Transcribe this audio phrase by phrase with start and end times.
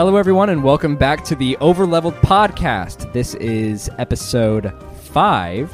[0.00, 3.12] Hello, everyone, and welcome back to the Overleveled Podcast.
[3.12, 4.72] This is episode
[5.02, 5.70] five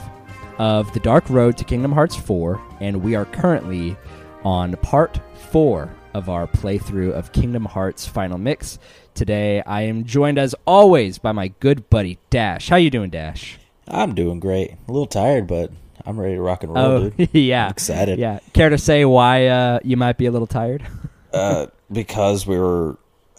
[0.58, 3.96] of The Dark Road to Kingdom Hearts 4, and we are currently
[4.42, 5.20] on part
[5.52, 8.80] four of our playthrough of Kingdom Hearts Final Mix.
[9.14, 12.68] Today, I am joined as always by my good buddy Dash.
[12.68, 13.60] How you doing, Dash?
[13.86, 14.72] I'm doing great.
[14.88, 15.70] A little tired, but
[16.04, 17.28] I'm ready to rock and roll, Oh, dude.
[17.32, 18.18] yeah, I'm excited.
[18.18, 18.40] yeah.
[18.54, 20.84] Care to say why uh, you might be a little tired?
[21.32, 22.96] Uh, because we were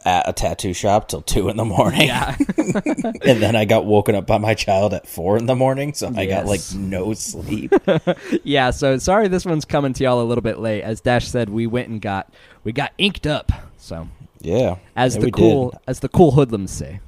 [0.07, 2.07] at a tattoo shop till two in the morning.
[2.07, 2.37] Yeah.
[2.57, 6.11] and then I got woken up by my child at four in the morning, so
[6.15, 7.73] I got like no sleep.
[8.43, 10.81] yeah, so sorry this one's coming to y'all a little bit late.
[10.81, 13.51] As Dash said, we went and got we got inked up.
[13.77, 14.07] So
[14.39, 14.77] yeah.
[14.95, 15.79] as yeah, the cool did.
[15.87, 17.01] as the cool hoodlums say.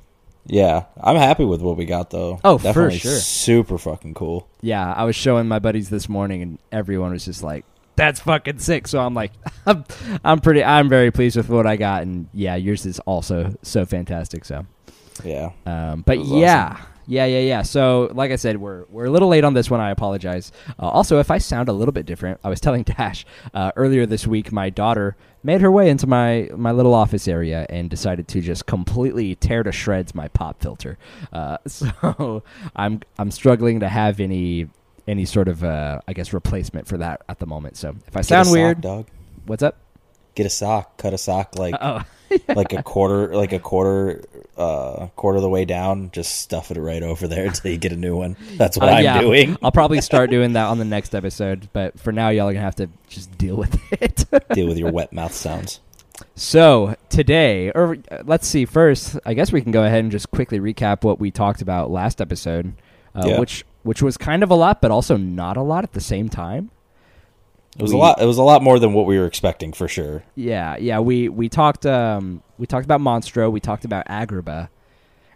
[0.45, 0.85] Yeah.
[0.99, 2.41] I'm happy with what we got though.
[2.43, 3.15] Oh, for Definitely sure.
[3.15, 4.45] Super fucking cool.
[4.61, 7.63] Yeah, I was showing my buddies this morning and everyone was just like,
[7.99, 8.87] That's fucking sick.
[8.87, 9.33] So I'm like
[9.65, 9.83] I'm,
[10.23, 13.85] I'm pretty I'm very pleased with what I got and yeah, yours is also so
[13.85, 14.45] fantastic.
[14.45, 14.65] So
[15.23, 15.51] Yeah.
[15.65, 17.61] Um, but yeah, yeah, yeah, yeah.
[17.63, 19.79] So, like I said, we're we're a little late on this one.
[19.79, 20.51] I apologize.
[20.79, 24.05] Uh, also, if I sound a little bit different, I was telling Dash uh, earlier
[24.05, 24.51] this week.
[24.51, 28.67] My daughter made her way into my my little office area and decided to just
[28.67, 30.99] completely tear to shreds my pop filter.
[31.33, 32.43] Uh, so
[32.75, 34.69] I'm I'm struggling to have any
[35.09, 37.77] any sort of uh, I guess replacement for that at the moment.
[37.77, 39.07] So if I Get a sound sock, weird, dog.
[39.45, 39.77] what's up?
[40.35, 40.97] Get a sock.
[40.97, 42.03] Cut a sock like Oh.
[42.47, 44.21] like a quarter like a quarter
[44.55, 46.11] uh quarter of the way down.
[46.11, 48.37] Just stuff it right over there until you get a new one.
[48.55, 49.57] That's what Uh, I'm yeah, doing.
[49.63, 52.63] I'll probably start doing that on the next episode, but for now, y'all are gonna
[52.63, 54.25] have to just deal with it.
[54.53, 55.79] Deal with your wet mouth sounds.
[56.35, 58.65] so today, or uh, let's see.
[58.65, 61.89] First, I guess we can go ahead and just quickly recap what we talked about
[61.89, 62.73] last episode,
[63.19, 63.39] uh, Yeah.
[63.39, 66.29] which which was kind of a lot, but also not a lot at the same
[66.29, 66.69] time.
[67.75, 68.21] It was We- a lot.
[68.21, 70.23] It was a lot more than what we were expecting for sure.
[70.35, 70.99] Yeah, yeah.
[70.99, 73.51] We we talked um we talked about Monstro.
[73.51, 74.69] We talked about Agrabah.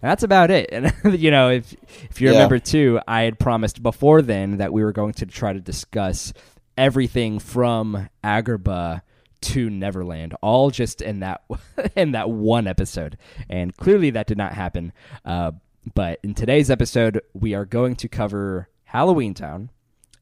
[0.01, 0.69] And that's about it.
[0.73, 1.73] And you know, if
[2.09, 2.33] if you Yeah.
[2.35, 6.33] remember too, I had promised before then that we were going to try to discuss
[6.77, 9.01] everything from Agrabah
[9.41, 11.41] to Neverland, all just in that
[11.95, 13.17] in that one episode.
[13.49, 14.91] And clearly that did not happen.
[15.23, 15.51] Uh,
[15.94, 19.69] but in today's episode, we are going to cover Halloween Town,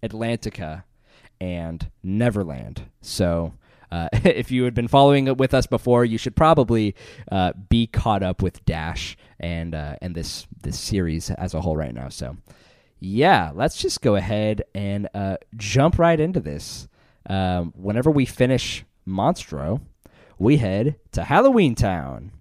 [0.01, 0.83] Atlantica,
[1.39, 2.83] and Neverland.
[3.01, 3.53] So,
[3.91, 6.95] uh, if you had been following it with us before, you should probably
[7.31, 11.75] uh, be caught up with Dash and uh, and this this series as a whole
[11.75, 12.09] right now.
[12.09, 12.37] So,
[12.99, 16.87] yeah, let's just go ahead and uh, jump right into this.
[17.27, 19.81] Um, whenever we finish Monstro,
[20.39, 22.31] we head to Halloween Town.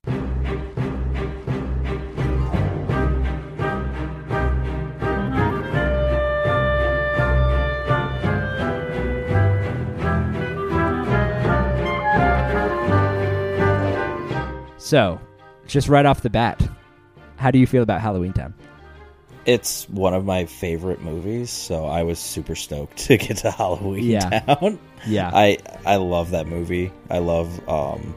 [14.91, 15.21] So,
[15.69, 16.61] just right off the bat,
[17.37, 18.53] how do you feel about Halloween Town?
[19.47, 24.03] It's one of my favorite movies, so I was super stoked to get to Halloween
[24.03, 24.41] Yeah.
[24.41, 24.81] Town.
[25.07, 25.31] Yeah.
[25.33, 26.91] I I love that movie.
[27.09, 28.17] I love um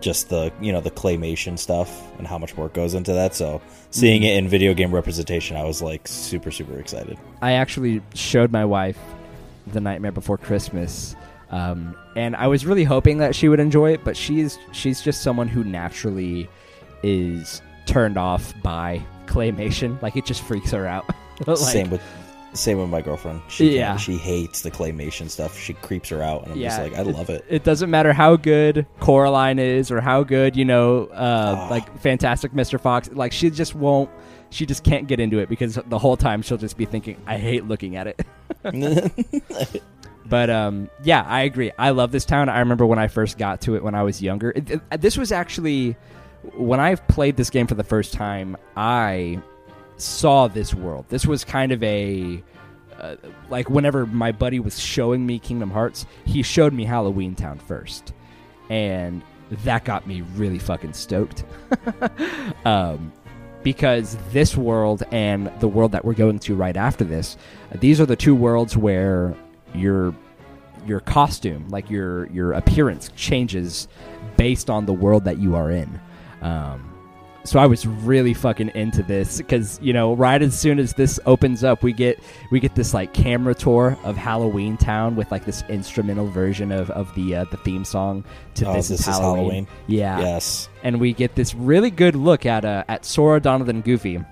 [0.00, 3.34] just the you know the claymation stuff and how much work goes into that.
[3.34, 3.60] So
[3.90, 4.28] seeing Mm-hmm.
[4.30, 7.18] it in video game representation, I was like super super excited.
[7.42, 8.98] I actually showed my wife
[9.66, 11.16] The Nightmare Before Christmas,
[11.50, 14.04] um, and I was really hoping that she would enjoy it.
[14.04, 16.48] But she's she's just someone who naturally
[17.02, 20.00] is turned off by claymation.
[20.02, 21.04] Like it just freaks her out.
[21.46, 22.02] Like, same with
[22.54, 23.42] same with my girlfriend.
[23.48, 23.96] She Yeah.
[23.96, 25.56] she hates the claymation stuff.
[25.56, 27.44] She creeps her out, and I'm just like, I love it.
[27.48, 31.68] It doesn't matter how good Coraline is or how good you know, uh, Ah.
[31.70, 32.80] like Fantastic Mr.
[32.80, 33.08] Fox.
[33.12, 34.10] Like she just won't.
[34.50, 37.36] She just can't get into it because the whole time she'll just be thinking, "I
[37.38, 38.26] hate looking at it."
[40.28, 41.72] But um, yeah, I agree.
[41.78, 42.48] I love this town.
[42.48, 44.50] I remember when I first got to it when I was younger.
[44.50, 45.96] It, it- this was actually
[46.54, 48.56] when I played this game for the first time.
[48.76, 49.40] I
[49.96, 51.06] saw this world.
[51.08, 52.42] This was kind of a
[52.98, 53.16] uh,
[53.48, 58.12] like whenever my buddy was showing me Kingdom Hearts, he showed me Halloween Town first,
[58.68, 59.22] and
[59.64, 61.44] that got me really fucking stoked.
[62.64, 63.12] um,
[63.62, 67.36] because this world and the world that we're going to right after this,
[67.76, 69.34] these are the two worlds where
[69.74, 70.14] your
[70.86, 73.88] your costume, like your your appearance, changes
[74.36, 76.00] based on the world that you are in.
[76.42, 76.84] Um,
[77.44, 81.18] so I was really fucking into this because you know, right as soon as this
[81.24, 82.20] opens up, we get
[82.50, 86.90] we get this like camera tour of Halloween Town with like this instrumental version of,
[86.90, 88.22] of the uh, the theme song
[88.56, 89.36] to Oh, this, This is Is Halloween.
[89.36, 89.68] Halloween?
[89.86, 93.82] Yeah, yes, and we get this really good look at uh, at Sora, Donald, and
[93.82, 94.22] Goofy,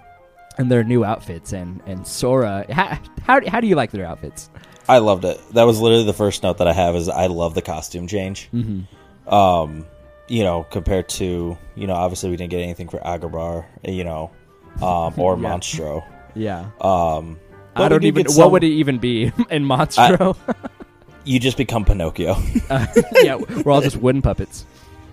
[0.59, 1.53] and their new outfits.
[1.55, 4.51] And and Sora, how how, how do you like their outfits?
[4.89, 5.41] I loved it.
[5.53, 8.49] That was literally the first note that I have is I love the costume change.
[8.53, 9.33] Mm-hmm.
[9.35, 9.87] Um,
[10.29, 14.31] you know, compared to you know, obviously we didn't get anything for Agrabah, you know,
[14.83, 15.49] um, or Yeah.
[15.57, 16.05] Monstro.
[16.35, 16.71] Yeah.
[16.81, 17.39] Um,
[17.75, 18.25] I don't even.
[18.25, 20.37] get What would it even be in Monstro?
[21.25, 22.37] you just become Pinocchio?
[22.71, 22.87] Uh,
[23.23, 24.65] yeah, we're all just wooden puppets.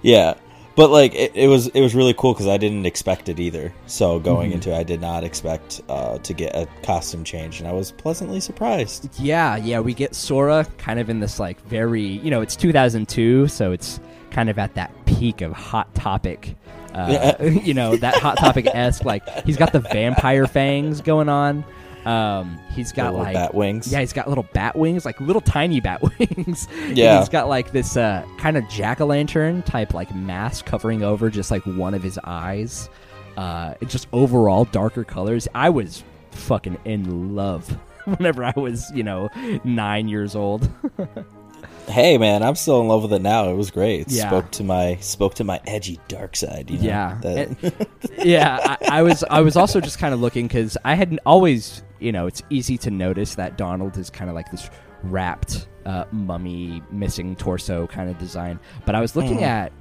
[0.02, 0.36] yeah,
[0.76, 3.74] but like it, it was it was really cool because I didn't expect it either.
[3.88, 4.56] So going Mm-hmm.
[4.56, 7.92] into it, I did not expect uh, to get a costume change, and I was
[7.92, 9.10] pleasantly surprised.
[9.20, 13.48] Yeah, yeah, we get Sora kind of in this like very, you know, it's 2002,
[13.48, 14.00] so it's
[14.32, 16.56] kind of at that peak of hot topic.
[16.94, 17.34] Uh,
[17.64, 21.64] you know, that hot topic esque like he's got the vampire fangs going on.
[22.06, 23.92] Um, he's got little like bat wings.
[23.92, 26.68] Yeah, he's got little bat wings, like little tiny bat wings.
[26.72, 27.20] And Yeah.
[27.20, 31.30] he's got like this uh, kind of jack o' lantern type like mask covering over
[31.30, 32.90] just like one of his eyes.
[33.38, 35.48] Uh, just overall darker colors.
[35.56, 37.68] I was fucking in love
[38.06, 39.30] whenever I was, you know,
[39.64, 40.70] nine years old.
[41.88, 43.50] Hey man, I'm still in love with it now.
[43.50, 44.02] It was great.
[44.08, 44.28] It Yeah.
[44.30, 46.70] spoke to my spoke to my edgy dark side.
[46.72, 46.84] You know?
[46.86, 47.88] Yeah, That-
[48.26, 48.78] yeah.
[48.82, 52.12] I, I was I was also just kind of looking because I had always, you
[52.12, 54.70] know, it's easy to notice that Donald is kind of like this
[55.04, 58.60] wrapped uh, mummy, missing torso kind of design.
[58.86, 59.42] But I was looking Mhm.
[59.42, 59.72] at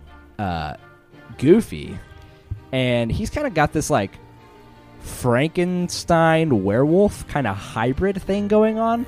[0.40, 0.76] uh,
[1.38, 1.96] Goofy,
[2.72, 4.18] and he's kind of got this like
[5.00, 9.06] Frankenstein werewolf kind of hybrid thing going on.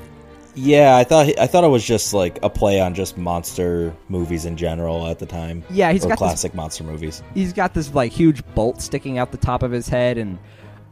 [0.55, 4.45] Yeah, I thought I thought it was just like a play on just monster movies
[4.47, 5.63] in general at the time.
[5.71, 7.23] Yeah, he's got this classic monster movies.
[7.35, 10.39] he's got this like huge bolt sticking out the top of his head and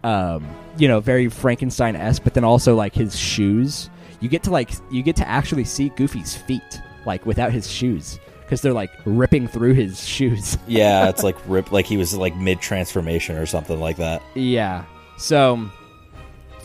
[0.04, 0.44] um
[0.78, 3.88] you know very frankenstein-esque but then also like his shoes
[4.18, 8.18] you get to like you get to actually see goofy's feet like without his shoes
[8.40, 12.34] because they're like ripping through his shoes Yeah, it's like rip like he was like
[12.34, 14.22] mid transformation or something like that.
[14.34, 14.84] yeah
[15.18, 15.70] so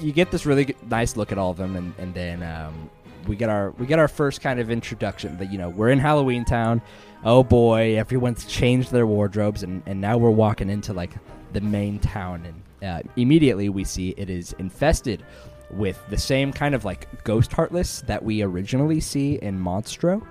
[0.01, 2.89] you get this really good, nice look at all of them and, and then um,
[3.27, 5.99] we get our we get our first kind of introduction that you know we're in
[5.99, 6.81] halloween town.
[7.23, 11.11] Oh boy everyone's changed their wardrobes and, and now we're walking into like
[11.53, 15.23] the main town and uh, immediately we see it is infested
[15.71, 20.25] with the same kind of like ghost heartless that we originally see in monstro.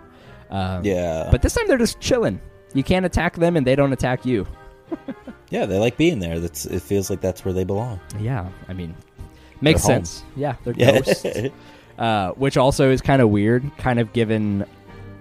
[0.49, 2.41] Um, Yeah, but this time they're just chilling.
[2.73, 4.47] You can't attack them and they don't attack you.
[5.51, 6.41] Yeah, they like being there.
[6.41, 8.01] That's it feels like that's where they belong.
[8.19, 8.95] Yeah, I mean,
[9.61, 10.05] makes They're home.
[10.05, 10.25] sense.
[10.37, 11.25] Yeah, they're ghosts,
[11.99, 14.65] uh, which also is kind of weird, kind of given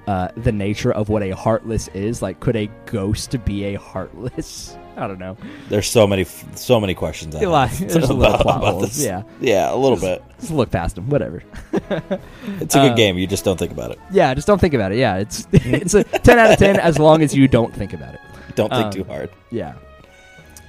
[0.08, 2.22] uh, the nature of what a heartless is.
[2.22, 4.78] Like, could a ghost be a heartless?
[4.98, 5.36] I don't know.
[5.68, 6.24] There's so many
[6.56, 7.36] so many questions.
[7.36, 9.04] I A lot- have there's a little plot about holes, this.
[9.06, 9.24] yeah.
[9.42, 10.24] yeah, a little bit.
[10.40, 11.10] Just look past them.
[11.10, 11.44] Whatever.
[12.62, 13.18] It's a good Uh, game.
[13.18, 14.00] You just don't think about it.
[14.12, 14.98] Yeah, just don't think about it.
[15.00, 18.14] Yeah, it's it's a ten out of ten as long as you don't think about
[18.14, 18.22] it.
[18.56, 19.30] Don't think um, too hard.
[19.52, 19.74] Yeah.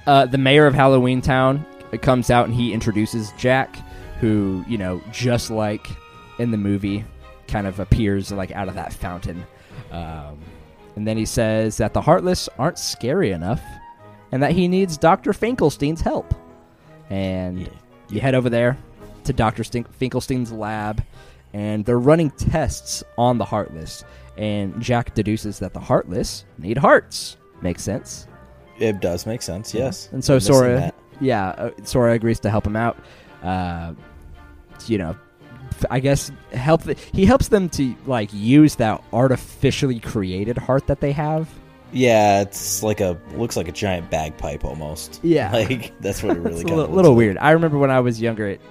[0.05, 1.65] Uh, the mayor of Halloween Town
[1.97, 3.75] uh, comes out and he introduces Jack,
[4.19, 5.87] who you know, just like
[6.39, 7.03] in the movie,
[7.47, 9.45] kind of appears like out of that fountain.
[9.91, 10.39] Um,
[10.95, 13.61] and then he says that the Heartless aren't scary enough,
[14.31, 16.33] and that he needs Doctor Finkelstein's help.
[17.09, 17.67] And Yeah.
[18.09, 18.77] you head over there
[19.25, 21.03] to Doctor Stink- Finkelstein's lab,
[21.53, 24.03] and they're running tests on the Heartless.
[24.37, 27.37] And Jack deduces that the Heartless need hearts.
[27.61, 28.27] Makes sense.
[28.79, 29.73] It does make sense.
[29.73, 30.09] Yes.
[30.11, 30.95] And so Sora, that.
[31.19, 32.97] Yeah, uh, Sora agrees to help him out.
[33.43, 33.93] Uh,
[34.85, 35.15] you know,
[35.89, 36.83] I guess help.
[36.83, 41.49] The, he helps them to like use that artificially created heart that they have.
[41.91, 45.19] Yeah, it's like a looks like a giant bagpipe almost.
[45.23, 45.51] Yeah.
[45.53, 47.37] like that's what it really it's a little, little weird.
[47.37, 48.61] I remember when I was younger, it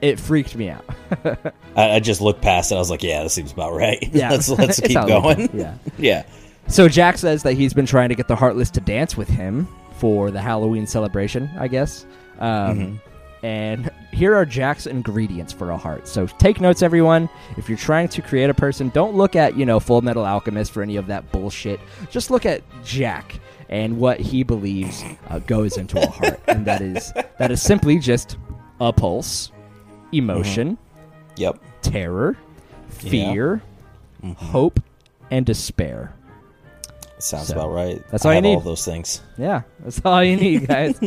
[0.00, 0.84] it freaked me out.
[1.76, 2.76] I, I just looked past it.
[2.76, 3.98] I was like, yeah, that seems about right.
[4.12, 5.50] Yeah, let's let's keep sounded like going.
[5.52, 5.74] Yeah.
[5.98, 6.22] yeah.
[6.68, 9.66] So Jack says that he's been trying to get the Heartless to dance with him
[9.98, 12.06] for the Halloween celebration, I guess.
[12.38, 13.00] Um, Mhm.
[13.40, 16.08] And here are Jack's ingredients for a heart.
[16.08, 17.28] So take notes, everyone.
[17.56, 20.82] If you're trying to create a person, don't look at you know Fullmetal Alchemist for
[20.82, 21.78] any of that bullshit.
[22.10, 23.38] Just look at Jack
[23.68, 28.00] and what he believes uh, goes into a heart, and that is that is simply
[28.00, 28.36] just
[28.80, 29.52] a pulse,
[30.10, 30.76] emotion,
[31.36, 31.60] Yep.
[31.82, 32.36] terror,
[33.02, 33.10] Yeah.
[33.10, 33.62] fear,
[34.24, 34.34] Mhm.
[34.36, 34.80] hope,
[35.30, 36.12] and despair.
[37.18, 38.02] Sounds So, about right.
[38.10, 38.54] that's I all you have need.
[38.54, 39.20] All those things.
[39.36, 40.98] Yeah, that's all you need, guys.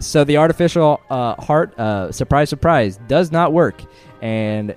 [0.00, 3.80] so the artificial uh, heart, uh, surprise, surprise, does not work.
[4.22, 4.74] And uh,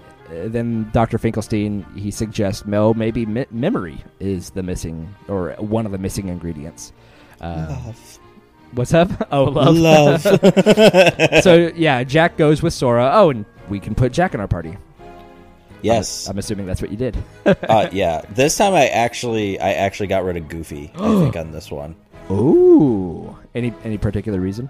[0.47, 1.17] then Dr.
[1.17, 6.27] Finkelstein he suggests, Mel, maybe me- memory is the missing or one of the missing
[6.29, 6.93] ingredients.
[7.41, 8.19] Uh, Love.
[8.73, 9.09] what's up?
[9.31, 9.75] Oh, love.
[9.75, 10.21] Love.
[11.43, 13.09] so yeah, Jack goes with Sora.
[13.13, 14.77] Oh, and we can put Jack in our party.
[15.83, 16.27] Yes.
[16.27, 17.17] I'm assuming that's what you did.
[17.45, 18.21] uh, yeah.
[18.29, 20.91] This time I actually I actually got rid of Goofy.
[20.95, 21.95] I think on this one.
[22.31, 24.69] Ooh, any any particular reason?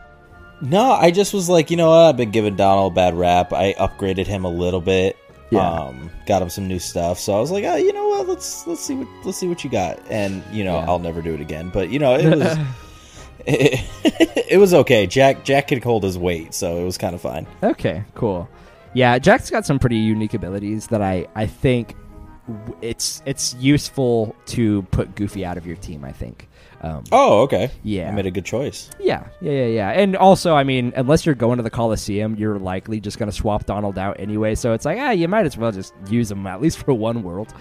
[0.61, 2.09] No, I just was like, you know what?
[2.09, 3.51] I've been giving Donald a bad rap.
[3.53, 5.17] I upgraded him a little bit.
[5.49, 5.59] Yeah.
[5.69, 7.19] Um, got him some new stuff.
[7.19, 8.27] So I was like, oh, you know what?
[8.27, 9.99] Let's let's see what let's see what you got.
[10.09, 10.85] And you know, Yeah.
[10.87, 11.69] I'll never do it again.
[11.69, 12.57] But you know, it was
[13.45, 13.81] it,
[14.51, 15.05] it was okay.
[15.05, 17.45] Jack Jack could hold his weight, so it was kind of fine.
[17.61, 18.47] Okay, cool.
[18.93, 21.95] Yeah, Jack's got some pretty unique abilities that I I think
[22.81, 26.03] it's it's useful to put Goofy out of your team.
[26.03, 26.49] I think.
[26.81, 27.71] Um, Oh, okay.
[27.83, 28.09] Yeah.
[28.09, 28.89] I made a good choice.
[28.99, 29.89] yeah, yeah, yeah, yeah.
[29.91, 33.35] And also, I mean, unless you're going to the Coliseum, you're likely just going to
[33.35, 34.53] swap Donald out anyway.
[34.55, 37.23] So it's like, ah, you might as well just use him at least for one
[37.23, 37.53] world.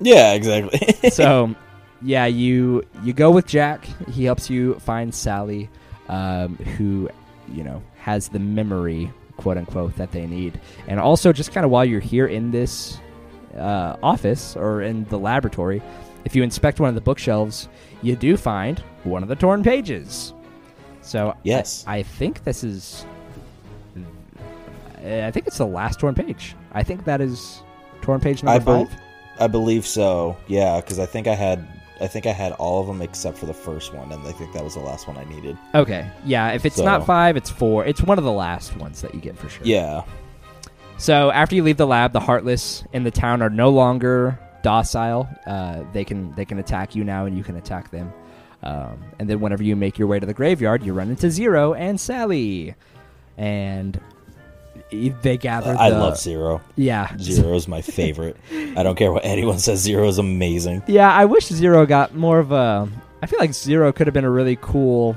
[0.00, 1.10] Yeah, exactly.
[1.10, 1.54] so
[2.02, 5.66] yeah you you go with jack he helps you find sally
[6.10, 7.08] um, who
[7.50, 11.70] you know has the memory quote unquote that they need and also just kind of
[11.70, 12.98] while you're here in this
[13.56, 15.82] uh, office or in the laboratory
[16.24, 17.68] if you inspect one of the bookshelves
[18.02, 20.32] you do find one of the torn pages
[21.02, 21.84] so Yes.
[21.86, 23.06] i, I think this is
[25.04, 27.62] i think it's the last torn page i think that is
[28.02, 29.00] torn page number I five
[29.38, 30.34] I believe so.
[30.46, 31.68] Yeah, because I think I had
[32.00, 34.52] I think I had all of them except for the first one, and I think
[34.52, 35.56] that was the last one I needed.
[35.74, 36.06] Okay.
[36.24, 37.84] Yeah, if it's So- not five, it's four.
[37.86, 39.66] It's one of the last ones that you get for sure.
[39.66, 40.02] Yeah.
[40.98, 45.28] So after you leave the lab, the heartless in the town are no longer docile.
[45.46, 48.12] Uh, they can they can attack you now, and you can attack them.
[48.62, 51.74] Um, and then whenever you make your way to the graveyard, you run into Zero
[51.74, 52.74] and Sally,
[53.36, 54.00] and
[54.90, 55.74] they gather.
[55.78, 56.60] I love Zero.
[56.76, 58.36] Yeah, Zero is my favorite.
[58.52, 59.80] I don't care what anyone says.
[59.80, 60.82] Zero is amazing.
[60.86, 62.88] Yeah, I wish Zero got more of a.
[63.22, 65.16] I feel like Zero could have been a really cool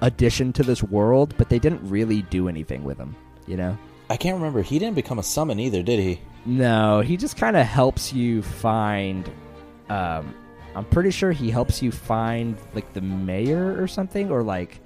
[0.00, 3.14] addition to this world, but they didn't really do anything with him.
[3.46, 3.78] You know.
[4.08, 4.62] I can't remember.
[4.62, 6.20] He didn't become a summon either, did he?
[6.44, 9.28] No, he just kind of helps you find.
[9.88, 10.34] Um,
[10.74, 14.80] I'm pretty sure he helps you find like the mayor or something, or like,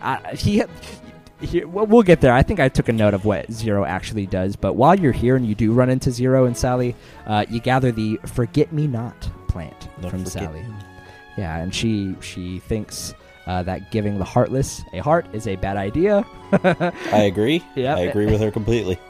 [0.00, 0.62] I, he.
[1.44, 2.32] Here, well, we'll get there.
[2.32, 4.56] I think I took a note of what Zero actually does.
[4.56, 6.94] But while you're here and you do run into Zero and Sally,
[7.26, 10.64] uh, you gather the Forget Me Not plant No, from Sally.
[11.36, 13.14] Yeah, and she she thinks
[13.46, 16.24] uh, that giving the heartless a heart is a bad idea.
[16.52, 17.62] I agree.
[17.74, 18.98] Yeah, I agree with her completely.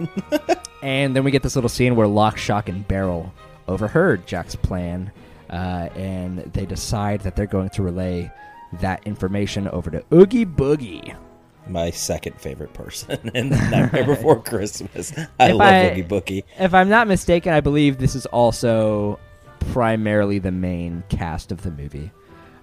[0.83, 3.33] And then we get this little scene where Lock, Shock, and Barrel
[3.69, 5.11] overheard Jack's plan,
[5.49, 8.31] uh, and they decide that they're going to relay
[8.83, 11.17] that information over to Oogie Boogie.
[11.69, 15.13] My second favorite person in the Nightmare Before Christmas.
[15.41, 16.45] I If love I- Oogie Boogie.
[16.59, 19.19] If I'm not mistaken, I believe this is also
[19.73, 22.11] primarily the main cast of the movie.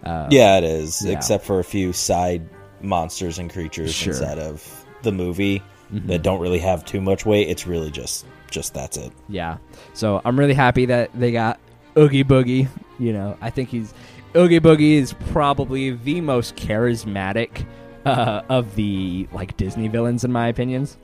[0.03, 1.03] Uh, Yeah, it is.
[1.05, 1.13] yeah.
[1.13, 2.47] Except for a few side
[2.81, 4.13] monsters and creatures Sure.
[4.13, 5.61] inside of the movie
[5.93, 6.07] Mhm.
[6.07, 7.47] that don't really have too much weight.
[7.49, 9.11] It's really just just that's it.
[9.29, 9.57] Yeah.
[9.93, 11.59] So I'm really happy that they got
[11.97, 12.67] Oogie Boogie.
[12.99, 13.93] You know, I think he's
[14.35, 17.65] Oogie Boogie is probably the most charismatic
[18.05, 20.97] uh, of the like Disney villains, in my opinions.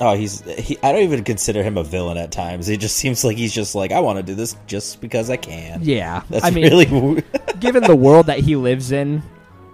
[0.00, 2.68] Oh, he's he, I don't even consider him a villain at times.
[2.68, 5.36] It just seems like he's just like I want to do this just because I
[5.36, 5.80] can.
[5.82, 7.22] Yeah, That's I mean, really
[7.60, 9.22] given the world that he lives in,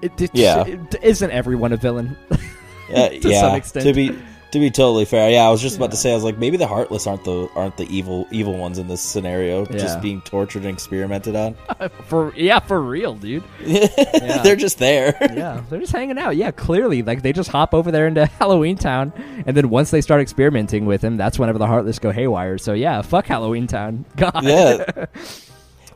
[0.03, 0.65] it, it, Yeah.
[0.67, 2.17] it- isn't everyone a villain?
[2.31, 3.85] Uh, To yeah, some extent.
[3.87, 4.19] To be
[4.53, 6.57] to be totally fair, yeah, I was just about to say, I was like, maybe
[6.57, 9.79] the heartless aren't the aren't the evil evil ones in this scenario, Yeah.
[9.79, 11.55] just being tortured and experimented on.
[12.07, 13.45] for yeah, for real, dude.
[13.65, 15.17] They're just there.
[15.39, 16.37] Yeah, they're just hanging out.
[16.37, 19.13] Yeah, clearly, like they just hop over there into Halloween Town,
[19.47, 22.59] and then once they start experimenting with him, that's whenever the Heartless go haywire.
[22.59, 24.05] So yeah, fuck Halloween Town.
[24.17, 24.43] God.
[24.43, 25.07] Yeah.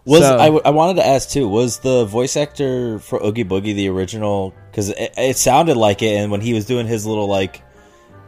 [0.04, 1.48] Was So- I, w- I wanted to ask too?
[1.48, 4.52] Was the voice actor for Oogie Boogie the original?
[4.70, 7.62] Because it, it sounded like it, and when he was doing his little like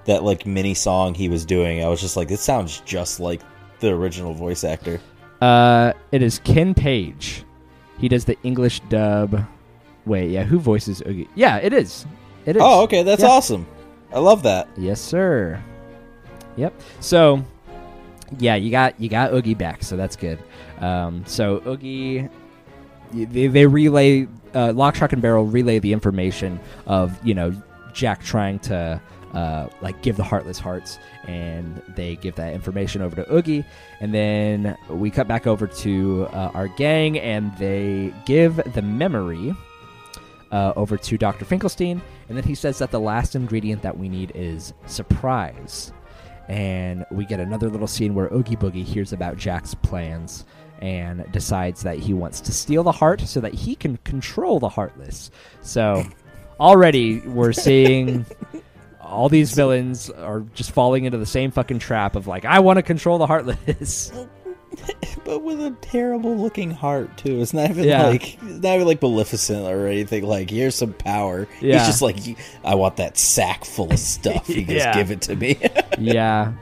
[0.07, 3.41] that like mini song he was doing, I was just like, this sounds just like
[3.81, 5.01] the original voice actor.
[5.41, 7.45] Uh, it is Ken Page.
[7.99, 9.45] He does the English dub.
[10.07, 11.29] Wait, yeah, who voices Oogie?
[11.35, 12.07] Yeah, it is.
[12.47, 12.63] It is.
[12.65, 13.29] Oh, okay, that's Yeah.
[13.29, 13.67] awesome.
[14.13, 14.69] I love that.
[14.77, 15.63] Yes, sir.
[16.57, 16.75] Yep.
[17.01, 17.43] So,
[18.39, 20.39] yeah, you got you got Oogie back, so that's good.
[20.81, 22.29] Um, so Oogie,
[23.13, 27.53] they, they relay uh, Lock, Shock, and Barrel relay the information of you know
[27.93, 29.01] Jack trying to
[29.35, 33.65] uh, like give the heartless hearts, and they give that information over to Oogie,
[34.01, 39.55] and then we cut back over to uh, our gang, and they give the memory
[40.53, 41.45] uh, over to Dr.
[41.45, 45.93] Finkelstein, and then he says that the last ingredient that we need is surprise.
[46.49, 50.45] And we get another little scene where Oogie Boogie hears about Jack's plans
[50.81, 54.69] and decides that he wants to steal the heart so that he can control the
[54.69, 55.31] Heartless.
[55.63, 56.05] So
[56.61, 58.27] already we're seeing
[59.05, 62.79] all these villains are just falling into the same fucking trap of like, I want
[62.79, 64.13] to control the Heartless.
[65.25, 67.41] But with a terrible looking heart too.
[67.41, 68.09] It's not even Yeah.
[68.09, 70.25] like it's not even like Maleficent or anything.
[70.25, 71.47] Like here's some power.
[71.61, 71.79] Yeah.
[71.79, 72.17] He's just like
[72.65, 74.49] I want that sack full of stuff.
[74.49, 74.95] You just Yeah.
[74.95, 75.59] give it to me.
[75.99, 76.53] yeah.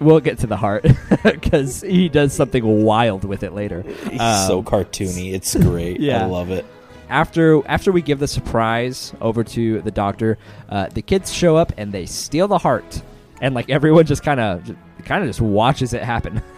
[0.00, 0.86] We'll get to the heart
[1.24, 3.82] because he does something wild with it later.
[4.10, 5.32] He's Um, so cartoony.
[5.32, 5.98] It's great.
[5.98, 6.22] yeah.
[6.22, 6.64] I love it.
[7.08, 11.72] After after we give the surprise over to the doctor, uh, the kids show up
[11.76, 13.02] and they steal the heart,
[13.40, 16.42] and like everyone just kind of kind of just watches it happen.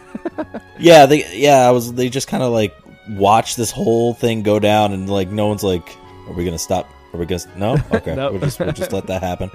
[0.78, 2.72] Yeah, they yeah, I was they just kind of like
[3.10, 5.96] watch this whole thing go down and like no one's like
[6.28, 6.86] are we going to stop?
[7.12, 7.76] Are we to No?
[7.92, 8.14] Okay.
[8.14, 8.32] Nope.
[8.32, 9.50] We'll just we'll just let that happen.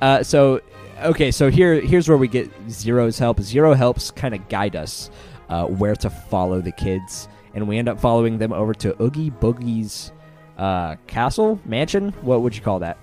[0.00, 0.60] Uh, so
[1.02, 3.40] okay, so here here's where we get Zero's help.
[3.40, 5.10] Zero helps kind of guide us
[5.48, 9.30] uh, where to follow the kids, and we end up following them over to Oogie
[9.30, 10.12] Boogie's
[10.58, 12.10] uh, castle mansion.
[12.20, 12.98] What would you call that?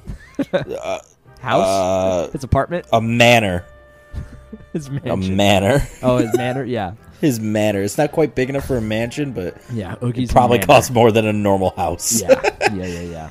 [0.53, 0.99] Uh,
[1.39, 1.67] House?
[1.67, 2.85] uh, his apartment?
[2.93, 3.65] a manor.
[4.73, 5.11] His manor.
[5.11, 5.87] A manor.
[6.01, 6.63] oh, his manor.
[6.63, 7.81] Yeah, His manor.
[7.81, 9.95] It's not quite big enough for a mansion, but yeah.
[10.01, 10.67] Oogie's probably manor.
[10.67, 12.21] costs more than a normal house.
[12.21, 12.39] yeah,
[12.73, 13.29] yeah, yeah, yeah.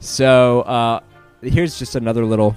[0.00, 1.00] So uh,
[1.42, 2.56] here's just another little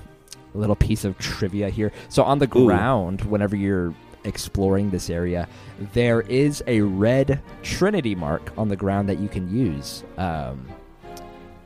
[0.56, 1.92] little piece of trivia here.
[2.10, 2.66] So on the Ooh.
[2.66, 3.94] ground, whenever you're
[4.24, 5.48] exploring this area,
[5.94, 10.04] there is a red Trinity mark on the ground that you can use.
[10.18, 10.68] Um,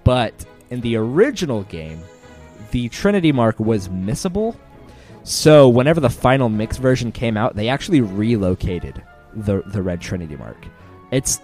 [0.03, 2.01] but in the original game,
[2.71, 4.55] the Trinity mark was missable.
[5.23, 9.01] So whenever the final mix version came out, they actually relocated
[9.33, 10.67] the the red Trinity mark.
[11.11, 11.39] It's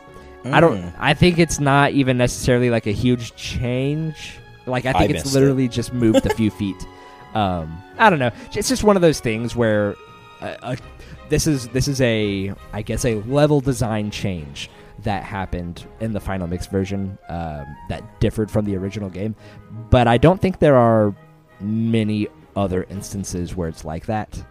[0.45, 0.81] I don't.
[0.81, 0.93] Mm.
[0.97, 4.37] I think it's not even necessarily like a huge change.
[4.65, 6.87] Like I I think it's missed literally just moved a few feet.
[7.33, 8.31] Um, I don't know.
[8.53, 9.95] It's just one of those things where
[10.41, 10.75] uh, uh,
[11.29, 14.69] this is this is a I guess a level design change
[15.03, 19.35] that happened in the final mix version um, that differed from the original game.
[19.89, 21.15] But I don't think there are
[21.61, 24.43] many other instances where it's like that.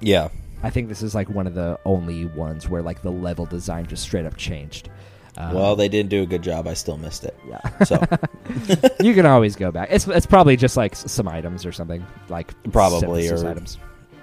[0.00, 0.28] Yeah.
[0.62, 3.86] I think this is like one of the only ones where like the level design
[3.86, 4.88] just straight up changed.
[5.36, 6.66] Um, Well, they didn't do a good job.
[6.66, 7.38] I still missed it.
[7.46, 7.84] yeah.
[7.84, 8.00] So
[9.04, 9.88] you can always go back.
[9.92, 13.76] It's it's probably just like some items or something like Probably, or- items.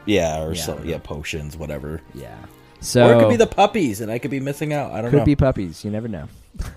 [0.06, 0.62] Yeah, or Yeah.
[0.62, 2.02] so yeah, potions, whatever.
[2.14, 2.36] Yeah.
[2.82, 4.92] So or it could be the puppies, and I could be missing out.
[4.92, 5.20] I don't could know.
[5.24, 5.84] Could be puppies.
[5.86, 6.28] You never know.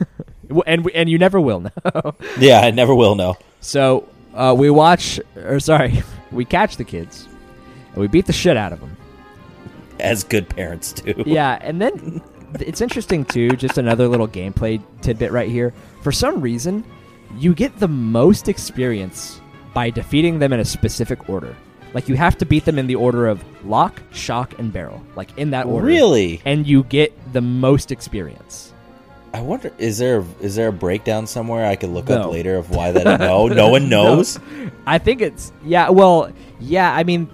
[0.65, 2.15] And we- and you never will know.
[2.39, 3.37] yeah, I never will know.
[3.61, 7.27] so uh, we watch, or sorry, we catch the kids,
[7.93, 8.97] and we beat the shit out of them.
[9.99, 11.25] As good parents do.
[11.27, 12.23] yeah, and then
[12.61, 13.51] it's interesting too.
[13.57, 15.75] Just another little gameplay tidbit right here.
[16.03, 16.85] For some reason,
[17.37, 19.41] you get the most experience
[19.75, 21.57] by defeating them in a specific order.
[21.97, 25.01] Like you have to beat them in the order of lock, shock, and barrel.
[25.17, 25.87] Like in that order.
[25.87, 26.43] Really?
[26.45, 28.75] And you get the most experience.
[29.33, 32.17] I wonder is there is there a breakdown somewhere I could look No.
[32.25, 33.19] up later of why that?
[33.21, 34.39] No, no one knows.
[34.87, 35.89] I think it's yeah.
[35.89, 36.31] Well,
[36.61, 36.95] yeah.
[36.95, 37.31] I mean,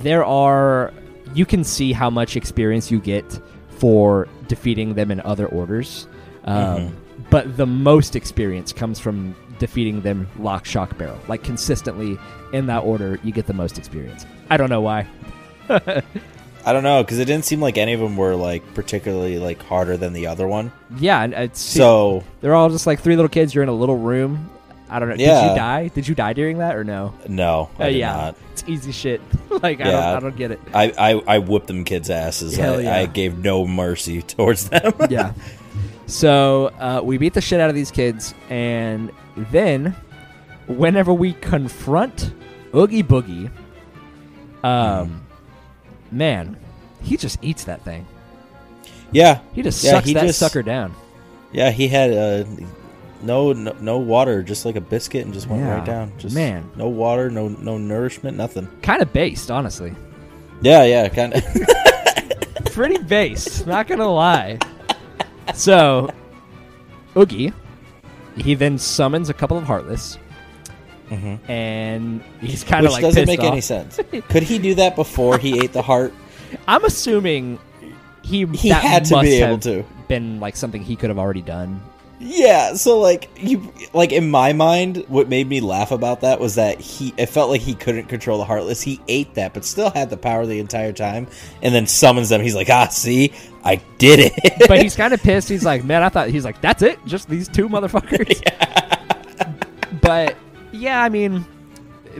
[0.00, 0.92] there are.
[1.34, 3.40] You can see how much experience you get
[3.78, 6.06] for defeating them in other orders,
[6.44, 6.90] um, Mhm.
[7.30, 11.18] but the most experience comes from defeating them lock, shock, barrel.
[11.28, 12.18] Like consistently
[12.52, 14.26] in that order, you get the most experience.
[14.50, 15.06] I don't know why.
[16.66, 19.62] I don't know because it didn't seem like any of them were like particularly like
[19.62, 20.72] harder than the other one.
[20.98, 23.54] Yeah, and it's So they're all just like three little kids.
[23.54, 24.50] You're in a little room.
[24.88, 25.16] I don't know.
[25.18, 25.40] Yeah.
[25.42, 25.88] Did you die?
[25.88, 27.14] Did you die during that or no?
[27.28, 28.36] no, I Uh, did yeah, not.
[28.52, 29.20] it's easy shit.
[29.62, 30.60] like I, don't, I don't get it.
[30.72, 32.56] I, I I whipped them kids' asses.
[32.56, 32.96] Hell I, yeah.
[32.96, 34.92] I gave no mercy towards them.
[35.10, 35.32] yeah.
[36.06, 39.94] So uh, we beat the shit out of these kids, and then
[40.66, 42.32] whenever we confront
[42.74, 43.50] Oogie Boogie,
[44.62, 45.22] um,
[46.10, 46.56] man,
[47.02, 48.06] he just eats that thing.
[49.12, 50.94] yeah, He just Yeah, sucks he that just- sucker down.
[51.52, 51.70] yeah.
[51.70, 52.44] He had uh,
[53.22, 55.76] no, no no water, just like a biscuit, and just went Yeah.
[55.76, 56.12] right down.
[56.18, 56.68] Just Man.
[56.76, 58.68] no water, no no nourishment, nothing.
[58.82, 59.94] Kind of based, honestly.
[60.62, 61.42] Yeah, yeah, kind of.
[62.72, 64.58] Pretty based, not gonna lie.
[65.54, 66.10] So,
[67.16, 67.52] Oogie,
[68.36, 70.16] he then summons a couple of Heartless,
[71.08, 73.52] hmm and he's kind of like doesn't make off.
[73.52, 74.00] any sense.
[74.28, 76.12] Could he do that before he ate the heart?
[76.68, 77.58] I'm assuming
[78.22, 79.84] he He had to be able to.
[80.08, 81.80] been like something he could have already done.
[82.20, 86.54] Yeah, so like you like in my mind what made me laugh about that was
[86.54, 88.80] that he it felt like he couldn't control the heartless.
[88.80, 91.26] He ate that but still had the power the entire time
[91.60, 92.40] and then summons them.
[92.40, 93.32] He's like, "Ah, see?
[93.64, 95.48] I did it." But he's kind of pissed.
[95.48, 98.40] He's like, man, I thought he's like, that's it, just these two motherfuckers.
[100.00, 100.36] but
[100.72, 101.44] yeah, I mean,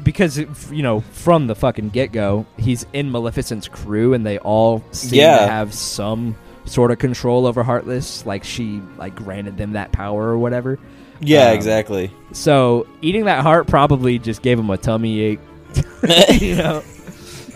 [0.02, 0.38] because
[0.70, 5.20] you know, from the fucking get go, he's in Maleficent's crew, and they all seem
[5.20, 5.38] Yeah.
[5.40, 8.24] to have some sort of control over Heartless.
[8.26, 10.78] Like she like granted them that power or whatever.
[11.20, 12.10] yeah, Um, exactly.
[12.32, 15.40] So eating that heart probably just gave him a tummy ache.
[16.40, 16.82] you know.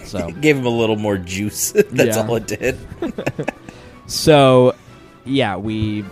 [0.09, 1.73] So Gave him a little more juice.
[1.73, 2.27] That's Yeah.
[2.27, 2.79] all it did.
[4.09, 4.75] So,
[5.25, 6.05] yeah, we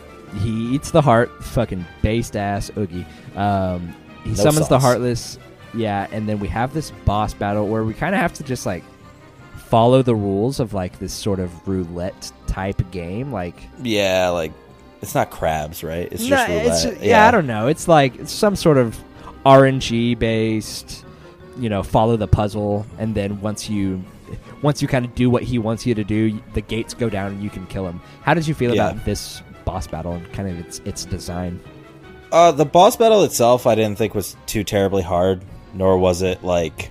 [0.43, 3.07] he eats the heart, fucking based ass Oogie.
[3.35, 5.39] Um, he No summons the heartless,
[5.75, 8.67] yeah, and then we have this boss battle where we kind of have to just
[8.67, 8.85] like
[9.57, 13.33] follow the rules of like this sort of roulette type game.
[13.33, 14.53] Like Yeah, like
[15.03, 16.09] it's not craps, right?
[16.11, 16.67] It's No, just roulette.
[16.87, 17.69] it's- yeah, I don't know.
[17.69, 18.97] It's like it's some sort of
[19.47, 21.05] RNG based,
[21.59, 24.03] you know, follow the puzzle, and then once you
[24.63, 27.33] once you kind of do what he wants you to do, the gates go down
[27.33, 28.01] and you can kill him.
[28.23, 28.91] How did you feel Yeah.
[28.91, 31.61] about this boss battle and kind of its its design?
[32.33, 35.43] Uh, the boss battle itself, I didn't think was too terribly hard,
[35.75, 36.91] nor was it like,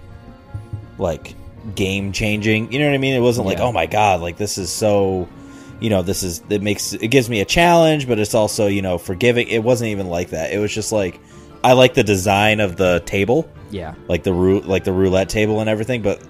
[0.97, 1.36] like
[1.75, 2.71] game changing.
[2.71, 3.15] You know what I mean?
[3.15, 3.65] It wasn't like, Yeah.
[3.65, 5.28] oh my god, like this is so,
[5.80, 8.82] you know, this is it makes it gives me a challenge, but it's also you
[8.82, 9.47] know forgiving.
[9.47, 10.51] It wasn't even like that.
[10.54, 11.19] It was just like,
[11.63, 15.60] I like the design of the table, Yeah, like the rou- like the roulette table
[15.60, 16.21] and everything, but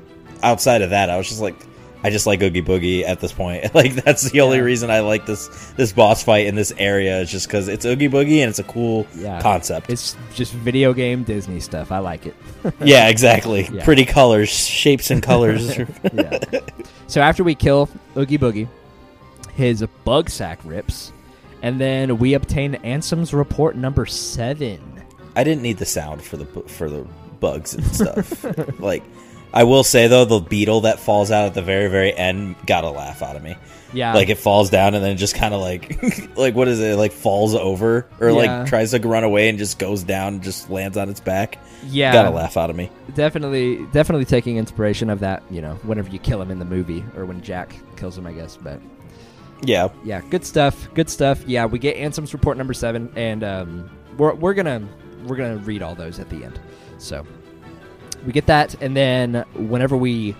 [0.45, 1.55] outside of that, I was just like.
[2.03, 3.65] I just like Oogie Boogie at this point.
[3.73, 7.31] Like that's the only reason I like this this boss fight in this area is
[7.31, 9.41] just because it's Oogie Boogie and it's a cool yeah.
[9.41, 9.89] concept.
[9.89, 11.91] It's just video game Disney stuff.
[11.91, 12.35] I like it.
[12.83, 13.67] yeah, exactly.
[13.71, 13.83] Yeah.
[13.83, 15.77] Pretty colors, shapes, and colors.
[16.13, 16.39] yeah.
[17.07, 18.67] So after we kill Oogie Boogie,
[19.55, 21.11] his bug sack rips,
[21.63, 25.03] and then we obtain Ansem's report number seven.
[25.35, 27.07] I didn't need the sound for the for the
[27.39, 28.79] bugs and stuff.
[28.79, 29.03] like,
[29.55, 32.83] I will say though, the beetle that falls out at the very very end got
[32.83, 33.55] a laugh out of me.
[33.93, 36.97] Yeah, Like it falls down and then just kind of like like what is it?
[36.97, 38.33] Like falls over or Yeah.
[38.35, 41.57] like tries to run away and just goes down, and just lands on its back.
[41.87, 42.89] yeah, Got a laugh out of me.
[43.13, 45.43] definitely, definitely taking inspiration of that.
[45.49, 48.33] You know, whenever you kill him in the movie or when Jack kills him, I
[48.33, 48.57] guess.
[48.57, 48.81] But
[49.63, 50.93] Yeah, yeah, good stuff.
[50.93, 51.43] Good stuff.
[51.47, 54.85] Yeah, we get Ansem's report number seven, and um, we're we're gonna
[55.25, 56.59] we're gonna read all those at the end.
[56.97, 57.25] So
[58.25, 60.35] we get that, and then whenever we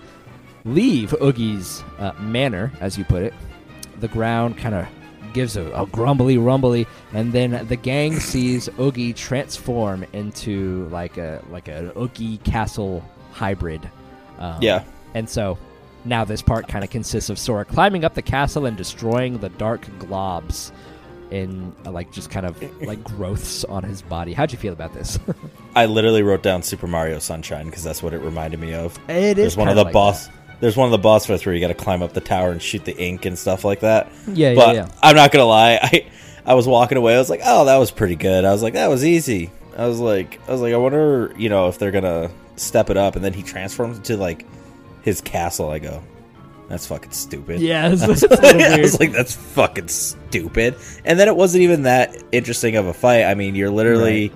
[0.64, 3.34] leave Oogie's uh, manor, as you put it,
[4.00, 4.86] the ground kind of
[5.32, 11.42] gives a, a grumbly rumbly, and then the gang sees Oogie transform into like a
[11.50, 13.88] like an Oogie castle hybrid.
[14.38, 14.84] Um, yeah.
[15.14, 15.56] and so
[16.04, 19.48] now this part kind of consists of Sora climbing up the castle and destroying the
[19.50, 20.72] dark globs
[21.30, 24.32] in uh, like just kind of like growths on his body.
[24.32, 25.18] How'd you feel about this?
[25.74, 28.98] I literally wrote down Super Mario Sunshine because that's what it reminded me of.
[29.08, 30.28] it There's one of the boss.
[30.58, 32.62] There's one of the boss fights where you got to climb up the tower and
[32.62, 34.10] shoot the ink and stuff like that.
[34.26, 34.88] Yeah, but yeah, yeah.
[35.02, 35.78] I'm not gonna lie.
[35.82, 36.06] I
[36.46, 37.14] I was walking away.
[37.14, 38.44] I was like, oh, that was pretty good.
[38.44, 39.50] I was like, that was easy.
[39.76, 42.96] I was like, I was like, I wonder, you know, if they're gonna step it
[42.96, 43.16] up.
[43.16, 44.46] And then he transforms into like
[45.02, 45.70] his castle.
[45.70, 46.02] I go,
[46.68, 47.60] that's fucking stupid.
[47.60, 49.88] Yeah, it's, it's I was like, that's fucking
[50.40, 50.76] stupid.
[51.04, 53.24] And then it wasn't even that interesting of a fight.
[53.24, 54.32] I mean, you're literally,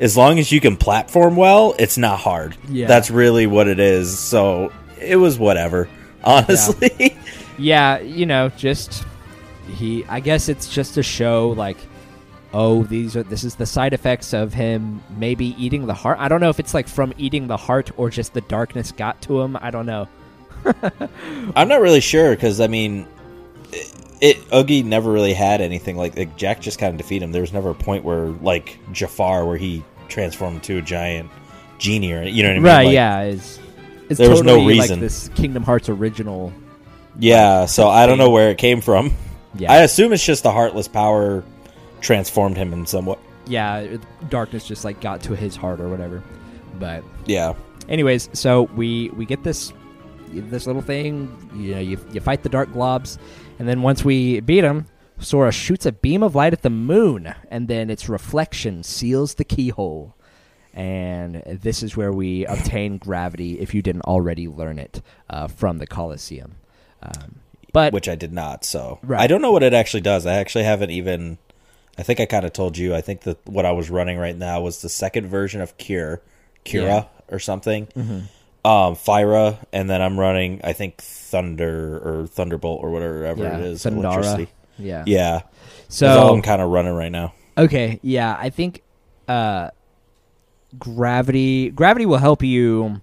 [0.00, 2.56] as long as you can platform well, it's not hard.
[2.68, 2.86] Yeah.
[2.86, 4.18] That's really what it is.
[4.18, 5.88] So it was whatever,
[6.24, 7.16] honestly.
[7.58, 9.04] yeah, you know, just
[9.76, 10.04] he.
[10.06, 11.76] I guess it's just to show like.
[12.56, 16.18] Oh, these are this is the side effects of him maybe eating the heart.
[16.20, 19.20] I don't know if it's like from eating the heart or just the darkness got
[19.22, 19.58] to him.
[19.60, 20.06] I don't know.
[21.56, 23.08] I'm not really sure because I mean,
[24.20, 27.32] it, Oogie never really had anything like, like Jack just kind of defeated him.
[27.32, 31.30] There was never a point where like Jafar where he transformed into a giant
[31.78, 32.62] genie or you know what I mean?
[32.64, 32.84] Right?
[32.86, 33.58] Like, yeah, it's
[34.08, 35.00] it's there was no totally like reason.
[35.00, 36.52] this Kingdom Hearts original.
[37.18, 37.66] Yeah.
[37.66, 39.12] So I don't know where it came from.
[39.56, 41.44] Yeah, I assume it's just the heartless power
[42.00, 43.16] transformed him in some way.
[43.46, 43.96] yeah,
[44.28, 46.22] darkness just like got to his heart or whatever.
[46.78, 47.54] But Yeah.
[47.88, 49.72] anyways, so we we get this
[50.32, 51.30] this little thing.
[51.54, 53.18] You know, you you fight the dark globs,
[53.64, 57.34] and then once we beat him, Sora shoots a beam of light at the moon,
[57.50, 60.14] and then its reflection seals the keyhole.
[60.74, 63.58] And this is where we obtain gravity.
[63.58, 65.00] If you didn't already learn it
[65.30, 66.56] uh, from the Coliseum,
[67.02, 67.36] um,
[67.72, 68.66] but Which I did not.
[68.66, 69.18] So Right.
[69.22, 70.26] I don't know what it actually does.
[70.26, 71.38] I actually haven't even.
[71.96, 72.94] I think I kind of told you.
[72.94, 76.20] I think that what I was running right now was the second version of Cure,
[76.64, 77.00] Cura Yeah.
[77.00, 77.34] Mm-hmm.
[77.34, 77.88] or something.
[78.64, 80.60] Um, Fira, and then I'm running.
[80.64, 83.84] I think Thunder or Thunderbolt or whatever yeah, it is.
[83.84, 84.48] Electricity.
[84.78, 85.04] Yeah.
[85.06, 85.42] Yeah.
[85.88, 87.34] So I'm kind of running right now.
[87.56, 88.82] Okay, yeah, I think
[89.28, 89.70] uh,
[90.78, 93.00] gravity gravity will help you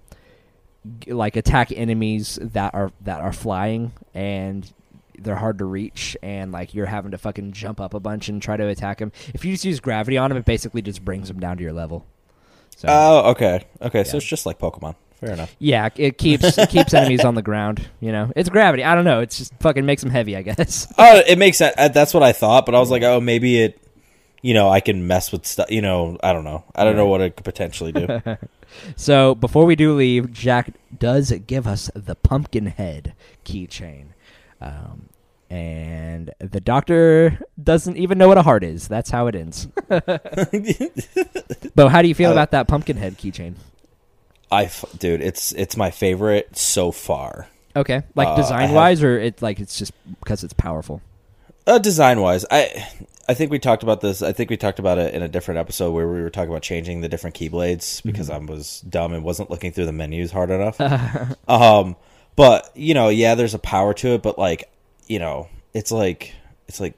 [1.08, 4.72] like attack enemies that are that are flying and
[5.20, 8.42] they're hard to reach and like you're having to fucking jump up a bunch and
[8.42, 9.12] try to attack them.
[9.34, 11.74] If you just use gravity on them, it basically just brings them down to your
[11.74, 12.06] level.
[12.76, 13.64] So Oh, okay.
[13.82, 14.96] Okay, so it's just like Pokemon.
[15.22, 15.56] Fair enough.
[15.60, 17.88] yeah, it keeps it keeps enemies on the ground.
[18.02, 18.84] You know, it's gravity.
[18.84, 19.22] I don't know.
[19.22, 20.36] It's just fucking makes them heavy.
[20.36, 20.92] I guess.
[20.98, 21.74] Oh, it makes sense.
[21.78, 23.78] Uh, That's what I thought, but I was like, oh, maybe it.
[24.42, 25.70] You know, I can mess with stuff.
[25.70, 26.64] You know, I don't know.
[26.76, 28.22] I don't know what it could potentially do.
[28.96, 34.06] So before we do leave, Jack does give us the pumpkin head keychain.
[34.62, 35.10] Um,
[35.50, 38.88] and the doctor doesn't even know what a heart is.
[38.88, 39.68] That's how it ends.
[39.90, 43.56] but how do you feel Uh, about that pumpkin head keychain?
[44.52, 47.48] I, dude, it's it's my favorite so far.
[47.76, 51.02] Okay, like Uh, design have- wise, or it like it's just because it's powerful.
[51.66, 52.86] Uh, design wise, I
[53.30, 54.22] I think we talked about this.
[54.22, 56.64] I think we talked about it in a different episode where we were talking about
[56.64, 60.50] changing the different keyblades because I was dumb and wasn't looking through the menus hard
[60.50, 60.82] enough.
[61.48, 61.96] um,
[62.36, 64.70] but you know, yeah, there's a power to it, but like,
[65.08, 66.34] you know, it's like
[66.68, 66.96] it's like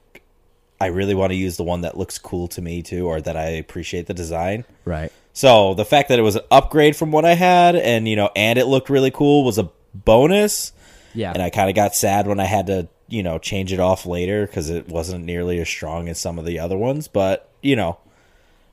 [0.80, 3.36] I really want to use the one that looks cool to me too, or that
[3.36, 4.64] I appreciate the design.
[4.84, 5.12] Right.
[5.34, 8.30] So the fact that it was an upgrade from what I had, and you know,
[8.34, 10.72] and it looked really cool, was a bonus.
[11.12, 11.32] Yeah.
[11.32, 14.06] And I kind of got sad when I had to, you know, change it off
[14.06, 17.08] later because it wasn't nearly as strong as some of the other ones.
[17.08, 17.98] But you know,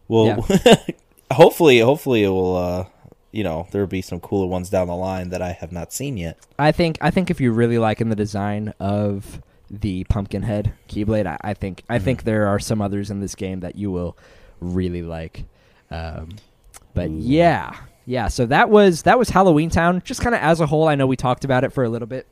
[0.08, 0.46] we'll
[1.32, 2.56] hopefully, hopefully it will.
[2.56, 2.86] uh
[3.32, 5.92] You know, there will be some cooler ones down the line that I have not
[5.94, 6.38] seen yet.
[6.60, 11.38] I think I think if you're really liking the design of the Pumpkinhead Keyblade, I,
[11.42, 14.16] I think I think there are some others in this game that you will
[14.60, 15.46] really like.
[15.90, 16.30] Um,
[16.94, 17.76] but yeah,
[18.06, 18.28] yeah.
[18.28, 20.02] So that was that was Halloween Town.
[20.04, 22.08] Just kind of as a whole, I know we talked about it for a little
[22.08, 22.28] bit.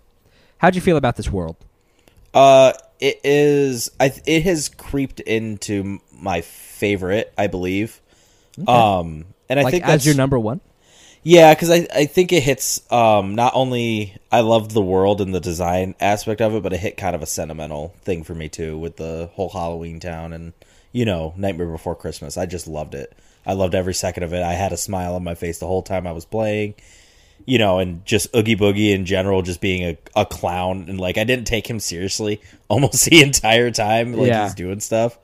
[0.57, 1.55] How'd you feel about this world?
[2.33, 3.91] Uh, it is.
[3.99, 8.01] I it has creeped into my favorite, I believe.
[8.67, 10.61] Um, and I like think as that's your number one.
[11.23, 15.33] Yeah, because I, I think it hits um not only I loved the world and
[15.33, 18.49] the design aspect of it, but it hit kind of a sentimental thing for me
[18.49, 20.53] too with the whole Halloween town and
[20.91, 22.37] you know Nightmare Before Christmas.
[22.37, 23.17] I just loved it.
[23.49, 24.43] I loved every second of it.
[24.43, 26.75] I had a smile on my face the whole time I was playing.
[27.45, 31.17] You know, and just Oogie Boogie in general, just being a, a clown and like
[31.17, 34.13] I didn't take him seriously almost the entire time.
[34.13, 34.43] Like Yeah.
[34.43, 35.17] he's doing stuff.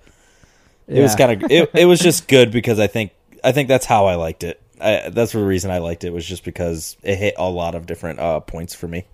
[0.88, 3.12] It was kind of it, it was just good because I think
[3.44, 4.60] I think that's how I liked it.
[4.82, 7.86] I, that's the reason I liked it was just because it hit a lot of
[7.86, 9.06] different uh, points for me.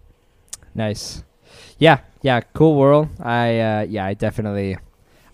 [0.74, 1.24] Nice.
[1.80, 3.10] Yeah, yeah, cool world.
[3.20, 4.78] I uh yeah, I definitely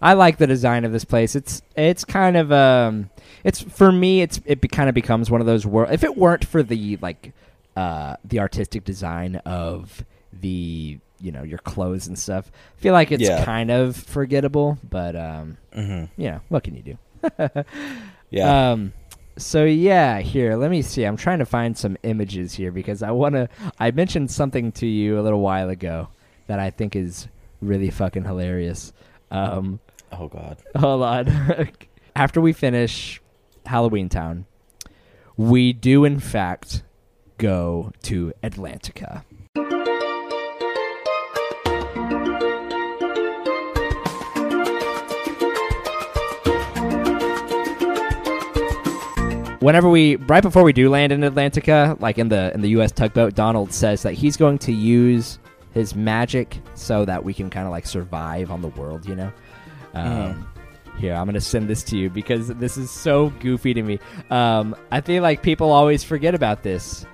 [0.01, 1.35] I like the design of this place.
[1.35, 3.09] It's it's kind of um
[3.43, 6.15] it's for me it's it be, kind of becomes one of those world if it
[6.17, 7.33] weren't for the like
[7.75, 12.51] uh the artistic design of the you know your clothes and stuff.
[12.77, 13.43] I feel like it's Yeah.
[13.43, 16.97] kind of forgettable, but um hmm you know, what can you do?
[18.29, 18.91] Yeah, Um,
[19.37, 21.03] so yeah, here, let me see.
[21.05, 23.47] I'm trying to find some images here because I want to.
[23.79, 26.09] I mentioned something to you a little while ago
[26.47, 27.29] that I think is
[27.61, 28.91] really fucking hilarious.
[29.31, 29.79] Um,
[30.11, 31.69] oh god, hold on.
[32.15, 33.21] After we finish
[33.65, 34.45] Halloween Town,
[35.35, 36.83] we do in fact
[37.37, 39.23] go to Atlantica.
[49.59, 52.91] Whenever we right before we do land in Atlantica, like in the in the US
[52.91, 55.39] tugboat, Donald says that he's going to use
[55.73, 59.31] his magic so that we can kind of like survive on the world, you know.
[59.93, 60.47] Um,
[60.97, 63.99] Here, I'm gonna send this to you because this is so goofy to me.
[64.31, 67.05] Um, I feel like people always forget about this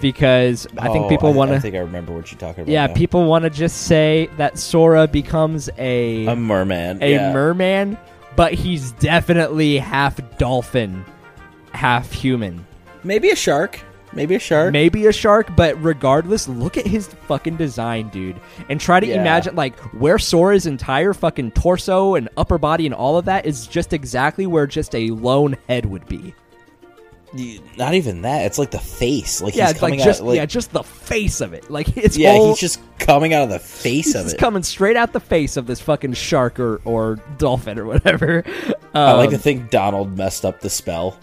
[0.00, 1.54] because I think Oh, people want to.
[1.54, 1.62] I to.
[1.62, 2.72] think I remember what you're talking about.
[2.72, 2.94] Yeah, now.
[2.94, 7.02] people want to just say that Sora becomes a a merman.
[7.02, 7.32] a yeah.
[7.32, 7.98] merman,
[8.36, 11.04] but he's definitely half dolphin,
[11.72, 12.64] half human.
[13.02, 13.80] maybe a shark.
[14.12, 14.72] Maybe a shark.
[14.72, 18.40] Maybe a shark, but regardless, look at his fucking design, dude.
[18.68, 19.20] And try to Yeah.
[19.20, 23.66] imagine like where Sora's entire fucking torso and upper body and all of that is
[23.66, 26.34] just exactly where just a lone head would be.
[27.76, 28.46] Not even that.
[28.46, 29.42] It's like the face.
[29.42, 30.26] Like yeah, he's it's like coming just out.
[30.28, 31.70] Like, yeah, just the face of it.
[31.70, 34.38] Like it's yeah, whole, he's just coming out of the face of it.
[34.38, 38.44] coming straight out the face of this fucking shark or or dolphin or whatever.
[38.94, 41.18] I like Um, to think Donald messed up the spell.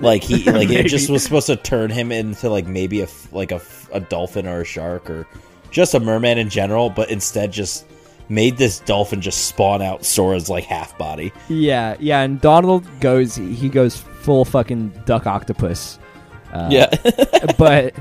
[0.00, 3.52] Like he, like it just was supposed to turn him into like maybe a like
[3.52, 3.60] a,
[3.92, 5.26] a dolphin or a shark or
[5.70, 7.86] just a merman in general, but instead just
[8.28, 11.32] made this dolphin just spawn out Sora's like half body.
[11.48, 15.98] Yeah, yeah, and Donald goes he goes full fucking duck octopus.
[16.52, 16.86] Uh, yeah,
[17.58, 17.94] but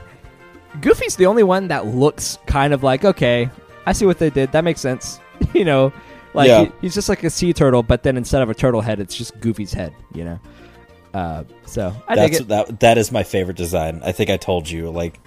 [0.81, 3.49] Goofy's the only one that looks kind of like okay,
[3.85, 4.51] I see what they did.
[4.51, 5.19] That makes sense.
[5.53, 5.93] you know,
[6.33, 6.65] like Yeah.
[6.65, 9.15] he- he's just like a sea turtle, but then instead of a turtle head, it's
[9.15, 9.93] just Goofy's head.
[10.13, 10.39] You know,
[11.15, 12.47] uh, so I that's think it.
[12.49, 12.79] that.
[12.81, 14.01] That is my favorite design.
[14.03, 14.91] I think I told you.
[14.91, 15.19] Like,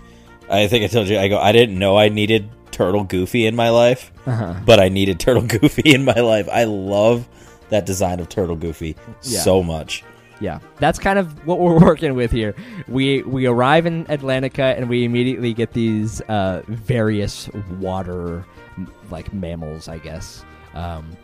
[0.51, 1.19] I think I told you.
[1.19, 1.39] I go.
[1.39, 4.55] I didn't know I needed Turtle Goofy in my life, Uh-huh.
[4.67, 6.49] but I needed Turtle Goofy in my life.
[6.53, 7.27] I love
[7.71, 9.41] that design of Turtle Goofy Yeah.
[9.41, 10.05] so much.
[10.41, 12.55] Yeah, that's kind of what we're working with here.
[12.87, 17.49] We we arrive in Atlantica and we immediately get these uh, various
[17.81, 18.45] water
[19.11, 20.45] like mammals, I guess.
[20.75, 21.17] Um,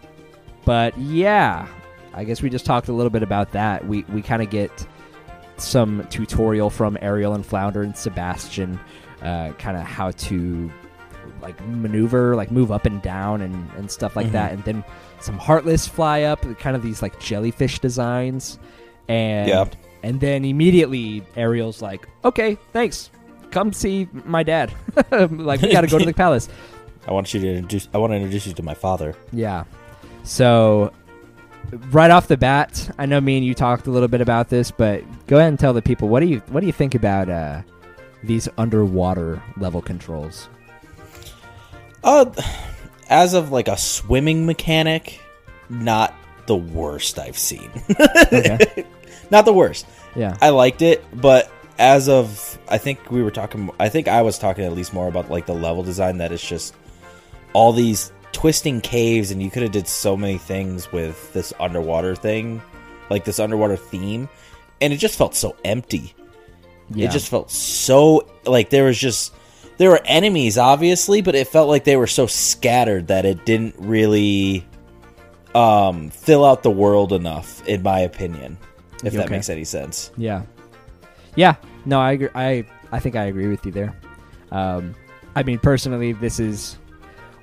[0.64, 1.68] but yeah,
[2.14, 3.86] I guess we just talked a little bit about that.
[3.86, 4.86] We we kind of get
[5.56, 8.78] some tutorial from Ariel and Flounder and Sebastian,
[9.22, 10.70] uh, kind of how to
[11.42, 14.32] like maneuver, like move up and down and, and stuff like Mhm.
[14.32, 14.52] that.
[14.52, 14.84] And then
[15.20, 18.58] some Heartless fly up, kind of these like jellyfish designs.
[19.08, 19.64] And Yeah.
[20.02, 23.10] and then immediately Ariel's like, okay, thanks.
[23.50, 24.72] come see my dad.
[25.12, 26.48] like we got to go to the palace.
[27.06, 27.88] I want you to introduce.
[27.94, 29.14] I want to introduce you to my father.
[29.32, 29.62] Yeah.
[30.24, 30.92] So
[31.90, 34.70] right off the bat, I know me and you talked a little bit about this,
[34.70, 37.28] but go ahead and tell the people what do you what do you think about
[37.28, 37.62] uh,
[38.22, 40.48] these underwater level controls?
[42.02, 42.30] Uh,
[43.08, 45.20] as of like a swimming mechanic,
[45.68, 46.14] not
[46.46, 47.70] the worst I've seen.
[48.32, 48.84] Okay.
[49.30, 49.86] not the worst.
[50.14, 50.36] Yeah.
[50.40, 54.38] I liked it, but as of I think we were talking I think I was
[54.38, 56.74] talking at least more about like the level design that it's just
[57.52, 62.14] all these twisting caves and you could have did so many things with this underwater
[62.14, 62.60] thing,
[63.08, 64.28] like this underwater theme,
[64.82, 66.14] and it just felt so empty.
[66.90, 67.08] Yeah.
[67.08, 69.32] It just felt so like there was just
[69.78, 73.76] there were enemies obviously, but it felt like they were so scattered that it didn't
[73.78, 74.66] really
[75.54, 78.58] um fill out the world enough in my opinion.
[79.04, 79.34] If that Okay.
[79.36, 80.10] makes any sense.
[80.16, 80.42] Yeah.
[81.36, 81.54] Yeah.
[81.86, 82.28] No, I agree.
[82.34, 83.94] I I think I agree with you there.
[84.50, 84.94] Um,
[85.36, 86.78] I mean, personally, this is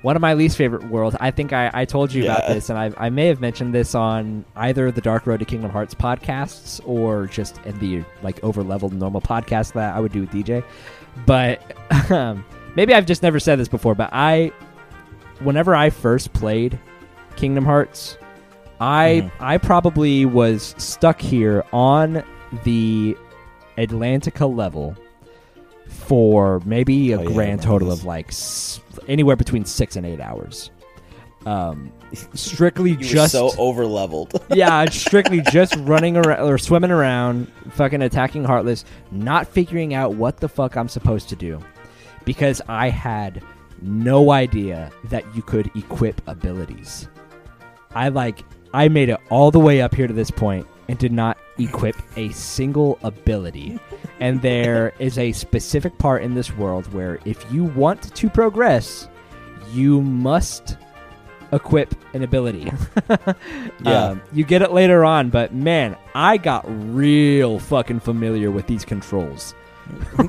[0.02, 1.16] one of my least favorite worlds.
[1.20, 3.94] I think I, I told you about this, and I, I may have mentioned this
[3.94, 8.62] on either the Dark Road to Kingdom Hearts podcasts or just in the like over
[8.62, 10.64] leveled normal podcast that I would do with DJ.
[11.26, 11.62] But
[12.10, 13.94] um, maybe I've just never said this before.
[13.94, 14.52] But I,
[15.40, 16.78] whenever I first played
[17.36, 18.18] Kingdom Hearts,
[18.80, 19.30] I Mhm.
[19.40, 22.24] I probably was stuck here on
[22.64, 23.16] the
[23.78, 24.96] Atlantica level
[26.06, 28.00] for maybe a Oh, yeah, grand total this.
[28.00, 30.70] of like s- anywhere between six and eight hours.
[31.46, 31.92] Um,
[32.34, 34.40] strictly just so over leveled.
[34.50, 40.36] yeah, strictly just running around or swimming around, fucking attacking Heartless, not figuring out what
[40.38, 41.58] the fuck I'm supposed to do,
[42.24, 43.42] because I had
[43.80, 47.08] no idea that you could equip abilities.
[47.94, 51.12] I like I made it all the way up here to this point and did
[51.12, 53.78] not equip a single ability.
[54.20, 59.08] and there is a specific part in this world where if you want to progress,
[59.72, 60.76] you must
[61.52, 62.70] equip an ability.
[63.84, 64.04] Yeah.
[64.04, 68.84] Um, you get it later on, but man, I got real fucking familiar with these
[68.84, 69.54] controls.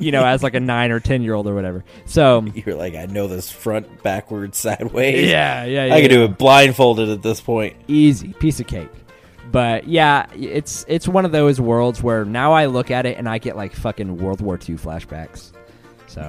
[0.00, 1.84] you know, as like a nine or ten year old or whatever.
[2.04, 5.28] So You're like, I know this front, backwards, sideways.
[5.28, 5.94] yeah, yeah, yeah.
[5.94, 7.76] I can do it blindfolded at this point.
[7.86, 8.88] easy piece of cake.
[9.50, 13.28] But yeah, it's it's one of those worlds where now I look at it and
[13.28, 15.50] I get like fucking World War II flashbacks.
[16.06, 16.22] So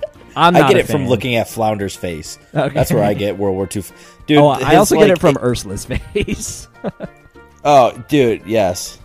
[0.36, 2.38] I'm I get it from looking at Flounder's face.
[2.54, 2.74] Okay.
[2.74, 3.80] That's where I get World War II.
[3.80, 6.68] f- Dude, oh, I also get it from Ursula's face.
[7.64, 8.98] Oh, dude, yes.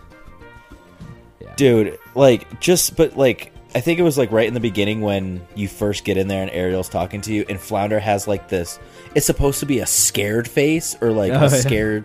[1.40, 1.54] Yeah.
[1.56, 5.46] Dude, like just but like I think it was like right in the beginning when
[5.54, 8.78] you first get in there and Ariel's talking to you and Flounder has like this
[9.14, 12.02] it's supposed to be a scared face or like Oh, a yeah.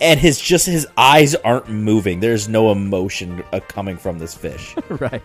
[0.00, 2.20] And his just his eyes aren't moving.
[2.20, 4.74] There's no emotion uh, coming from this fish.
[4.88, 5.22] right.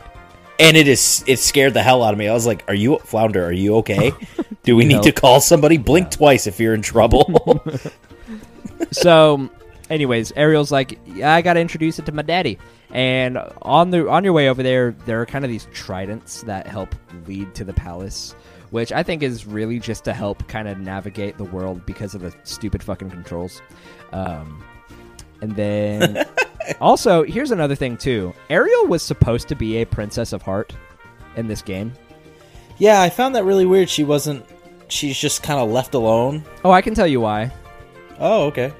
[0.59, 2.27] and it is it scared the hell out of me.
[2.27, 3.43] I was like, "Are you Flounder?
[3.45, 4.11] Are you okay?
[4.63, 5.77] Do we need to call somebody?
[5.77, 7.63] Blink twice if you're in trouble."
[8.91, 9.49] so
[9.89, 12.57] anyways ariel's like yeah, i gotta introduce it to my daddy
[12.91, 16.65] and on the on your way over there there are kind of these tridents that
[16.65, 16.95] help
[17.27, 18.33] lead to the palace
[18.71, 22.21] which i think is really just to help kind of navigate the world because of
[22.21, 23.61] the stupid fucking controls
[24.13, 24.63] um,
[25.41, 26.25] and then
[26.81, 30.75] also here's another thing too ariel was supposed to be a princess of heart
[31.35, 31.91] in this game
[32.77, 33.89] yeah, I found that really weird.
[33.89, 34.43] She wasn't.
[34.87, 36.43] She's just kind of left alone.
[36.63, 37.51] oh i can tell you why
[38.19, 38.73] Oh, okay.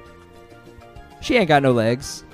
[1.20, 2.24] she ain't got no legs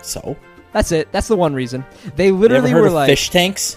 [0.00, 0.36] So,
[0.72, 1.84] that's it that's the one reason
[2.16, 3.76] they literally were like fish tanks?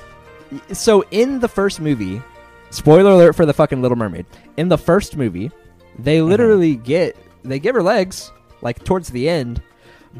[0.72, 2.22] so in the first movie,
[2.70, 4.26] spoiler alert for the fucking Little Mermaid.
[4.58, 5.52] In the first movie,
[6.00, 9.62] they literally get they give her legs like towards the end,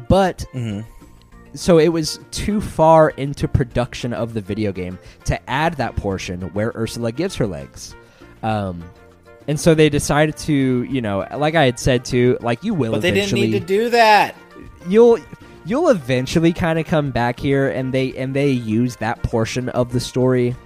[0.08, 0.80] but hmm
[1.54, 6.40] so it was too far into production of the video game to add that portion
[6.54, 7.94] where Ursula gives her legs.
[8.42, 8.82] Um
[9.48, 12.92] and so they decided to, you know, like I had said to, like you will
[12.92, 14.34] But they didn't need to do that.
[14.88, 15.18] you'll
[15.66, 19.92] you'll eventually kind of come back here and they and they use that portion of
[19.92, 20.56] the story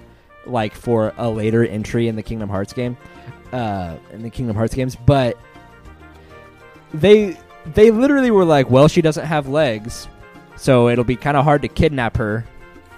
[0.46, 2.96] like for a later entry in the Kingdom Hearts game
[3.52, 5.36] uh in the Kingdom Hearts games but
[7.00, 7.36] they
[7.74, 10.08] they literally were like well she doesn't have legs
[10.56, 12.44] so it'll be kind of hard to kidnap her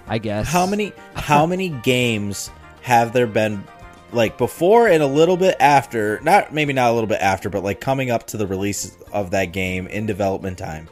[0.09, 0.92] I guess How many?
[1.14, 2.51] How many games
[2.82, 3.62] have there been?
[4.11, 7.62] Like before and a little bit after, not maybe not a little bit after, but
[7.62, 10.88] like coming up to the release of that game in development time,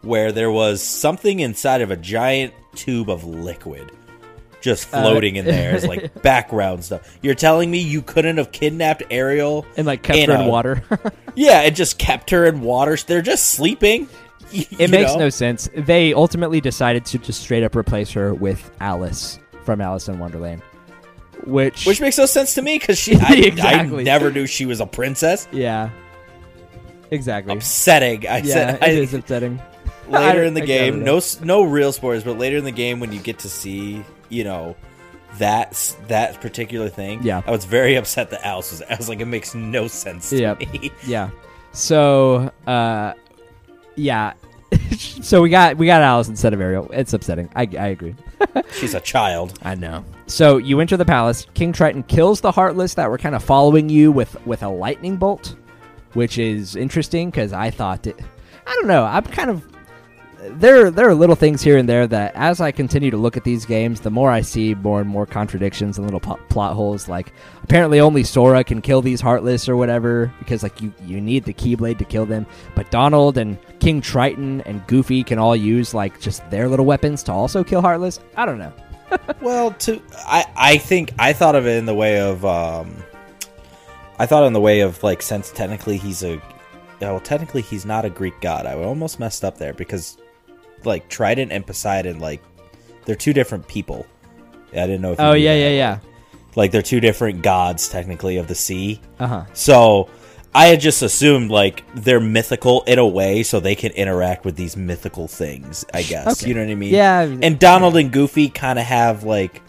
[0.00, 3.92] where there was something inside of a giant tube of liquid
[4.64, 7.18] just Uh, floating in there as like background stuff.
[7.22, 9.64] You're telling me you couldn't have kidnapped Ariel?
[9.76, 10.82] and like kept her in water
[11.36, 12.96] Yeah, it just kept her in water.
[12.96, 14.08] They're just sleeping.
[14.52, 15.68] It makes no sense.
[15.74, 20.62] They ultimately decided to just straight up replace her with Alice from Alice in Wonderland.
[21.44, 23.16] Which, Which makes no sense to me because she.
[23.16, 24.00] I, Exactly.
[24.02, 25.48] I never knew she was a princess.
[25.50, 25.90] yeah,
[27.10, 27.52] exactly.
[27.52, 28.28] Upsetting.
[28.28, 29.60] I yeah, said it I, is upsetting.
[30.08, 31.02] later in the game.
[31.02, 34.44] No, no real spoilers, but later in the game when you get to see, you
[34.44, 34.76] know,
[35.38, 37.22] that s- that particular thing.
[37.22, 37.42] Yeah.
[37.46, 38.82] I was very upset that Alice was.
[38.82, 40.60] I was like, it makes no sense to Yep.
[40.60, 40.90] me.
[41.06, 41.30] Yeah.
[41.72, 43.14] So, uh,
[43.96, 44.34] yeah.
[44.98, 46.88] so we got we got Alice instead of Ariel.
[46.92, 47.48] It's upsetting.
[47.54, 48.14] I, I agree.
[48.72, 49.58] She's a child.
[49.62, 50.04] I know.
[50.26, 51.46] So you enter the palace.
[51.54, 55.16] King Triton kills the Heartless that were kind of following you with with a lightning
[55.16, 55.56] bolt,
[56.14, 58.18] which is interesting because I thought it.
[58.66, 59.04] I don't know.
[59.04, 59.64] I'm kind of
[60.50, 60.90] there.
[60.90, 63.64] There are little things here and there that, as I continue to look at these
[63.64, 67.08] games, the more I see more and more contradictions and little plot holes.
[67.08, 67.32] Like
[67.62, 71.54] apparently only Sora can kill these Heartless or whatever because like you you need the
[71.54, 76.20] Keyblade to kill them, but Donald and King Triton and Goofy can all use like
[76.20, 78.20] just their little weapons to also kill Heartless.
[78.36, 78.72] I don't know.
[79.40, 82.96] Well, to I I think I thought of it in the way of um,
[84.18, 86.40] I thought in the way of like since technically he's a
[87.00, 88.66] well technically he's not a Greek god.
[88.66, 90.16] I almost messed up there because
[90.86, 92.40] like Trident and Poseidon like
[93.04, 94.06] they're two different people.
[94.72, 95.12] I didn't know.
[95.12, 95.60] if Oh yeah, that.
[95.60, 95.98] yeah, yeah.
[96.56, 99.00] Like they're two different gods technically of the sea.
[99.18, 99.44] Uh huh.
[99.54, 100.08] So
[100.54, 104.54] I had just assumed like they're mythical in a way, so they can interact with
[104.56, 105.84] these mythical things.
[105.92, 106.48] I guess Okay.
[106.48, 106.94] you know what I mean.
[106.94, 107.20] Yeah.
[107.22, 109.62] And Donald and Goofy kind of have like,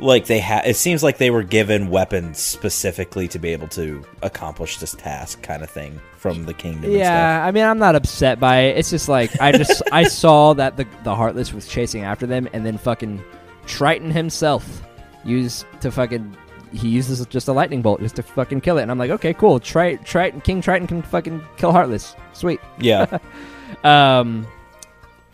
[0.00, 0.66] like they have.
[0.66, 5.42] It seems like they were given weapons specifically to be able to accomplish this task,
[5.42, 6.84] kind of thing from the kingdom.
[6.84, 6.98] and stuff.
[7.04, 8.78] Yeah, I mean, I'm not upset by it.
[8.78, 12.48] It's just like I just I saw that the the Heartless was chasing after them,
[12.52, 13.22] and then fucking
[13.66, 14.82] Triton himself
[15.24, 16.36] used to fucking
[16.72, 19.32] he uses just a lightning bolt just to fucking kill it, and I'm like, okay,
[19.32, 19.60] cool.
[19.60, 22.16] Tri- Triton King Triton can fucking kill Heartless.
[22.32, 22.60] Sweet.
[22.78, 23.18] yeah,
[23.84, 24.46] Um,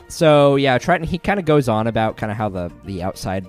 [0.08, 3.46] so yeah, Triton he kind of goes on about kind of how the the outside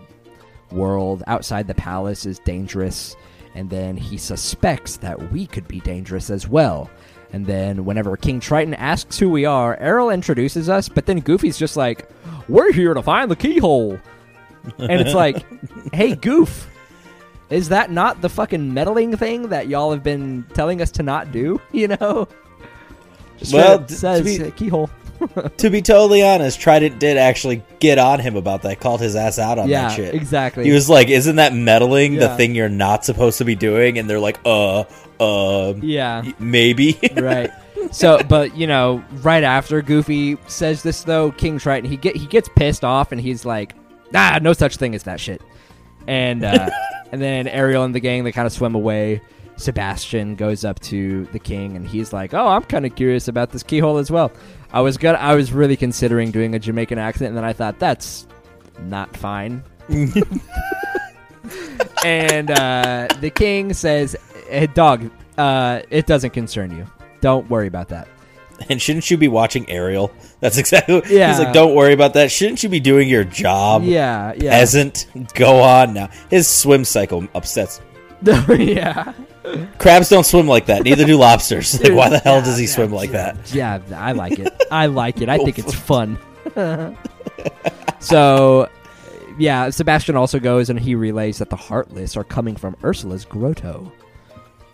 [0.71, 3.15] world, outside the palace, is dangerous,
[3.55, 6.89] and then he suspects that we could be dangerous as well.
[7.33, 11.57] And then whenever King Triton asks who we are, Ariel introduces us, but then Goofy's
[11.57, 12.09] just like,
[12.49, 13.99] "We're here to find the keyhole,"
[14.77, 15.45] and it's like,
[15.93, 16.67] "Hey, Goof."
[17.49, 21.31] Is that not the fucking meddling thing that y'all have been telling us to not
[21.33, 21.59] do?
[21.73, 22.27] You know,
[23.37, 24.89] Just Well, straight up to says be- uh, keyhole.
[25.57, 28.79] to be totally honest, Trident did actually get on him about that.
[28.79, 30.13] Called his ass out on yeah, that shit.
[30.13, 30.63] exactly.
[30.65, 32.15] He was like, "Isn't that meddling?
[32.15, 34.85] The thing you're not supposed to be doing?" And they're like, "Uh,
[35.19, 37.51] uh, yeah, maybe." right.
[37.91, 42.25] So, but you know, right after Goofy says this, though, King Triton he get he
[42.25, 43.75] gets pissed off and he's like,
[44.13, 45.41] "Ah, no such thing as that shit."
[46.07, 46.69] And uh,
[47.11, 49.21] and then Ariel and the gang they kind of swim away.
[49.57, 53.51] Sebastian goes up to the king and he's like, "Oh, I'm kind of curious about
[53.51, 54.31] this keyhole as well."
[54.73, 55.15] I was good.
[55.15, 58.25] I was really considering doing a Jamaican accent, and then I thought that's
[58.81, 59.63] not fine.
[62.05, 64.15] and uh, the king says,
[64.49, 66.87] hey, "Dog, uh, it doesn't concern you.
[67.19, 68.07] Don't worry about that."
[68.69, 70.11] And shouldn't you be watching Ariel?
[70.39, 71.01] That's exactly.
[71.09, 71.29] Yeah.
[71.29, 72.31] He's like, don't worry about that.
[72.31, 73.83] Shouldn't you be doing your job?
[73.83, 76.09] yeah, yeah, Peasant, go on now.
[76.29, 77.81] His swim cycle upsets.
[78.49, 79.13] yeah.
[79.79, 80.83] Crabs don't swim like that.
[80.83, 81.79] Neither do lobsters.
[81.81, 83.33] Like, why the hell yeah, does he yeah, swim like yeah.
[83.33, 83.53] that?
[83.53, 84.53] Yeah, I like it.
[84.69, 85.29] I like it.
[85.29, 86.17] I think it's fun.
[87.99, 88.69] so,
[89.39, 93.91] yeah, Sebastian also goes and he relays that the Heartless are coming from Ursula's grotto.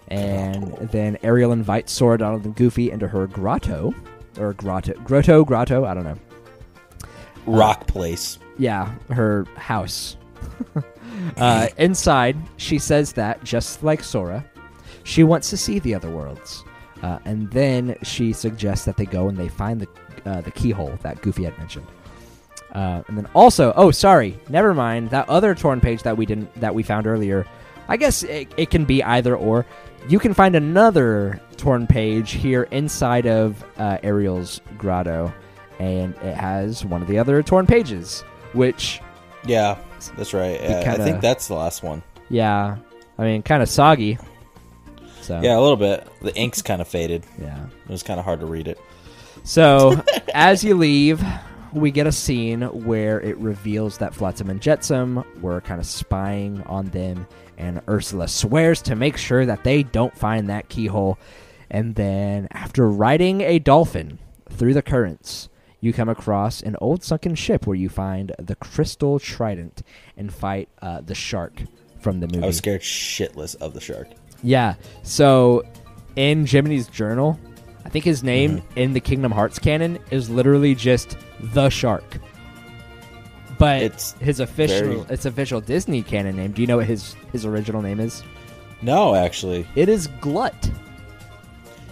[0.09, 3.93] And then Ariel invites Sora, Donald, and Goofy into her grotto.
[4.37, 4.93] Or grotto.
[5.03, 6.17] Grotto, grotto, I don't know.
[7.45, 8.39] Rock place.
[8.57, 10.17] Yeah, her house.
[11.37, 14.45] Uh, inside, she says that, just like Sora,
[15.03, 16.63] she wants to see the other worlds.
[17.01, 19.87] Uh, and then she suggests that they go and they find the
[20.25, 21.87] uh, the keyhole that Goofy had mentioned.
[22.73, 25.09] Uh, and then also, oh, sorry, never mind.
[25.11, 27.45] That other torn page that we didn't that we found earlier.
[27.87, 29.65] I guess it, it can be either or.
[30.09, 35.33] You can find another torn page here inside of uh, Ariel's grotto,
[35.79, 38.21] and it has one of the other torn pages,
[38.53, 39.01] which
[39.45, 39.77] Yeah,
[40.17, 40.59] that's right.
[40.61, 42.01] Yeah, I kinda- think that's the last one.
[42.29, 42.77] Yeah,
[43.17, 44.17] I mean, kind of soggy.
[45.21, 46.07] So Yeah, a little bit.
[46.21, 47.25] The ink's kind of faded.
[47.41, 47.65] yeah.
[47.85, 48.79] It was kind of hard to read it.
[49.43, 50.01] So
[50.33, 51.23] as you leave,
[51.73, 56.63] we get a scene where it reveals that Flotsam and Jetsam were kind of spying
[56.63, 57.27] on them,
[57.57, 61.17] and Ursula swears to make sure that they don't find that keyhole.
[61.69, 64.19] And then, after riding a dolphin
[64.49, 65.49] through the currents,
[65.79, 69.83] you come across an old sunken ship where you find the Crystal Trident
[70.17, 71.61] and fight uh, the shark
[71.99, 72.43] from the movie.
[72.43, 74.07] I was scared shitless of the shark.
[74.43, 74.75] Yeah.
[75.03, 75.63] So
[76.15, 77.39] in Jiminy's journal,
[77.85, 78.79] I think his name Mm-hmm.
[78.79, 82.17] in the Kingdom Hearts canon is literally just the shark.
[83.57, 86.51] but It's his official very- it's official Disney canon name.
[86.51, 88.23] Do you know what his his original name is?
[88.81, 89.65] No, actually.
[89.75, 90.69] It is Glut.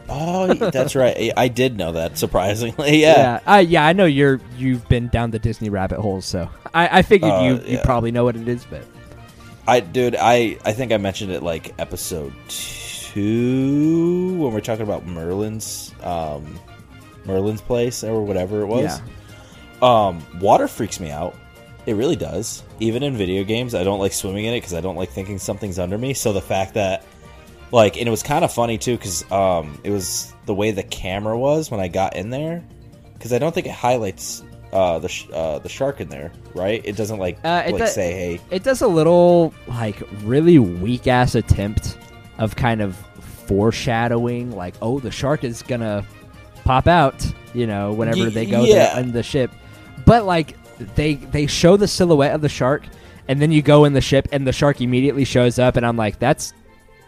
[0.08, 1.16] Oh, that's right.
[1.18, 2.18] I- I did know that.
[2.18, 3.39] Surprisingly, yeah.
[3.47, 3.86] yeah, uh, yeah.
[3.86, 7.41] I know you're you've been down the Disney rabbit hole, so I, I figured Uh,
[7.66, 8.66] you you probably know what it is.
[8.70, 8.84] But
[9.68, 15.06] I, dude, I I think I mentioned it like episode two when we're talking about
[15.06, 16.60] Merlin's um
[17.26, 19.01] Merlin's place or whatever it was.
[19.01, 19.06] yeah,
[19.82, 21.36] Um, water freaks me out.
[21.88, 22.64] It really does.
[22.80, 25.38] Even in video games, I don't like swimming in it because I don't like thinking
[25.39, 26.14] something's under me.
[26.14, 27.03] So the fact that,
[27.76, 30.84] like, and it was kind of funny too because um, it was the way the
[30.84, 32.64] camera was when I got in there
[33.14, 36.82] because I don't think it highlights uh, the sh- uh, the shark in there, right?
[36.84, 38.40] It doesn't like Uh, it like do- say hey.
[38.52, 41.98] it does a little like really weak ass attempt
[42.38, 42.96] of kind of
[43.48, 46.06] foreshadowing, like oh the shark is gonna
[46.64, 49.00] pop out, you know, whenever Y- they go yeah.
[49.00, 49.52] in the ship.
[50.06, 50.56] But like
[50.96, 52.84] they they show the silhouette of the shark,
[53.28, 55.98] and then you go in the ship, and the shark immediately shows up, and I'm
[55.98, 56.54] like, that's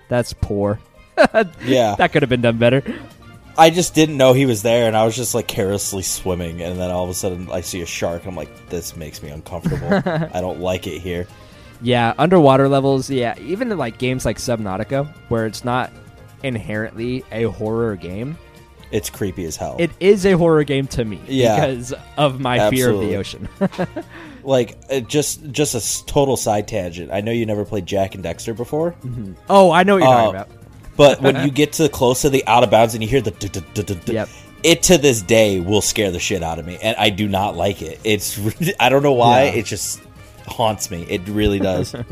[0.10, 0.80] that's poor.
[1.66, 2.84] Yeah, That could have been done better.
[3.58, 6.80] I just didn't know he was there, and I was just like carelessly swimming, and
[6.80, 8.26] then all of a sudden I see a shark.
[8.28, 9.88] I'm like, this makes me uncomfortable.
[10.34, 11.26] I don't like it here.
[11.82, 13.10] Yeah, underwater levels.
[13.10, 15.92] Yeah, even in like games like Subnautica, where it's not
[16.44, 18.38] inherently a horror game,
[18.92, 19.76] It's creepy as hell.
[19.80, 21.56] it is a horror game to me Yeah.
[21.66, 23.50] because of my fear of the ocean.
[24.48, 27.12] like it just just a total side tangent.
[27.12, 28.96] I know you never played Jak and Daxter before,
[29.50, 30.50] oh, I know what you're Uh, talking about.
[30.96, 34.02] but when you get to close to the out of bounds and you hear the
[34.08, 34.30] Yep.
[34.64, 37.56] it to this day will scare the shit out of me, and I do not
[37.56, 38.00] like it.
[38.04, 38.40] It's
[38.80, 39.52] I don't know why Yeah.
[39.52, 40.02] it just
[40.48, 41.04] haunts me.
[41.10, 41.94] It really does.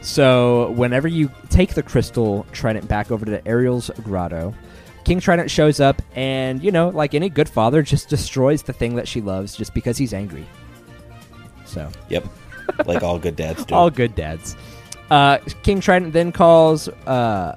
[0.00, 4.54] So whenever you take the crystal trident back over to the Ariel's grotto,
[5.04, 8.94] King Trident shows up and, you know, like any good father, just destroys the thing
[8.96, 10.46] that she loves just because he's angry.
[11.78, 12.24] So yep,
[12.86, 13.74] like all good dads do.
[13.74, 14.56] all good dads.
[15.10, 16.88] Uh, King Trident then calls.
[16.88, 17.56] Uh,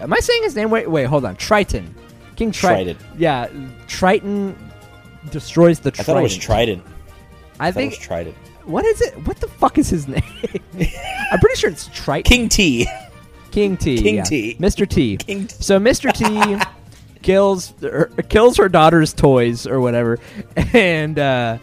[0.00, 0.70] am I saying his name?
[0.70, 1.36] Wait, wait, hold on.
[1.36, 1.94] Triton.
[2.36, 2.96] King Triton.
[2.96, 3.18] Trident.
[3.18, 3.48] Yeah,
[3.88, 4.56] Triton
[5.30, 6.06] destroys the I Trident.
[6.06, 6.82] thought it was Trident.
[7.58, 7.90] I I thought it think.
[7.92, 8.36] was Trident.
[8.66, 9.26] What is it?
[9.26, 10.22] What the fuck is his name?
[11.32, 12.30] I'm pretty sure it's Triton.
[12.30, 12.86] King T.
[13.52, 14.02] King T.
[14.02, 14.22] King yeah.
[14.24, 14.56] T.
[14.60, 14.86] Mr.
[14.86, 15.16] T.
[15.16, 15.54] King T.
[15.60, 16.12] So Mr.
[16.12, 16.62] T
[17.22, 20.18] kills her, kills her daughter's toys or whatever,
[20.74, 21.58] and uh,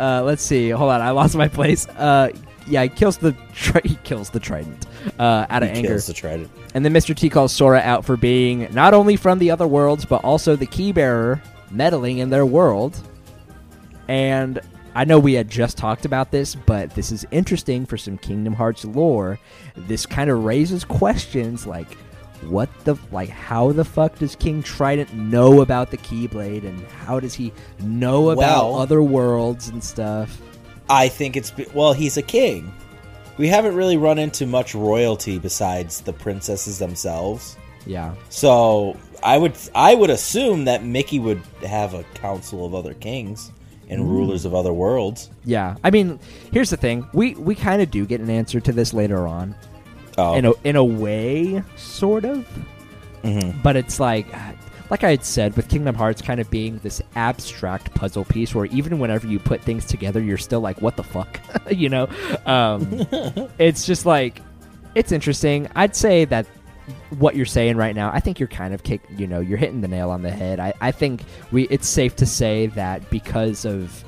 [0.00, 0.70] uh, let's see.
[0.70, 1.86] Hold on, I lost my place.
[1.88, 2.30] Uh,
[2.66, 4.86] yeah, he kills the tri- he kills the trident
[5.18, 6.50] uh, out of He anger, kills the Trident.
[6.74, 7.14] and then Mr.
[7.16, 10.66] T calls Sora out for being not only from the other worlds but also the
[10.66, 12.96] key bearer, meddling in their world.
[14.08, 14.60] And
[14.94, 18.54] I know we had just talked about this, but this is interesting for some Kingdom
[18.54, 19.38] Hearts lore.
[19.76, 21.96] This kind of raises questions like
[22.42, 27.20] what the like how the fuck does King Trident know about the Keyblade and how
[27.20, 30.40] does he know about Well- other worlds and stuff?
[30.88, 32.72] I think it's well, he's a king.
[33.38, 37.56] We haven't really run into much royalty besides the princesses themselves.
[37.86, 38.14] Yeah.
[38.28, 43.52] So I would I would assume that Mickey would have a council of other kings
[43.88, 44.08] and mm.
[44.08, 45.30] rulers of other worlds.
[45.44, 45.76] Yeah.
[45.84, 46.18] I mean,
[46.52, 47.06] here's the thing.
[47.12, 49.54] We we kind of do get an answer to this later on.
[50.20, 52.46] Oh, in a in a way, sort of.
[53.22, 53.62] mhm.
[53.62, 54.26] But it's like,
[54.90, 58.66] like I had said, with Kingdom Hearts kind of being this abstract puzzle piece, where
[58.66, 61.40] even whenever you put things together, you're still like, "What the fuck,"
[61.70, 62.08] you know?
[62.46, 62.88] Um,
[63.58, 64.42] it's just like,
[64.94, 65.68] it's interesting.
[65.76, 66.46] I'd say that
[67.18, 69.80] what you're saying right now, I think you're kind of kick, you know, you're hitting
[69.80, 70.58] the nail on the head.
[70.58, 74.04] I, I think we, it's safe to say that because of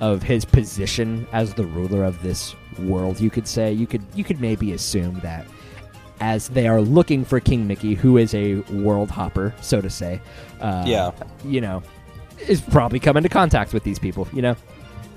[0.00, 4.24] of his position as the ruler of this world, you could say you could you
[4.24, 5.46] could maybe assume that
[6.22, 10.20] as they are looking for King Mickey, who is a world hopper, so to say,
[10.60, 11.10] uh, Yeah.
[11.44, 11.82] you know,
[12.46, 14.54] is probably come into contact with these people, you know.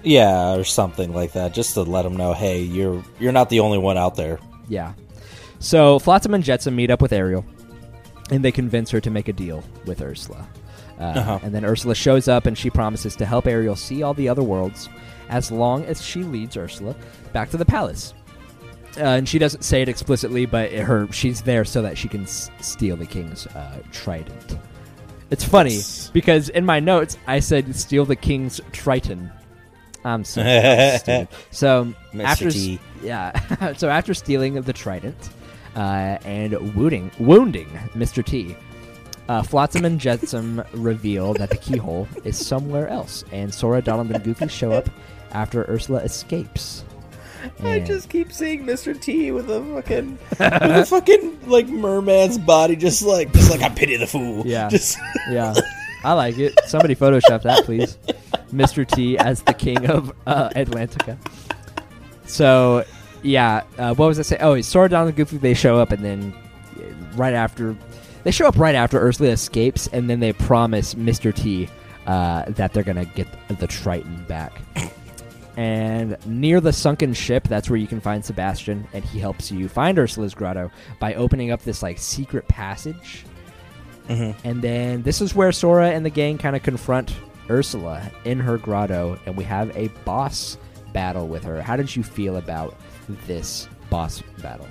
[0.01, 3.59] yeah, or something like that, just to let them know, hey, you're you're not the
[3.59, 4.39] only one out there.
[4.67, 4.93] Yeah.
[5.59, 7.45] So Flotsam and Jetsam meet up with Ariel,
[8.31, 10.47] and they convince her to make a deal with Ursula.
[10.99, 11.39] Uh, Uh-huh.
[11.43, 14.43] And then Ursula shows up, and she promises to help Ariel see all the other
[14.43, 14.89] worlds,
[15.29, 16.95] as long as she leads Ursula
[17.33, 18.13] back to the palace.
[18.97, 22.23] Uh, and she doesn't say it explicitly, but her she's there so that she can
[22.23, 24.57] s- steal the king's uh, trident.
[25.31, 26.09] It's funny Yes.
[26.13, 29.31] because in my notes I said steal the king's triton.
[30.05, 30.41] I'm so
[30.97, 31.27] stupid.
[31.51, 32.23] So Mr.
[32.23, 32.79] after s- T.
[33.03, 35.17] yeah, so after stealing the trident
[35.75, 38.23] uh, and wounding wounding Mr.
[38.23, 38.55] T,
[39.27, 44.23] uh, Flotsam and Jetsam reveal that the keyhole is somewhere else, and Sora, Donald, and
[44.23, 44.89] Goofy show up
[45.31, 46.84] after Ursula escapes.
[47.63, 48.99] I just keep seeing Mr.
[48.99, 53.69] T with a fucking with a fucking like merman's body, just like just like I
[53.69, 54.45] pity the fool.
[54.45, 54.69] Yeah.
[54.69, 54.97] just
[55.29, 55.53] yeah.
[56.03, 56.53] I like it.
[56.67, 57.97] Somebody Photoshop that, please.
[58.53, 58.87] Mr.
[58.87, 61.17] T as the king of uh, Atlantica.
[62.27, 62.85] So,
[63.23, 64.41] yeah, uh, what was I saying?
[64.41, 66.33] Oh, Sora, Donald, and Goofy, they show up, and then
[66.77, 67.75] uh, right after.
[68.23, 71.33] They show up right after Ursula escapes, and then they promise Mr.
[71.33, 71.69] T
[72.07, 74.53] uh, that they're going to get the Triton back.
[75.57, 79.69] And near the sunken ship, that's where you can find Sebastian, and he helps you
[79.69, 83.25] find Ursula's grotto by opening up this like secret passage.
[84.07, 87.15] And then this is where Sora and the gang kind of confront
[87.49, 90.57] Ursula in her grotto, and we have a boss
[90.93, 91.61] battle with her.
[91.61, 92.75] How did you feel about
[93.25, 94.67] this boss battle?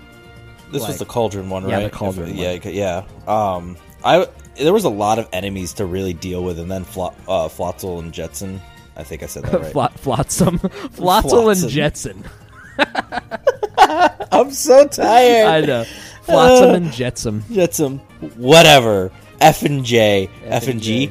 [0.71, 1.85] This Like- was the cauldron one, Yeah, right?
[1.85, 3.33] the cauldron If- yeah, yeah.
[3.33, 4.27] Um, I
[4.57, 7.99] there was a lot of enemies to really deal with, and then Flo- uh, Flotzel
[8.01, 8.61] and Jetson.
[8.97, 9.93] I think I said that right.
[9.99, 10.59] Flotsam,
[10.93, 11.49] Flotsam.
[11.49, 12.25] and Jetson.
[13.79, 15.47] I'm so tired.
[15.47, 15.85] I know,
[16.23, 17.45] Flotsam and Jetsam.
[17.51, 17.99] Jetsam.
[18.37, 19.11] whatever.
[19.41, 21.11] F and J, F, and G,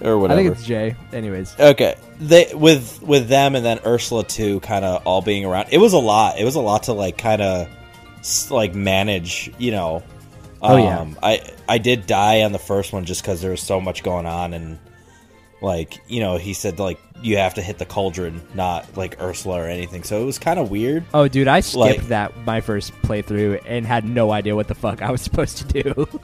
[0.00, 0.40] or I whatever.
[0.42, 0.96] think it's J.
[1.12, 5.68] Anyways, Okay, they with with them and then Ursula too, kind of all being around.
[5.70, 6.38] It was a lot.
[6.38, 7.68] It was a lot to like kind of
[8.50, 9.52] like manage.
[9.58, 10.02] You know.
[10.62, 10.98] Oh, yeah.
[11.00, 14.02] Um, I I did die on the first one just because there was so much
[14.02, 14.78] going on and
[15.62, 19.60] like you know he said like you have to hit the cauldron, not like Ursula
[19.62, 20.02] or anything.
[20.04, 21.04] So it was kind of weird.
[21.14, 24.74] oh dude, I skipped Like- that my first playthrough and had no idea what the
[24.74, 26.06] fuck I was supposed to do.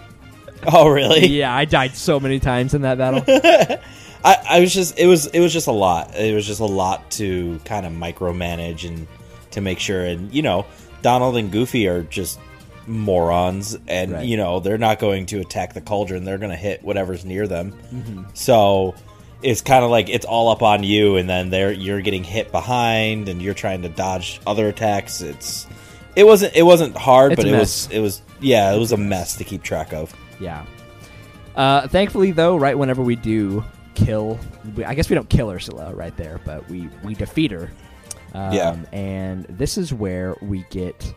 [0.69, 1.27] Oh really?
[1.29, 3.23] yeah, I died so many times in that battle.
[4.25, 6.17] I, I was just it was it was just a lot.
[6.17, 9.07] It was just a lot to kind of micromanage and
[9.53, 10.05] to make sure.
[10.05, 10.65] And you know,
[11.03, 12.41] Donald and Goofy are just
[12.87, 14.27] morons, and Right.
[14.27, 16.25] you know they're not going to attack the cauldron.
[16.25, 17.73] They're going to hit whatever's near them.
[17.93, 18.23] Mm-hmm.
[18.35, 18.95] So
[19.43, 22.51] it's kind of like it's all up on you, and then they're you're getting hit
[22.53, 25.21] behind, and you're trying to dodge other attacks.
[25.21, 25.67] It's
[26.15, 27.87] it wasn't it wasn't hard, It's but it mess.
[27.87, 30.15] was it was yeah it was a mess to keep track of.
[30.41, 30.65] Yeah.
[31.55, 33.65] Uh, thankfully, though, right whenever we do
[33.95, 34.39] kill,
[34.77, 37.71] we, I guess we don't kill Ursula right there, but we we defeat her.
[38.35, 38.77] Um, Yeah.
[38.93, 41.15] And this is where we get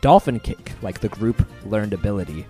[0.00, 2.46] Dolphin Kick, like the group learned ability,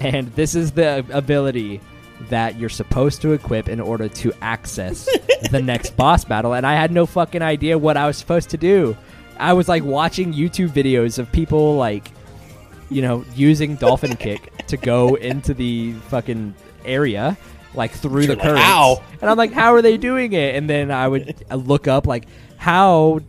[0.00, 1.80] and this is the ability
[2.28, 5.08] that you're supposed to equip in order to access
[5.50, 6.54] the next boss battle.
[6.54, 8.96] And I had no fucking idea what I was supposed to do.
[9.38, 12.10] I was like watching YouTube videos of people like
[12.92, 16.54] you know, using dolphin kick to go into the fucking
[16.84, 17.36] area,
[17.74, 18.62] like through the You're like, currents.
[18.64, 20.54] "Ow." And I'm like, how are they doing it?
[20.54, 22.26] And then I would look up like
[22.58, 23.20] how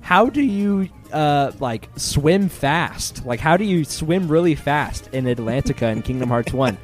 [0.00, 3.24] how do you uh like swim fast?
[3.24, 6.76] Like how do you swim really fast in Atlantica in Kingdom Hearts 1?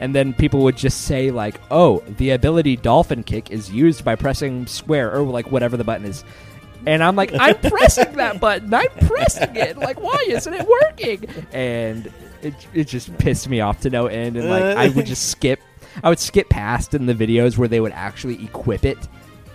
[0.00, 4.14] And then people would just say like, "Oh, the ability dolphin kick is used by
[4.16, 6.24] pressing square or like whatever the button is."
[6.86, 8.72] And I'm like, I'm pressing that button.
[8.74, 9.78] I'm pressing it.
[9.78, 11.24] Like, why isn't it working?
[11.52, 12.12] And
[12.42, 14.36] it, it just pissed me off to no end.
[14.36, 15.60] And like, I would just skip.
[16.02, 18.98] I would skip past in the videos where they would actually equip it.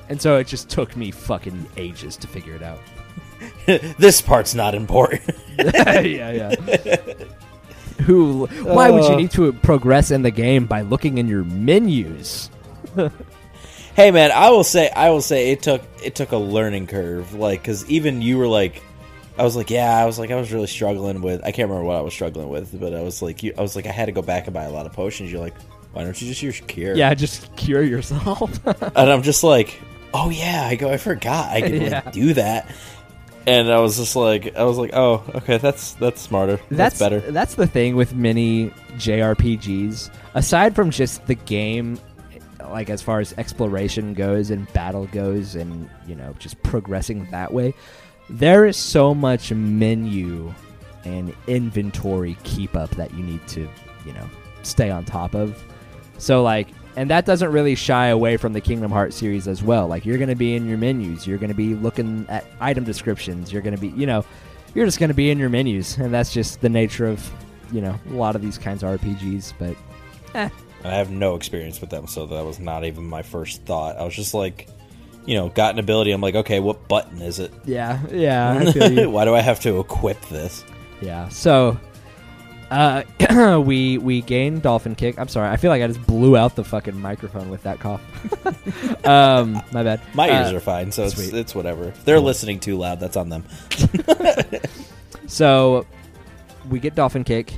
[0.08, 2.80] And so it just took me fucking ages to figure it out.
[3.98, 5.22] this part's not important.
[5.58, 6.56] yeah, yeah.
[8.06, 8.46] Who?
[8.64, 9.18] Why would you Uh.
[9.18, 12.50] need to progress in the game by looking in your menus?
[13.96, 17.34] Hey man, I will say I will say it took it took a learning curve
[17.34, 18.82] like cuz even you were like
[19.38, 21.84] I was like yeah, I was like I was really struggling with I can't remember
[21.86, 24.06] what I was struggling with, but I was like you, I was like I had
[24.06, 25.32] to go back and buy a lot of potions.
[25.32, 25.56] You're like,
[25.92, 28.60] "Why don't you just use cure?" Yeah, just cure yourself.
[28.66, 29.80] And I'm just like,
[30.14, 32.02] "Oh yeah, I go I forgot I could Yeah.
[32.06, 32.72] like, do that."
[33.48, 36.60] And I was just like I was like, "Oh, okay, that's that's smarter.
[36.70, 40.12] That's, better." That's the thing with many JRPGs.
[40.34, 42.00] Aside from just the game,
[42.70, 47.54] like as far as exploration goes and battle goes, and you know just progressing that
[47.54, 47.74] way,
[48.30, 50.54] there is so much menu
[51.06, 53.68] and inventory keep up that you need to
[54.06, 54.30] you know
[54.64, 55.64] stay on top of.
[56.18, 56.68] So like.
[57.00, 59.88] And that doesn't really shy away from the Kingdom Hearts series as well.
[59.88, 62.84] Like you're going to be in your menus, you're going to be looking at item
[62.84, 64.26] descriptions, you're going to be, you know,
[64.76, 67.32] you're just going to be in your menus, and that's just the nature of
[67.72, 69.54] you know a lot of these kinds of RPGs.
[69.58, 69.78] But
[70.84, 73.96] And I have no experience with them, so that was not even my first thought.
[73.96, 74.68] I was just like,
[75.26, 76.12] you know, got an ability.
[76.12, 77.54] I'm like, okay, what button is it?
[77.64, 79.10] yeah, yeah, I feel you.
[79.10, 80.66] Why do I have to equip this?
[81.00, 81.30] yeah.
[81.30, 81.80] So
[82.72, 83.04] uh,
[83.66, 85.18] we we gained Dolphin Kick.
[85.20, 88.02] I'm sorry, I feel like I just blew out the fucking microphone with that cough.
[89.06, 90.02] um, my bad.
[90.14, 91.86] My ears Uh, are fine, so it's, it's whatever.
[91.90, 93.44] If they're listening too loud, that's on them.
[95.28, 95.86] So
[96.70, 97.54] we get Dolphin Kick,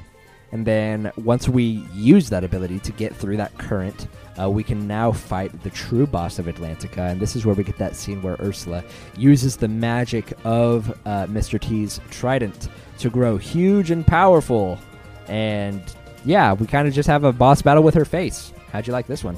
[0.52, 4.08] and then once we use that ability to get through that current,
[4.38, 7.10] uh, we can now fight the true boss of Atlantica.
[7.12, 8.84] And this is where we get that scene where Ursula
[9.16, 11.58] uses the magic of uh, Mr.
[11.60, 12.68] T's trident
[13.00, 14.78] to grow huge and powerful.
[15.32, 15.82] And
[16.26, 18.52] yeah, we kind of just have a boss battle with her face.
[18.72, 19.38] How'd you like this one?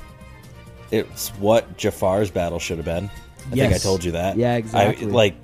[0.91, 3.09] it's what Jafar's battle should have been.
[3.47, 4.37] I think I told you that.
[4.37, 5.07] Yeah, exactly.
[5.07, 5.35] I, like,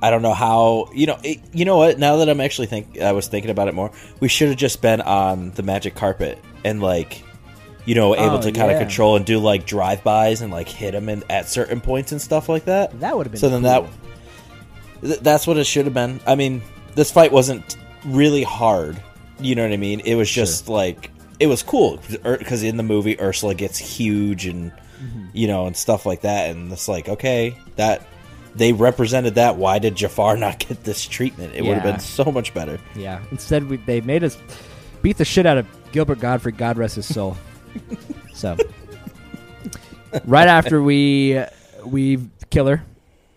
[0.00, 0.88] I don't know how.
[0.94, 1.98] You know, it, you know what?
[1.98, 3.90] Now that I'm actually think, I was thinking about it more.
[4.20, 7.22] We should have just been on the magic carpet and like,
[7.84, 8.76] you know, able Oh, to kind yeah.
[8.76, 12.12] of control and do like drive bys and like hit them in at certain points
[12.12, 12.98] and stuff like that.
[13.00, 13.88] That would have been So then cool.
[15.02, 16.18] that th- that's what it should have been.
[16.26, 16.62] I mean,
[16.94, 17.76] this fight wasn't
[18.06, 19.02] really hard.
[19.40, 20.00] You know what I mean?
[20.00, 21.10] It was just like
[21.40, 25.26] it was cool because in the movie Ursula gets huge and Mm-hmm.
[25.32, 28.04] you know and stuff like that, and it's like okay that
[28.56, 29.54] they represented that.
[29.54, 31.54] Why did Jafar not get this treatment?
[31.54, 32.80] It would have been so much better.
[32.96, 33.22] Yeah.
[33.30, 34.36] Instead, we, they made us
[35.00, 36.56] beat the shit out of Gilbert Gottfried.
[36.58, 37.36] God rest his soul.
[38.34, 38.56] so,
[40.24, 41.40] right after we
[41.84, 42.18] we
[42.50, 42.82] kill her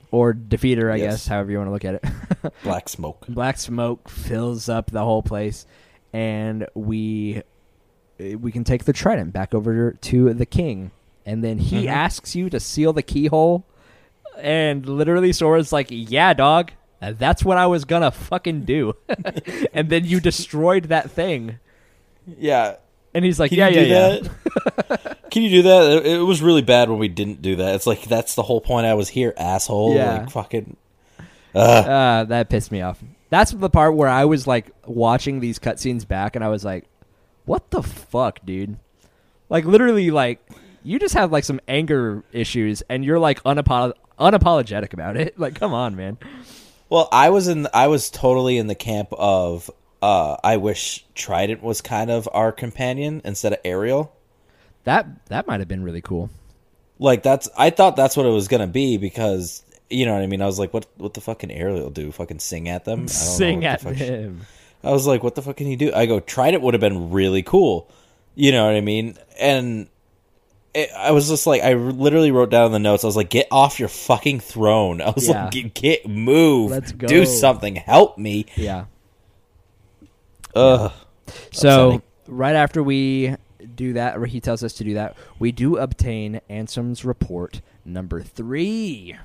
[0.10, 1.14] or defeat her, I Yes.
[1.14, 2.54] guess, however you want to look at it.
[2.64, 3.26] Black smoke.
[3.30, 5.66] Black smoke fills up the whole place,
[6.14, 7.42] and we
[8.20, 10.92] we can take the trident back over to the king,
[11.26, 11.90] and then he Mhm.
[11.92, 13.66] asks you to seal the keyhole,
[14.38, 18.94] and literally Sora's like, "Yeah, dog." That's what I was gonna fucking do,
[19.74, 21.58] and then you destroyed that thing,
[22.38, 22.76] Yeah.
[23.16, 24.30] and he's like, Can "Yeah, you yeah, do yeah."
[24.88, 25.18] that?
[25.32, 26.06] Can you do that?
[26.06, 27.74] It, was really bad when we didn't do that.
[27.74, 28.86] It's like that's the whole point.
[28.86, 29.96] I was here, asshole.
[29.96, 30.20] Yeah.
[30.20, 30.76] Like fucking.
[31.56, 33.02] Uh, that pissed me off.
[33.32, 36.86] That's the part where I was like watching these cutscenes back, and I was like,
[37.46, 38.78] "What the fuck, dude?"
[39.50, 40.46] Like literally, like
[40.84, 45.34] you just have like some anger issues, and you're like unapolo- unapologetic about it.
[45.40, 46.18] Like, come on, man.
[46.90, 47.68] Well, I was in.
[47.74, 49.72] I was totally in the camp of.
[50.02, 54.14] Uh, I wish Trident was kind of our companion instead of Ariel.
[54.84, 56.30] That that might have been really cool.
[57.00, 57.48] Like that's.
[57.58, 60.42] I thought that's what it was gonna be because you know what I mean.
[60.42, 60.86] I was like, what?
[60.98, 62.12] What the fucking Ariel do?
[62.12, 62.92] Fucking sing at them?
[62.94, 64.42] I don't know Sing what the at fuck she- him.
[64.84, 65.94] I was like, what the fuck can he do?
[65.94, 67.88] I go, tried it would have been really cool.
[68.34, 69.16] You know what I mean?
[69.40, 69.88] And
[70.74, 73.04] it, I was just like, I literally wrote down in the notes.
[73.04, 75.00] I was like, get off your fucking throne.
[75.02, 75.44] I was Yeah.
[75.44, 77.06] like, get, get move, Let's go.
[77.08, 78.48] do something, help me.
[78.56, 78.86] Yeah.
[80.56, 80.92] Ugh.
[81.52, 82.02] So Upsetting.
[82.28, 83.36] right after we
[83.76, 88.22] do that, or he tells us to do that, we do obtain Ansem's report number
[88.22, 89.16] three.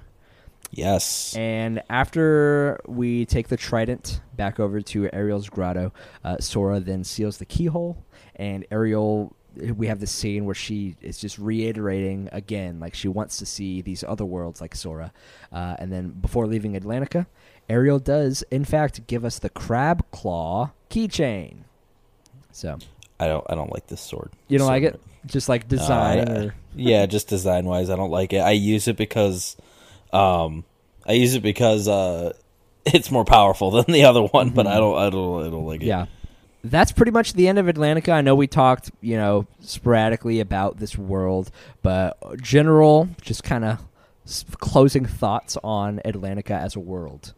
[0.76, 1.34] Yes.
[1.36, 7.38] And after we take the trident back over to Ariel's grotto, uh, Sora then seals
[7.38, 8.04] the keyhole,
[8.36, 9.34] and Ariel.
[9.74, 13.80] We have this scene where she is just reiterating again, like she wants to see
[13.80, 15.14] these other worlds like Sora.
[15.50, 17.24] Uh, and then before leaving Atlantica,
[17.70, 21.60] Ariel does, in fact, give us the crab claw keychain.
[22.52, 22.76] So
[23.18, 23.46] I don't.
[23.48, 24.30] I don't like this sword.
[24.48, 25.00] you don't So- like it?
[25.24, 28.38] Just like design, Uh, or yeah, just design wise, I don't like it.
[28.40, 29.56] I use it because,
[30.12, 30.64] um,
[31.04, 32.32] I use it because uh,
[32.86, 34.50] it's more powerful than the other one.
[34.50, 34.96] But I don't.
[34.96, 35.46] I don't.
[35.46, 35.84] I don't like it.
[35.84, 35.88] Mm-hmm.
[35.88, 36.06] Yeah.
[36.64, 38.12] That's pretty much the end of Atlantica.
[38.12, 41.52] I know we talked, you know, sporadically about this world,
[41.82, 43.78] but general, just kind of
[44.58, 47.34] closing thoughts on Atlantica as a world.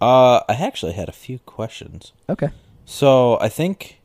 [0.00, 2.12] Uh, I actually had a few questions.
[2.28, 2.50] Okay.
[2.84, 4.00] So I think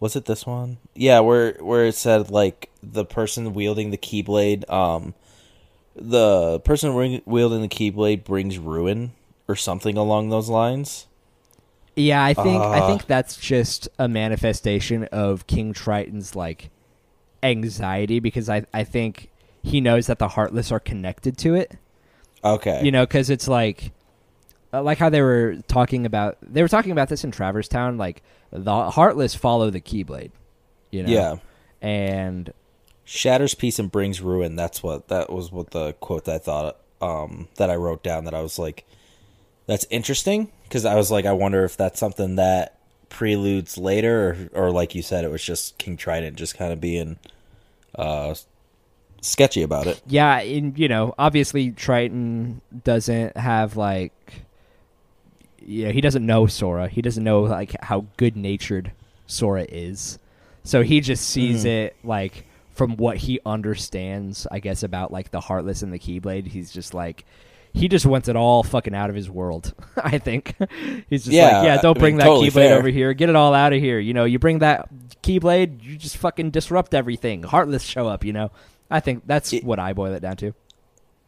[0.00, 0.78] was it this one?
[0.94, 5.14] Yeah, where where it said like the person wielding the keyblade, um,
[5.98, 9.12] the person wielding the keyblade brings ruin
[9.48, 11.06] or something along those lines.
[11.94, 12.86] Yeah, I think I Uh.
[12.86, 16.70] think that's just a manifestation of King Triton's like
[17.42, 19.30] anxiety because I I think
[19.62, 21.72] he knows that the heartless are connected to it.
[22.44, 22.84] Okay.
[22.84, 23.92] you know because it's like
[24.72, 27.96] uh, like how they were talking about they were talking about this in Traverse Town
[27.98, 28.22] like
[28.52, 30.30] the heartless follow the keyblade
[30.92, 31.36] you know Yeah.
[31.80, 32.52] and
[33.06, 34.56] Shatters peace and brings ruin.
[34.56, 38.24] That's what that was what the quote that I thought um that I wrote down
[38.24, 38.84] that I was like
[39.66, 42.78] that's interesting because I was like I wonder if that's something that
[43.08, 46.80] preludes later or, or like you said it was just King Trident just kind of
[46.80, 47.18] being
[47.94, 48.34] uh
[49.22, 50.00] sketchy about it.
[50.06, 54.12] yeah and you know obviously Triton doesn't have like
[55.60, 58.92] Yeah, he doesn't know Sora he doesn't know like how good natured
[59.26, 60.18] Sora is
[60.64, 61.68] so he just sees Mhm.
[61.68, 62.46] it like
[62.76, 66.94] from what he understands I guess about like the heartless and the keyblade he's just
[66.94, 67.24] like
[67.74, 69.74] he just wants it all fucking out of his world.
[69.96, 70.54] I think
[71.10, 72.78] he's just Yeah, like, yeah, don't I bring mean, that totally keyblade fair.
[72.78, 73.12] over here.
[73.12, 73.98] Get it all out of here.
[73.98, 74.88] You know, you bring that
[75.22, 77.42] keyblade, you just fucking disrupt everything.
[77.42, 78.24] Heartless show up.
[78.24, 78.50] You know,
[78.90, 80.52] I think that's It- what I boil it down to.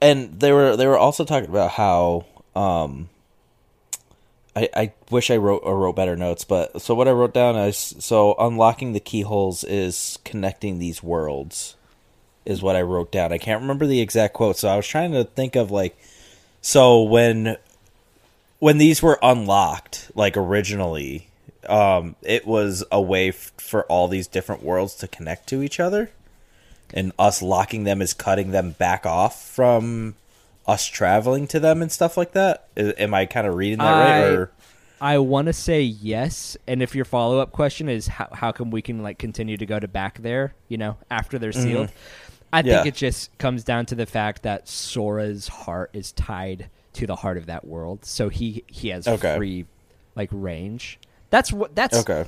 [0.01, 2.25] and they were they were also talking about how
[2.57, 3.11] um
[4.59, 7.57] I, I wish I wrote or wrote better notes, but so what I wrote down
[7.57, 11.77] is so unlocking the keyholes is connecting these worlds
[12.45, 13.33] is what I wrote down.
[13.33, 15.97] I can't remember the exact quote, so I was trying to think of like
[16.61, 17.57] so when
[18.59, 21.29] when these were unlocked, like originally,
[21.69, 25.79] um, it was a way f- for all these different worlds to connect to each
[25.79, 26.11] other.
[26.95, 30.15] and us locking them is cutting them back off from
[30.69, 32.69] us traveling to them and stuff like that.
[32.77, 34.25] Am I kind of reading that right?
[34.25, 34.51] I- Or
[35.01, 38.71] I want to say yes, and if your follow up question is how how come
[38.71, 41.91] we can like continue to go to back there, you know, after they're sealed,
[42.53, 42.85] I think Mm-hmm.
[42.85, 42.89] Yeah.
[42.89, 47.37] it just comes down to the fact that Sora's heart is tied to the heart
[47.39, 49.37] of that world, so he he has Okay.
[49.37, 49.67] free
[50.17, 50.99] like range.
[51.31, 52.25] That's what that's okay,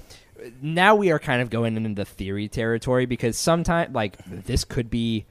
[0.62, 5.24] now we are kind of going into theory territory because sometimes like this could be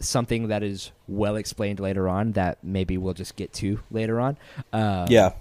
[0.00, 4.36] something that is well explained later on that maybe we'll just get to later on.
[4.72, 5.32] Uh, yeah,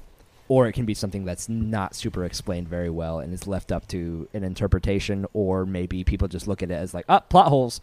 [0.49, 3.87] or it can be something that's not super explained very well and is left up
[3.89, 7.81] to an interpretation or maybe people just look at it as like oh plot holes.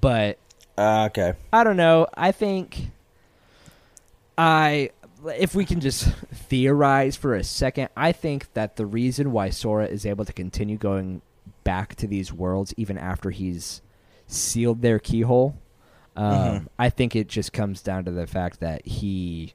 [0.00, 0.38] But
[0.78, 2.06] uh, okay, i don't know.
[2.14, 2.90] I think
[4.38, 4.90] i
[5.38, 9.86] if we can just theorize for a second i think that the reason why sora
[9.86, 11.22] is able to continue going
[11.64, 13.80] back to these worlds even after he's
[14.26, 15.56] sealed their keyhole
[16.16, 16.66] um, Mhm.
[16.78, 19.52] i think it just comes down to the fact that he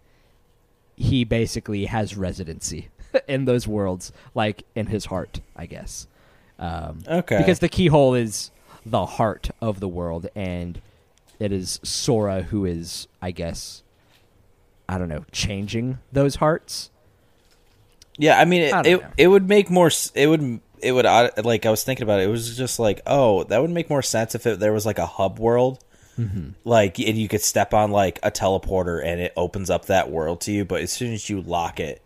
[0.95, 2.89] he basically has residency
[3.27, 6.05] in those worlds, like in his heart, I guess.
[6.59, 8.51] Um, okay, Because the keyhole is
[8.85, 10.79] the heart of the world, and
[11.39, 13.81] it is Sora who is, I guess,
[14.87, 16.91] I don't know, changing those hearts.
[18.19, 19.89] Yeah, I mean, it, I it, it would make more.
[20.13, 20.59] It would.
[20.81, 21.05] It would.
[21.05, 22.23] Like I was thinking about it.
[22.25, 24.99] It was just like, oh, that would make more sense if it, there was like
[24.99, 25.79] a hub world,
[26.63, 30.41] like, and you could step on like a teleporter and it opens up that world
[30.41, 30.65] to you.
[30.65, 32.01] But as soon as you lock it,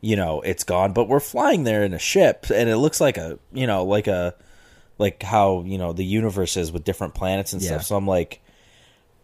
[0.00, 0.92] you know, it's gone.
[0.92, 4.08] But we're flying there in a ship, and it looks like a, you know, like
[4.08, 4.34] a,
[4.98, 7.68] like how you know the universe is with different planets and Yeah.
[7.68, 7.84] stuff.
[7.84, 8.40] So I'm like,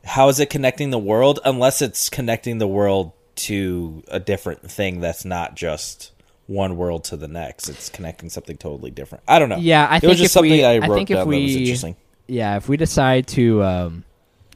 [0.04, 1.40] how is it connecting the world?
[1.44, 6.12] Unless it's connecting the world to a different thing that's not just
[6.46, 7.68] one world to the next.
[7.68, 9.22] It's connecting something totally different.
[9.28, 9.58] I don't know.
[9.58, 11.36] Yeah, I it think was just something we, I I wrote think if down that
[11.42, 11.96] was interesting.
[12.26, 14.04] yeah, if we decide to um,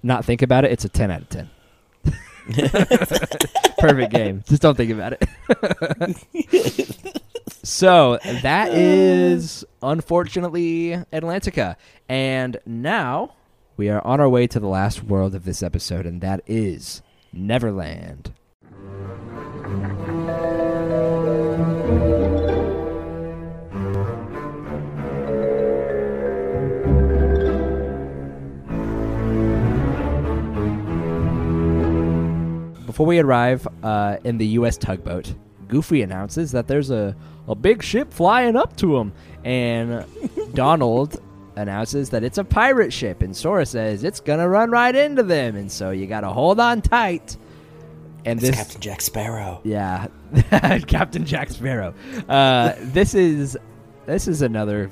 [0.03, 1.50] not think about it, it's a ten out of ten.
[3.78, 4.42] Perfect game.
[4.48, 5.28] Just don't think about it.
[7.62, 11.76] so that is unfortunately Atlantica,
[12.09, 13.34] and now
[13.76, 17.03] we are on our way to the last world of this episode, and that is
[17.32, 18.32] Neverland.
[32.93, 34.76] Before we arrive uh, in the U.S.
[34.76, 35.34] tugboat,
[35.66, 37.16] Goofy announces that there's a,
[37.49, 39.14] a big ship flying up to him,
[39.45, 40.05] and
[40.53, 41.18] Donald
[41.57, 45.57] announces that it's a pirate ship, and Sora says it's gonna run right into them,
[45.57, 47.38] and so you gotta hold on tight.
[48.26, 49.62] And It's this, Captain Jack Sparrow.
[49.64, 50.09] yeah,
[50.86, 51.95] Captain Jack Sparrow.
[52.28, 53.57] Uh, this is
[54.05, 54.90] this is another,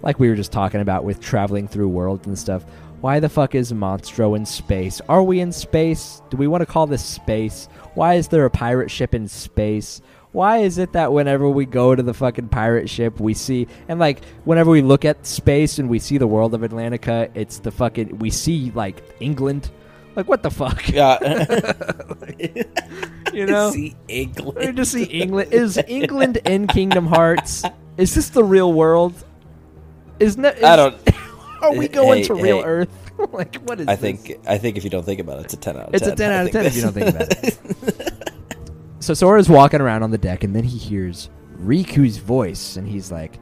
[0.00, 2.64] like we were just talking about with traveling through worlds and stuff.
[3.00, 5.00] Why the fuck is Monstro in space?
[5.08, 6.22] Are we in space?
[6.30, 7.68] Do we want to call this space?
[7.94, 10.00] Why is there a pirate ship in space?
[10.32, 13.98] Why is it that whenever we go to the fucking pirate ship, we see and
[14.00, 17.70] like whenever we look at space and we see the world of Atlantica, it's the
[17.70, 19.70] fucking we see like England.
[20.14, 20.88] Like what the fuck?
[20.88, 21.18] Yeah.
[23.32, 23.70] You know?
[23.70, 24.76] See We England.
[24.78, 25.52] just see England.
[25.52, 27.62] Is England in Kingdom Hearts?
[27.98, 29.12] Is this the real world?
[30.18, 30.96] Is, ne- is I don't.
[31.72, 32.64] Are we going Hey, to real hey.
[32.64, 33.10] Earth?
[33.32, 33.88] like what is?
[33.88, 34.00] I this?
[34.22, 34.40] think.
[34.46, 36.12] I think if you don't think about it, it's a ten out of it's ten.
[36.12, 38.32] a ten out of ten if you don't think about it.
[39.00, 43.10] so Sora's walking around on the deck, and then he hears Riku's voice, and he's
[43.10, 43.38] like,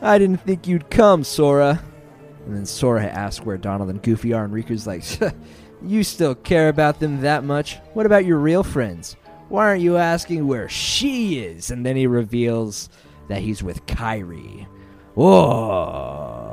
[0.00, 1.82] "I didn't think you'd come, Sora."
[2.46, 5.04] And then Sora asks where Donald and Goofy are, and Riku's like,
[5.82, 7.76] "You still care about them that much?
[7.92, 9.16] What about your real friends?
[9.50, 12.88] Why aren't you asking where she is?" And then he reveals
[13.28, 14.66] that he's with Kairi.
[15.14, 16.49] Whoa.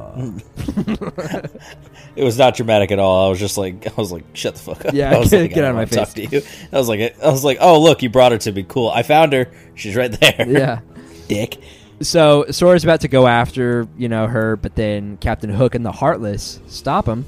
[2.15, 3.27] It was not dramatic at all.
[3.27, 4.93] I was just like, I was like, shut the fuck up.
[4.93, 6.41] Yeah, I was get- like, get I out of my don't talk to you.
[6.71, 8.63] I was like, I was like, oh look, you brought her to me.
[8.67, 8.89] Cool.
[8.89, 9.51] I found her.
[9.75, 10.45] She's right there.
[10.47, 10.79] yeah.
[11.27, 11.57] Dick.
[12.01, 15.91] So Sora's about to go after, you know, her, but then Captain Hook and the
[15.91, 17.25] Heartless stop him.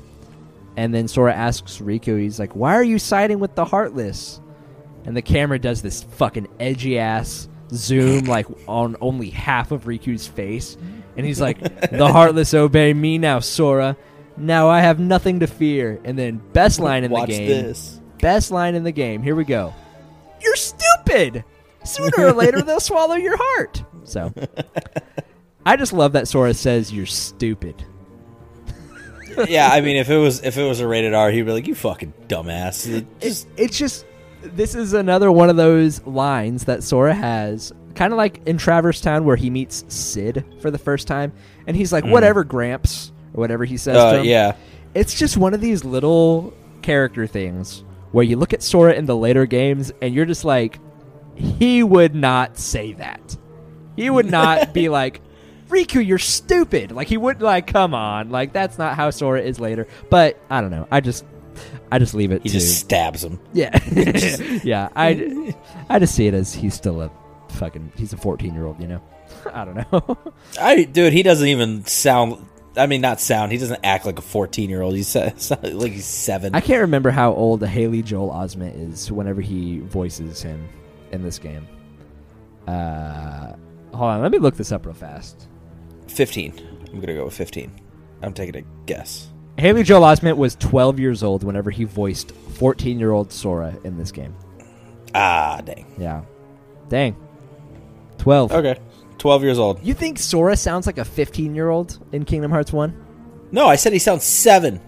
[0.78, 4.40] And then Sora asks Riku, he's like, Why are you siding with the Heartless?
[5.06, 10.28] And the camera does this fucking edgy ass zoom, like on only half of Riku's
[10.28, 10.78] face.
[11.20, 11.59] And he's like,
[11.91, 13.97] The Heartless obey me now, Sora.
[14.38, 15.99] Now I have nothing to fear.
[16.05, 17.47] And then, best line in Watch the game.
[17.49, 17.99] this.
[18.22, 19.22] Best line in the game.
[19.22, 19.74] Here we go.
[20.41, 21.43] You're stupid.
[21.84, 23.84] Sooner or later they'll swallow your heart.
[24.05, 24.34] So,
[25.65, 27.84] I just love that Sora says you're stupid.
[29.47, 31.67] yeah, I mean, if it was if it was a rated R, he'd be like,
[31.67, 34.05] "You fucking dumbass." It just It's just
[34.41, 39.02] this is another one of those lines that Sora has, kind of like in Traverse
[39.02, 41.34] Town where he meets Cid for the first time,
[41.68, 44.26] and he's like, "Whatever, Gramps," or whatever he says to uh, him.
[44.26, 44.56] yeah,
[44.95, 49.18] it's just one of these little character things where you look at Sora in the
[49.18, 50.80] later games and you're just like,
[51.36, 53.38] he would not say that.
[53.97, 55.22] He would not be like,
[55.68, 56.93] Riku, you're stupid.
[56.93, 59.88] Like he would like, come on, like that's not how Sora is later.
[60.10, 60.88] But I don't know.
[60.89, 61.26] I just,
[61.91, 62.43] I just leave it.
[62.43, 63.41] He to, just stabs him.
[63.52, 63.78] yeah,
[64.64, 64.88] yeah.
[64.95, 65.54] I,
[65.89, 67.12] I just see it as he's still a
[67.52, 68.80] fucking, he's a 14 year old.
[68.80, 69.02] You know,
[69.54, 70.18] I don't know.
[70.62, 72.45] I dude, he doesn't even sound.
[72.78, 73.52] I mean, not sound.
[73.52, 74.95] He doesn't act like a fourteen-year-old.
[74.95, 75.14] He's
[75.64, 76.56] like he's seven.
[76.56, 80.70] I can't remember how old Haley Joel Osment is whenever he voices him
[81.12, 81.68] in this game.
[82.68, 83.54] Uh,
[83.91, 85.47] hold on, let me look this up real fast.
[86.08, 86.54] Fifteen.
[86.93, 87.72] I'm gonna go with fifteen.
[88.22, 89.30] I'm taking a guess.
[89.58, 93.97] Haley Joel Osment was 12 years old whenever he voiced 14 year old Sora in
[93.97, 94.34] this game.
[95.14, 95.86] Ah, dang.
[95.97, 96.22] Yeah.
[96.88, 97.16] Dang.
[98.20, 98.51] 12.
[98.51, 98.80] Okay,
[99.17, 99.84] twelve years old.
[99.84, 103.05] You think Sora sounds like a 15 year old in Kingdom Hearts 1?
[103.51, 104.80] No, I said he sounds seven.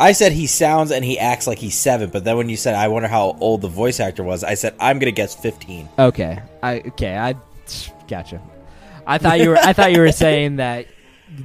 [0.00, 2.74] I said he sounds and he acts like he's seven, but then when you said
[2.74, 5.88] I wonder how old the voice actor was, I said I'm gonna guess fifteen.
[5.98, 6.40] Okay.
[6.62, 7.36] I okay, I
[8.08, 8.42] gotcha.
[9.06, 10.86] I thought you were I thought you were saying that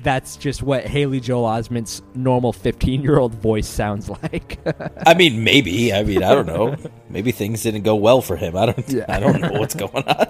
[0.04, 4.60] that's just what Haley Joel Osment's normal 15 year old voice sounds like.
[5.06, 5.94] I mean, maybe.
[5.94, 6.76] I mean, I don't know.
[7.10, 8.56] Maybe things didn't go well for him.
[8.58, 8.90] I don't.
[8.90, 9.06] Yeah.
[9.08, 10.28] I don't know what's going on.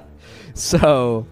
[0.53, 1.26] so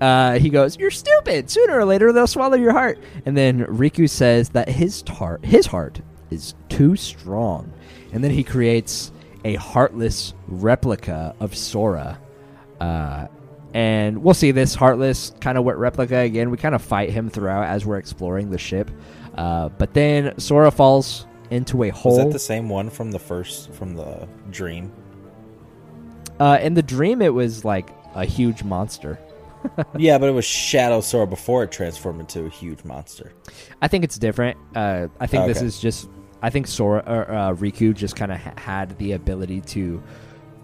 [0.00, 1.50] uh, he goes, "You're stupid.
[1.50, 5.66] Sooner or later they'll swallow your heart." And then Riku says that his heart, his
[5.66, 6.00] heart,
[6.30, 7.72] is too strong.
[8.12, 9.12] And then he creates
[9.44, 12.18] a heartless replica of Sora.
[12.80, 13.28] Uh,
[13.74, 16.50] and we'll see this heartless kind of replica again.
[16.50, 18.90] We kind of fight him throughout as we're exploring the ship.
[19.34, 22.18] Uh, but then Sora falls into a hole.
[22.18, 24.92] Is that the same one from the first from the dream?
[26.40, 29.18] uh, in the dream, it was like a huge monster.
[29.96, 33.32] yeah, but it was Shadow Sora before it transformed into a huge monster.
[33.80, 34.58] I think it's different.
[34.74, 36.08] Uh, I think this is just.
[36.44, 40.02] I think Sora or uh, Riku just kind of ha- had the ability to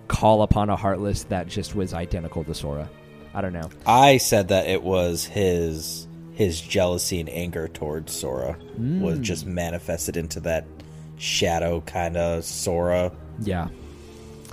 [0.09, 2.91] call upon a Heartless that just was identical to Sora.
[3.35, 3.69] I don't know.
[3.87, 10.17] I said that it was his his jealousy and anger towards Sora was just manifested
[10.17, 10.67] into that
[11.17, 13.11] shadow kind of Sora.
[13.41, 13.69] Yeah,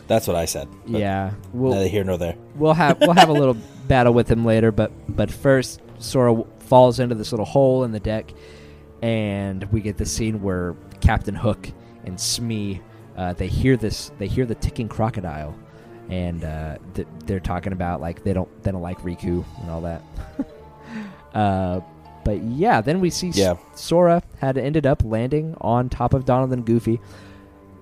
[0.07, 0.67] That's what I said.
[0.87, 1.33] Yeah.
[1.53, 2.35] We'll here nor there.
[2.55, 3.55] we'll have we'll have a little
[3.87, 7.99] battle with him later, but but first Sora falls into this little hole in the
[7.99, 8.31] deck,
[9.01, 11.69] and we get the scene where Captain Hook
[12.03, 12.81] and Smee
[13.15, 15.55] uh, they hear this they hear the ticking crocodile,
[16.09, 19.81] and uh, th- they're talking about like they don't they don't like Riku and all
[19.81, 20.03] that.
[21.33, 21.81] uh,
[22.23, 26.51] but yeah, then we see S- Sora had ended up landing on top of Donald
[26.53, 26.99] and Goofy.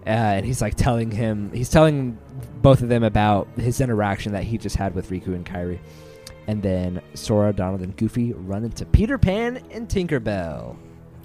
[0.06, 2.18] Uh, and he's like telling him, he's telling
[2.62, 5.80] both of them about his interaction that he just had with Riku and Kairi.
[6.46, 10.76] And then Sora, Donald, and Goofy run into Peter Pan and Tinkerbell.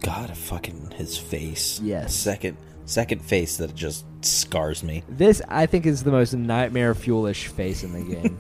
[0.03, 1.81] God, fucking his face.
[1.81, 2.15] Yes.
[2.15, 2.57] Second
[2.89, 5.03] second face that just scars me.
[5.09, 8.39] This, I think, is the most nightmare fuelish face in the game.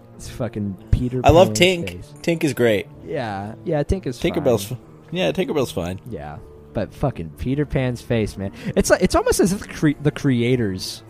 [0.16, 1.20] it's fucking Peter.
[1.24, 1.88] I love Pan's Tink.
[1.90, 2.14] face.
[2.22, 2.86] Tink is great.
[3.04, 3.82] Yeah, yeah.
[3.82, 4.78] Tink is Tinkerbell's fine.
[5.10, 6.00] Yeah, Tinkerbell's fine.
[6.08, 6.38] Yeah,
[6.72, 8.52] but fucking Peter Pan's face, man.
[8.76, 11.02] It's like it's almost as if the, cre- the creators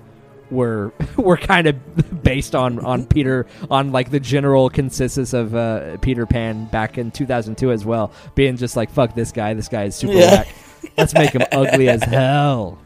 [0.50, 5.96] were were kind of based on on Peter on like the general consensus of uh,
[5.98, 9.84] Peter Pan back in 2002 as well, being just like fuck this guy, this guy
[9.84, 10.36] is super Yeah.
[10.36, 10.48] whack.
[10.96, 12.78] Let's make him ugly as hell.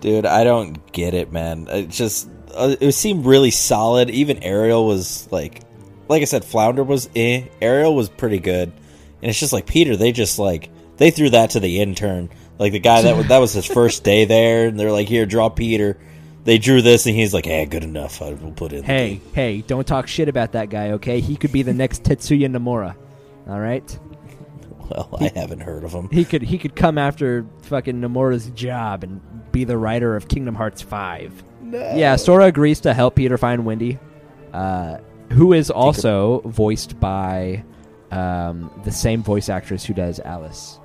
[0.00, 1.68] Dude, I don't get it, man.
[1.68, 4.10] It just uh, it seemed really solid.
[4.10, 5.62] Even Ariel was like,
[6.08, 7.44] like I said, Flounder was eh.
[7.60, 9.96] Ariel was pretty good, and it's just like Peter.
[9.96, 13.38] They just like they threw that to the intern, like the guy that was, that
[13.38, 15.98] was his first day there, and they're like, here, draw Peter.
[16.44, 18.20] They drew this, and he's like, "Hey, good enough.
[18.20, 21.20] I will put it." In Hey, game." hey, don't talk shit about that guy, okay?
[21.20, 22.96] He could be the next Tetsuya Nomura.
[23.48, 23.98] All right?
[24.96, 26.08] Well, I haven't heard of him.
[26.10, 29.20] He could he could come after fucking Nomura's job and
[29.52, 31.44] be the writer of Kingdom Hearts 5.
[31.70, 33.98] Yeah, Sora agrees to help Peter find Wendy,
[34.52, 34.98] uh,
[35.30, 37.64] who is also voiced by
[38.10, 40.78] um, the same voice actress who does Alice.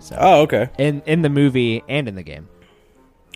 [0.00, 0.68] So Oh, okay.
[0.78, 2.48] in in the movie and in the game.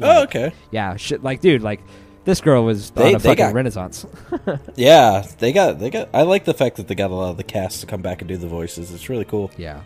[0.01, 0.53] Oh, okay.
[0.71, 1.81] Yeah, shit, like dude, like
[2.25, 4.07] this girl was They- on a fucking got- renaissance.
[4.77, 6.09] Yeah, they got they got.
[6.15, 8.21] I like the fact that they got a lot of the cast to come back
[8.23, 8.93] and do the voices.
[8.93, 9.51] It's really cool.
[9.57, 9.81] yeah.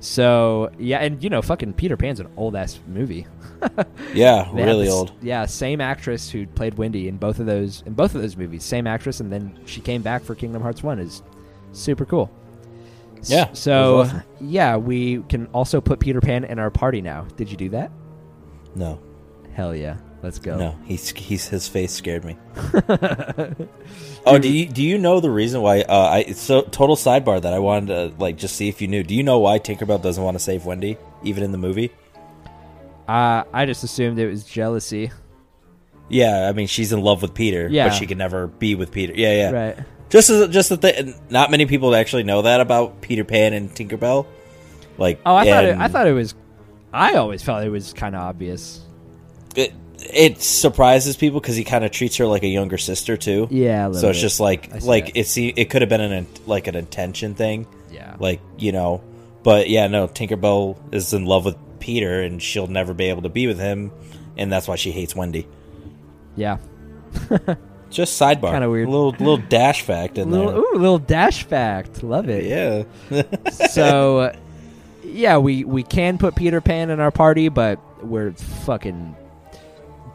[0.00, 3.26] So yeah, and you know, fucking Peter Pan's an old ass movie.
[4.14, 5.12] Yeah, really this- old.
[5.22, 8.62] Yeah, same actress who played Wendy in both of those in both of those movies.
[8.64, 10.98] Same actress, and then she came back for Kingdom Hearts One.
[10.98, 11.22] Is
[11.72, 12.30] super cool.
[13.24, 14.22] Yeah, So awesome.
[14.40, 17.22] yeah, we can also put Peter Pan in our party now.
[17.36, 17.90] Did you do that?
[18.76, 19.00] No.
[19.54, 19.96] Hell yeah.
[20.26, 20.58] Let's go.
[20.58, 22.36] No, he's he's his face scared me.
[24.26, 25.82] oh, do you do you know the reason why?
[25.82, 29.04] Uh, I so total sidebar that I wanted to like just see if you knew.
[29.04, 31.92] Do you know why Tinkerbell doesn't want to save Wendy, even in the movie?
[33.06, 35.12] Uh, I just assumed it was jealousy.
[36.08, 37.86] Yeah, I mean she's in love with Peter, Yeah.
[37.86, 39.12] but she can never be with Peter.
[39.14, 39.50] Yeah, yeah.
[39.52, 39.78] Right.
[40.10, 41.14] Just as, just the thing.
[41.30, 44.26] Not many people actually know that about Peter Pan and Tinkerbell.
[44.98, 46.34] Like, Oh, I thought it, I thought it was.
[46.92, 48.80] I always felt it was kind of obvious.
[49.54, 49.72] it,
[50.12, 53.48] it surprises people because he kind of treats her like a younger sister too.
[53.50, 54.22] Yeah, a little So it's bit.
[54.22, 55.16] just like like it.
[55.20, 57.66] it's it could have been an like an intention thing.
[57.90, 58.14] Yeah.
[58.18, 59.00] like you know
[59.42, 63.30] but yeah no tinkerbell is in love with peter and she'll never be able to
[63.30, 63.90] be with him
[64.36, 65.46] and that's why she hates wendy
[66.34, 66.58] Yeah.
[67.90, 68.88] just sidebar Kinda weird.
[68.88, 72.02] a little little dash fact in Little, there ooh, little dash fact.
[72.02, 72.44] Love it.
[72.44, 73.22] yeah
[73.70, 74.34] so
[75.04, 79.16] yeah we we can put peter pan in our party but we're fucking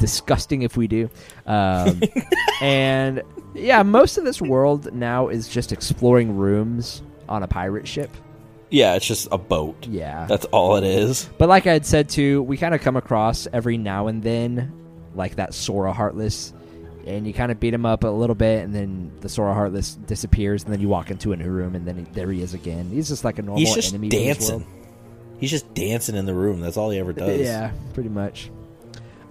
[0.02, 1.10] disgusting if we do.
[1.46, 2.02] Um,
[2.62, 3.22] and
[3.54, 8.10] yeah most of this world now is just exploring rooms on a pirate ship.
[8.70, 9.88] Yeah it's just a boat.
[9.88, 10.26] Yeah.
[10.26, 11.30] That's all it is.
[11.38, 14.74] But like i had said too we kind of come across every now and then
[15.16, 16.54] like that sora heartless
[17.06, 19.96] and you kind of beat him up a little bit and then the sora heartless
[19.96, 22.54] disappears and then you walk into a new room and then he, there he is
[22.54, 22.90] again.
[22.90, 24.26] He's just like a normal he's just enemy to world.
[24.26, 24.66] dancing.
[25.40, 26.62] He's just dancing in the room.
[26.62, 27.40] That's all he ever does.
[27.40, 28.52] Yeah, pretty much.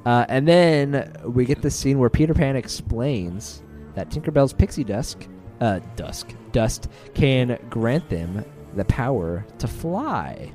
[0.05, 3.63] Uh, and then we get this scene where Peter Pan explains
[3.95, 5.29] that Tinkerbell's pixie dust,
[5.61, 8.45] uh, dusk, dust can grant them
[8.77, 10.53] the power to fly.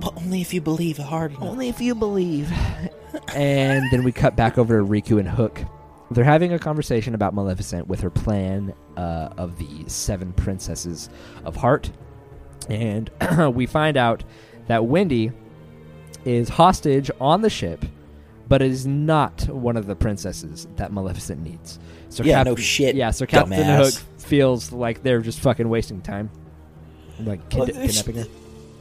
[0.00, 2.50] but only if you believe hard enough Only if you believe.
[3.34, 5.60] and then we cut back over to Riku and Hook.
[6.10, 11.08] They're having a conversation about Maleficent with her plan uh, of the seven princesses
[11.44, 11.90] of heart.
[12.68, 13.10] And
[13.54, 14.24] we find out
[14.66, 15.32] that Wendy
[16.24, 17.84] is hostage on the ship,
[18.48, 21.78] but it is not one of the princesses that Maleficent needs.
[22.08, 23.96] So Yeah, no shit, Yeah, so Captain dumbass.
[23.98, 26.30] Hook feels like they're just fucking wasting time,
[27.20, 28.24] like kid- Well, kidnapping her.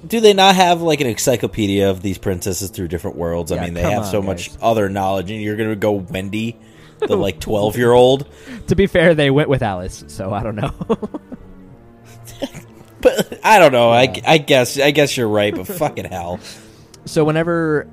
[0.05, 3.51] Do they not have like an encyclopedia of these princesses through different worlds?
[3.51, 6.59] I mean, they have on, so much other knowledge, and you're gonna go Wendy,
[6.99, 8.27] the like twelve year old.
[8.67, 10.73] To be fair, they went with Alice, so I don't know.
[13.01, 13.91] But I don't know.
[13.91, 15.53] I, I guess I guess you're right.
[15.53, 16.39] But fucking hell,
[17.05, 17.87] so whenever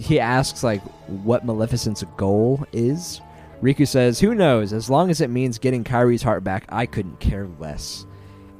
[0.00, 3.20] he asks like what Maleficent's goal is,
[3.62, 4.72] Riku says, "Who knows?
[4.72, 8.06] As long as it means getting Kairi's heart back, I couldn't care less."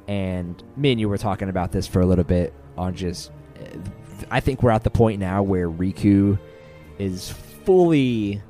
[0.07, 3.31] And me and you were talking about this for a little bit on just.
[4.29, 6.37] I think we're at the point now where Riku
[6.99, 7.29] is
[7.65, 8.41] fully.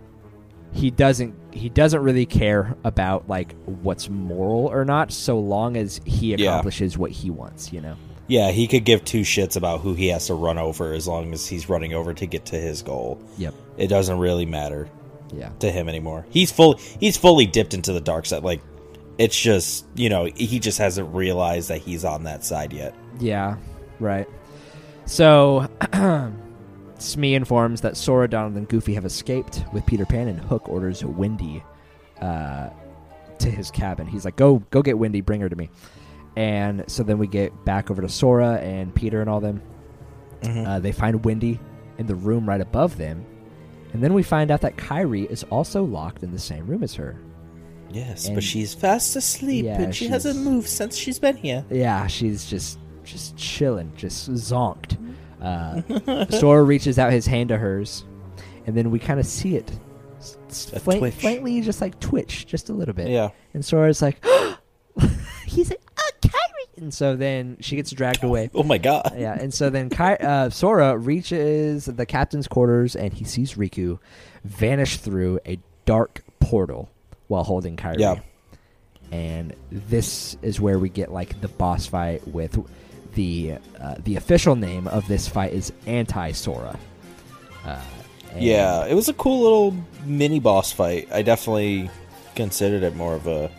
[0.74, 1.36] He doesn't.
[1.52, 6.50] He doesn't really care about like what's moral or not, so long as he Yeah.
[6.50, 7.72] accomplishes what he wants.
[7.72, 7.96] You know.
[8.32, 11.34] Yeah, he could give two shits about who he has to run over as long
[11.34, 13.22] as he's running over to get to his goal.
[13.38, 13.54] Yep.
[13.78, 14.88] It doesn't really matter
[15.34, 15.50] Yeah.
[15.60, 16.26] to him anymore.
[16.30, 16.76] He's full.
[17.00, 18.44] He's fully dipped into the dark side.
[18.44, 18.62] Like
[19.18, 22.96] it's just you know he just hasn't realized that he's on that side yet.
[23.20, 23.58] Yeah,
[24.00, 24.28] right.
[25.06, 25.68] So,
[27.00, 31.04] Smee informs that Sora, Donald, and Goofy have escaped with Peter Pan, and Hook orders
[31.04, 31.64] Wendy
[32.22, 32.70] uh,
[33.40, 34.08] to his cabin.
[34.08, 35.70] He's like, "Go, go get Wendy, bring her to me."
[36.36, 39.62] And so then we get back over to Sora and Peter and all them.
[40.44, 41.60] Uh, they find Wendy
[42.00, 43.24] in the room right above them,
[43.94, 46.96] and then we find out that Kairi is also locked in the same room as
[46.96, 47.16] her.
[47.92, 51.64] Yes, And- but she's fast asleep Yeah, and she hasn't moved since she's been here.
[51.70, 54.98] Yeah, she's just just chilling, just zonked.
[55.42, 58.04] Uh, Sora reaches out his hand to hers,
[58.66, 59.72] and then we kind of see it
[60.20, 61.14] s- s- A twitch.
[61.14, 63.10] faintly, just like twitch, just a little bit.
[63.10, 63.30] Yeah.
[63.54, 64.24] And Sora's like,
[65.46, 65.91] he's like, oh, Kairi.
[66.82, 68.50] And so then she gets dragged away.
[68.56, 69.14] Oh my god.
[69.16, 74.00] Yeah, and so then Ky- uh, Sora reaches the captain's quarters and he sees Riku
[74.44, 76.90] vanish through a dark portal
[77.28, 78.00] while holding Kairi.
[78.00, 78.16] Yeah.
[79.12, 82.58] And this is where we get like the boss fight with
[83.14, 86.80] the uh, the official name of this fight is Anti Sora.
[87.64, 87.80] Uh,
[88.34, 89.76] and- Yeah, it was a cool little
[90.06, 91.10] mini boss fight.
[91.12, 91.90] I definitely
[92.36, 93.52] considered it more of a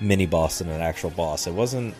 [0.00, 1.46] mini boss than an actual boss.
[1.46, 1.94] It wasn't.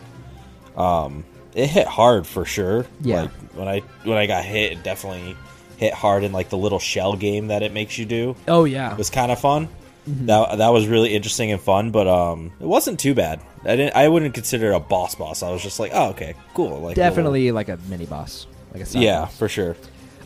[0.76, 1.24] Um,
[1.54, 2.86] it hit hard for sure.
[3.00, 3.22] Yeah.
[3.22, 5.36] Like when I when I got hit, it definitely
[5.76, 8.36] hit hard in like the little shell game that it makes you do.
[8.48, 8.92] Oh yeah.
[8.92, 9.68] It was kind of fun.
[10.08, 10.26] Mm-hmm.
[10.26, 13.40] That that was really interesting and fun, but um, it wasn't too bad.
[13.64, 13.94] I didn't.
[13.94, 15.42] I wouldn't consider it a boss boss.
[15.42, 16.80] I was just like, oh okay, cool.
[16.80, 19.36] Like Definitely like a mini boss, like a little- side yeah, boss.
[19.38, 19.76] for sure.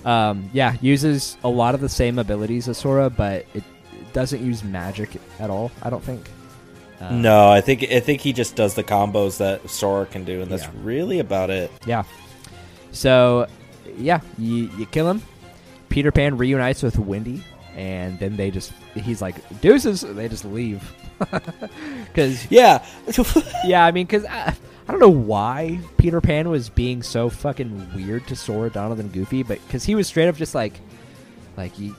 [0.07, 3.65] Um, yeah, uses a lot of the same abilities as Sora, but it
[4.13, 5.11] doesn't use magic
[5.41, 5.71] at all.
[5.83, 6.31] I don't think.
[7.01, 10.41] Uh, No, I think I think he just does the combos that Sora can do,
[10.43, 10.71] and that's Yeah.
[10.83, 11.71] really about it.
[11.87, 12.05] Yeah.
[12.93, 13.47] So,
[13.99, 15.23] yeah, you, you kill him.
[15.91, 17.43] Peter Pan reunites with Wendy,
[17.77, 20.01] and then they just he's like deuces.
[20.01, 20.83] They just leave
[22.07, 22.85] because Yeah.
[23.65, 24.55] yeah, I mean, because I,
[24.89, 29.13] I don't know why Peter Pan was being so fucking weird to Sora, Donald, and
[29.13, 30.81] Goofy, but because he was straight up just like,
[31.57, 31.95] like you,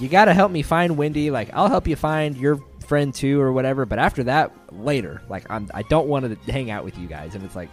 [0.00, 1.30] you gotta help me find Wendy.
[1.30, 2.60] Like I'll help you find your
[2.90, 3.86] friend too, or whatever.
[3.86, 7.34] But after that, later, like I'm, I don't want to hang out with you guys.
[7.36, 7.70] And it's like,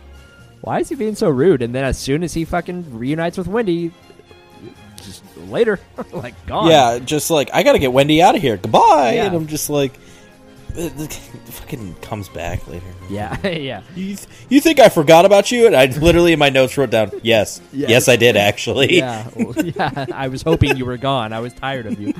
[0.61, 1.61] why is he being so rude?
[1.63, 3.91] And then as soon as he fucking reunites with Wendy,
[4.97, 5.79] just later,
[6.13, 6.69] like gone.
[6.69, 8.57] yeah, just like I gotta get Wendy out of here.
[8.57, 9.15] Goodbye.
[9.15, 9.25] Yeah.
[9.25, 9.93] And I'm just like,
[10.75, 12.85] it, it fucking comes back later.
[13.09, 13.81] yeah, yeah.
[13.95, 15.65] You, th- you think I forgot about you?
[15.65, 17.89] And I literally in my notes wrote down, yes, Yes.
[17.89, 18.97] yes, I did actually.
[18.97, 20.05] yeah, well, yeah.
[20.13, 21.33] I was hoping you were gone.
[21.33, 22.13] I was tired of you.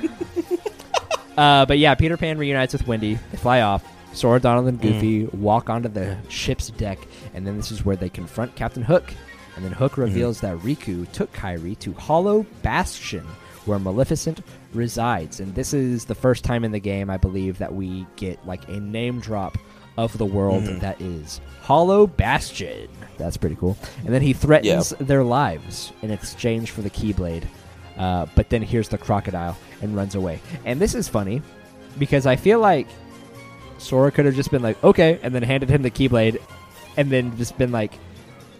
[1.37, 3.19] Uh, but yeah, Peter Pan reunites with Wendy.
[3.31, 3.85] They fly off.
[4.13, 4.81] Sora, Donald, and mm.
[4.81, 6.97] Goofy walk onto the ship's deck,
[7.33, 9.13] and then this is where they confront Captain Hook.
[9.55, 10.01] And then Hook mm-hmm.
[10.01, 13.25] reveals that Riku took Kairi to Hollow Bastion,
[13.65, 14.41] where Maleficent
[14.73, 15.39] resides.
[15.39, 18.67] And this is the first time in the game, I believe, that we get like
[18.69, 19.57] a name drop
[19.97, 20.79] of the world mm-hmm.
[20.79, 22.87] that is Hollow Bastion.
[23.17, 23.77] That's pretty cool.
[24.05, 27.45] And then he threatens their lives in exchange for the Keyblade.
[27.97, 30.39] Uh, but then here's the crocodile and runs away.
[30.65, 31.41] And this is funny
[31.97, 32.87] because I feel like
[33.79, 36.41] Sora could have just been like, okay, and then handed him the Keyblade,
[36.95, 37.93] and then just been like,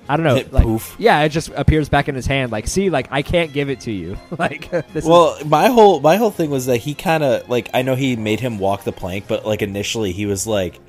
[0.10, 0.96] I don't know, Hit like, poof.
[0.98, 2.52] yeah, it just appears back in his hand.
[2.52, 4.18] Like, see, like I can't give it to you.
[4.38, 7.70] like, this is, Well, my whole my whole thing was that he kind of like
[7.74, 10.80] I know he made him walk the plank, but like initially he was like,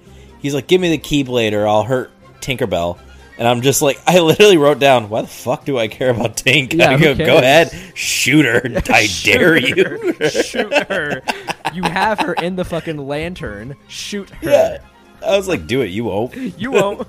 [0.40, 2.98] he's like, give me the Keyblade or I'll hurt Tinkerbell.
[3.38, 6.36] And I'm just like, I literally wrote down, why the fuck do I care about
[6.36, 6.72] Tink?
[6.78, 8.60] Yeah, I go, go ahead, shoot her.
[8.88, 10.14] I dare you.
[10.28, 11.22] shoot her.
[11.74, 13.76] You have her in the fucking lantern.
[13.88, 14.50] Shoot her.
[14.50, 14.78] yeah.
[15.24, 16.34] I was like, do it, you won't.
[16.58, 17.06] You won't.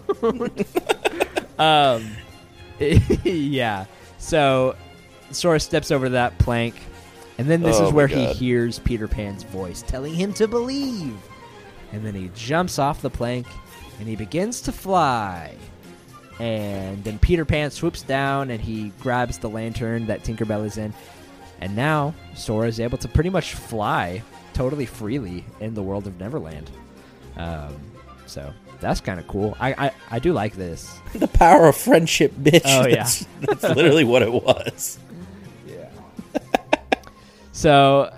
[1.57, 2.05] um,
[3.23, 3.85] yeah.
[4.17, 4.75] So
[5.31, 6.75] Sora steps over that plank,
[7.37, 11.15] and then this Oh is where he hears Peter Pan's voice telling him to believe.
[11.93, 13.47] And then he jumps off the plank,
[13.99, 15.55] and he begins to fly.
[16.39, 20.93] And then Peter Pan swoops down, and he grabs the lantern that Tinkerbell is in.
[21.61, 26.19] And now Sora is able to pretty much fly totally freely in the world of
[26.19, 26.69] Neverland.
[27.35, 27.75] Um,
[28.25, 29.57] so that's kind of cool.
[29.59, 30.97] I, I I do like this.
[31.13, 32.61] The power of friendship, bitch.
[32.65, 32.97] Oh, yeah.
[32.97, 34.99] That's, that's literally what it was.
[35.67, 35.89] Yeah.
[37.51, 38.13] so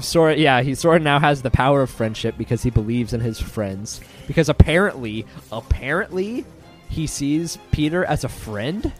[0.00, 3.40] Sora, yeah, he Sora now has the power of friendship because he believes in his
[3.40, 4.00] friends.
[4.26, 6.44] Because apparently, apparently,
[6.92, 8.92] he sees Peter as a friend.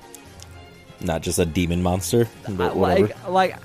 [1.00, 2.26] Not just a demon monster.
[2.48, 3.06] But Uh, whatever.
[3.28, 3.56] like, like,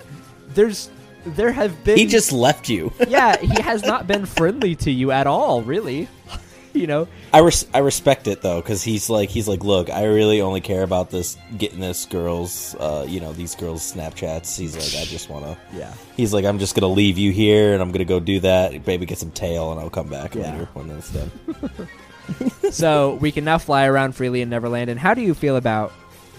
[0.54, 0.90] there's
[1.26, 2.92] there have been he just left you.
[3.08, 6.08] yeah, he has not been friendly to you at all, really.
[6.74, 10.04] you know, I res- I respect it though because he's like he's like look I
[10.06, 14.76] really only care about this getting this girls uh you know these girls Snapchats he's
[14.76, 15.92] like I just want to yeah.
[16.16, 19.06] he's like I'm just gonna leave you here and I'm gonna go do that maybe
[19.08, 20.52] get some tail and I'll come back Yeah.
[20.52, 21.32] later when that's done
[22.72, 24.90] so we can now fly around freely in Neverland.
[24.90, 25.92] And how do you feel about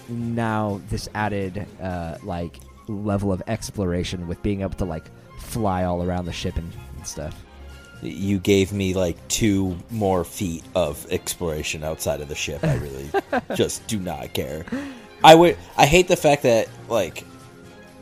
[0.07, 5.05] now this added uh, like level of exploration with being able to like
[5.37, 7.43] fly all around the ship and, and stuff?
[8.01, 13.09] you gave me like two more feet of exploration outside of the ship I really
[13.55, 14.65] just do not care
[15.23, 17.25] I would I hate the fact that like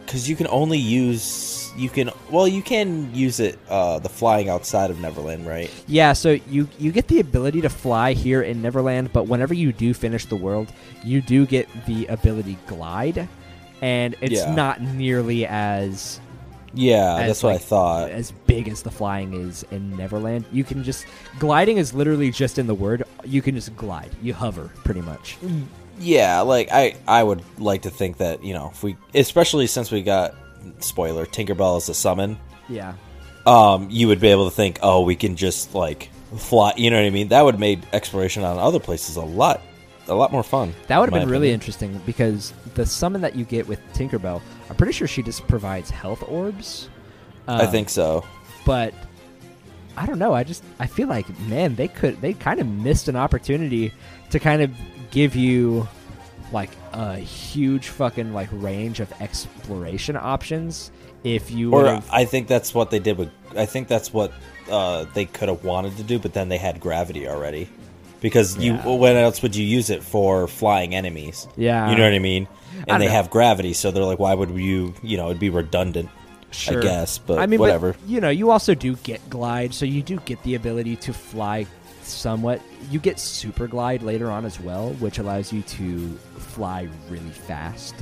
[0.08, 4.50] because you can only use you can well you can use it uh the flying
[4.50, 8.62] outside of Neverland right Yeah, so you you get the ability to fly here in
[8.64, 10.72] Neverland, but whenever you do finish the world,
[11.04, 13.28] you do get the ability glide,
[13.82, 14.56] and it's Yeah.
[14.56, 16.20] not nearly as
[16.74, 18.10] Yeah, as, that's what I thought.
[18.12, 21.06] As big as the flying is in Neverland, you can just
[21.38, 23.04] gliding is literally just in the word.
[23.26, 24.10] You can just glide.
[24.22, 25.38] You hover, pretty much.
[26.00, 29.92] Yeah, like I, I would like to think that you know if we, especially since
[29.92, 30.36] we got
[30.80, 32.38] spoiler Tinkerbell as a summon,
[32.70, 32.94] Yeah,
[33.46, 36.74] um, you would be able to think, oh, we can just like fly.
[36.78, 37.30] You know what I mean?
[37.30, 39.62] That would make exploration on other places a lot,
[40.08, 40.74] a lot more fun.
[40.88, 44.76] that would have been really interesting because the summon that you get with Tinkerbell, I'm
[44.76, 46.90] pretty sure she just provides health orbs.
[47.48, 48.24] I Um, think so.
[48.66, 48.94] but
[49.96, 50.34] I don't know.
[50.34, 53.94] I just I feel like man, they could they kind of missed an opportunity
[54.30, 54.72] to kind of
[55.12, 55.88] give you
[56.52, 60.92] like a huge fucking like range of exploration options
[61.24, 63.30] if you Or would've- I think that's what they did with.
[63.56, 64.32] I think that's what
[64.70, 67.70] uh, they could have wanted to do, but then they had gravity already.
[68.20, 68.88] Because you, Yeah.
[68.88, 71.48] when else would you use it for flying enemies?
[71.56, 71.90] Yeah.
[71.90, 72.48] you know what I mean.
[72.88, 73.12] I And they know.
[73.14, 74.94] have gravity, so they're like, why would you?
[75.04, 76.10] You know, it'd be redundant.
[76.50, 76.80] Sure.
[76.80, 77.92] I guess, but I mean, whatever.
[77.94, 81.14] But, you know, you also do get glide, so you do get the ability to
[81.14, 81.66] fly
[82.10, 82.62] somewhat.
[82.92, 87.96] You get super glide later on as well, which allows you to fly really fast.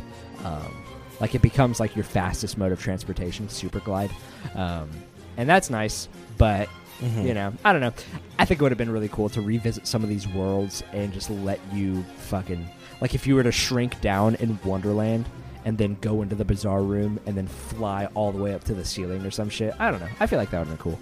[0.43, 0.73] Um,
[1.21, 4.11] Like it becomes like your fastest mode of transportation, super glide,
[4.53, 4.89] um,
[5.37, 6.07] and that's nice.
[6.37, 6.69] But
[7.01, 7.27] Mm-hmm.
[7.27, 7.91] you know, I don't know.
[8.39, 11.11] I think it would have been really cool to revisit some of these worlds and
[11.11, 12.65] just let you fucking
[13.01, 15.27] like if you were to shrink down in Wonderland
[15.65, 18.73] and then go into the bizarre room and then fly all the way up to
[18.73, 19.73] the ceiling or some shit.
[19.77, 20.07] I don't know.
[20.21, 20.99] I feel like that would have been cool.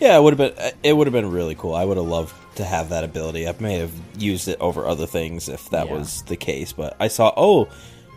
[0.00, 0.72] Yeah, it would have been.
[0.82, 1.74] It would have been really cool.
[1.74, 3.48] I would have loved to have that ability.
[3.48, 5.94] I may have used it over other things if that Yeah.
[5.94, 6.72] was the case.
[6.72, 7.68] But I saw, oh,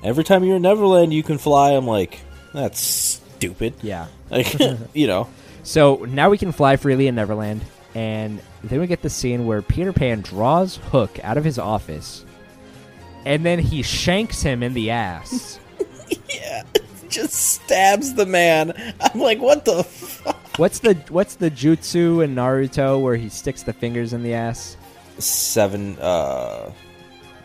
[0.04, 1.72] every time you're in Neverland, you can fly.
[1.72, 2.20] I'm like,
[2.54, 3.74] that's stupid.
[3.82, 4.08] Yeah.
[4.32, 4.56] Like,
[4.94, 5.28] you know,
[5.64, 9.62] So now we can fly freely in Neverland, and then we get the scene where
[9.62, 12.24] Peter Pan draws Hook out of his office,
[13.26, 15.60] and then he shanks him in the ass.
[16.34, 16.64] yeah,
[17.10, 18.72] just stabs the man.
[19.02, 20.38] I'm like, what the fuck?
[20.58, 24.78] What's the what's the jutsu in Naruto where he sticks the fingers in the ass?
[25.20, 26.72] Seven, uh,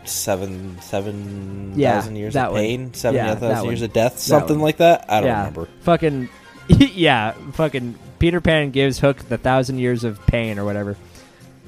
[0.05, 2.61] seven, seven Yeah, thousand years that of one.
[2.61, 3.85] pain, seven Yeah, thousand years one.
[3.89, 4.63] of death, something one.
[4.63, 5.05] like that.
[5.09, 5.67] I don't yeah, remember.
[5.81, 6.29] Fucking
[6.69, 10.95] yeah, fucking Peter Pan gives Hook the thousand years of pain or whatever.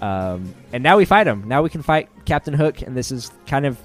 [0.02, 1.48] Um, and now we fight him.
[1.48, 3.78] Now we can fight Captain Hook, and this is kind of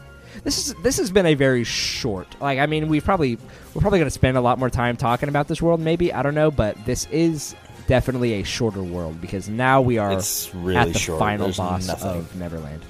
[0.43, 2.27] this is this has been a very short.
[2.41, 3.37] Like I mean, we've probably
[3.75, 5.81] we're probably going to spend a lot more time talking about this world.
[5.81, 7.55] Maybe I don't know, but this is
[7.87, 11.19] definitely a shorter world because now we are It's really at the short.
[11.19, 12.11] final There's boss nothing.
[12.11, 12.83] of Neverland.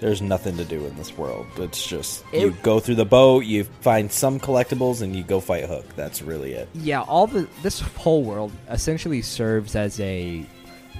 [0.00, 1.46] There's nothing to do in this world.
[1.56, 5.40] It's just It- you go through the boat, you find some collectibles, and you go
[5.40, 5.86] fight Hook.
[5.96, 6.68] That's really it.
[6.74, 10.44] Yeah, all the this whole world essentially serves as a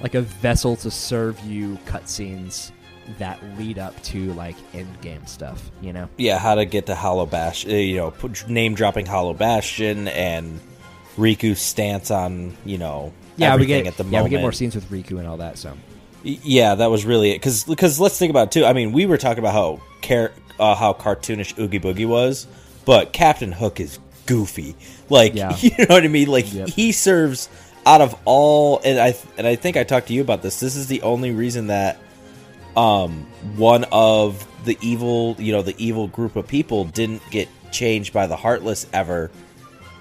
[0.01, 2.71] like a vessel to serve you cutscenes
[3.19, 5.71] that lead up to like end game stuff.
[5.81, 6.09] You know?
[6.17, 7.65] Yeah, how to get to Hollow Bash?
[7.65, 10.59] uh, You know, put, name dropping Hollow Bastion and
[11.17, 14.75] Riku's stance on you know Yeah, we get at the yeah we get more scenes
[14.75, 15.57] with Riku and all that.
[15.57, 15.77] So
[16.23, 17.41] Yeah, that was really it.
[17.41, 18.65] Because let's think about it too.
[18.65, 22.47] I mean, we were talking about how car- uh, how cartoonish Oogie Boogie was,
[22.85, 24.75] but Captain Hook is goofy.
[25.09, 25.55] Like Yeah.
[25.59, 26.27] you know what I mean?
[26.27, 26.69] Like Yep.
[26.69, 27.47] he serves
[27.85, 30.59] out of all, and I and I think I talked to you about this.
[30.59, 31.99] This is the only reason that
[32.77, 33.25] um
[33.55, 38.25] one of the evil, you know, the evil group of people didn't get changed by
[38.27, 39.29] the Heartless ever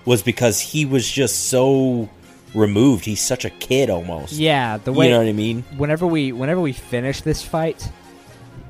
[0.05, 2.09] was because he was just so
[2.55, 3.05] removed.
[3.05, 4.33] He's such a kid almost.
[4.33, 5.63] yeah, the way you know what I mean?
[5.77, 7.89] whenever we whenever we finish this fight,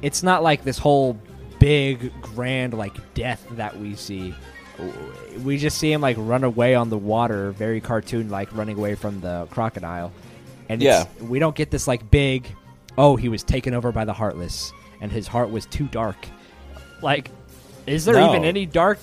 [0.03, 1.19] it's not like this whole
[1.59, 4.35] big grand like death that we see.
[5.45, 8.97] We just see him like run away on the water, very cartoon like running away
[8.97, 10.13] from the crocodile.
[10.69, 12.49] And it's- we don't get this like big
[12.99, 16.17] oh, he was taken over by the heartless and his heart was too dark.
[17.03, 17.31] Like
[17.87, 18.31] is there No.
[18.31, 19.01] even any dark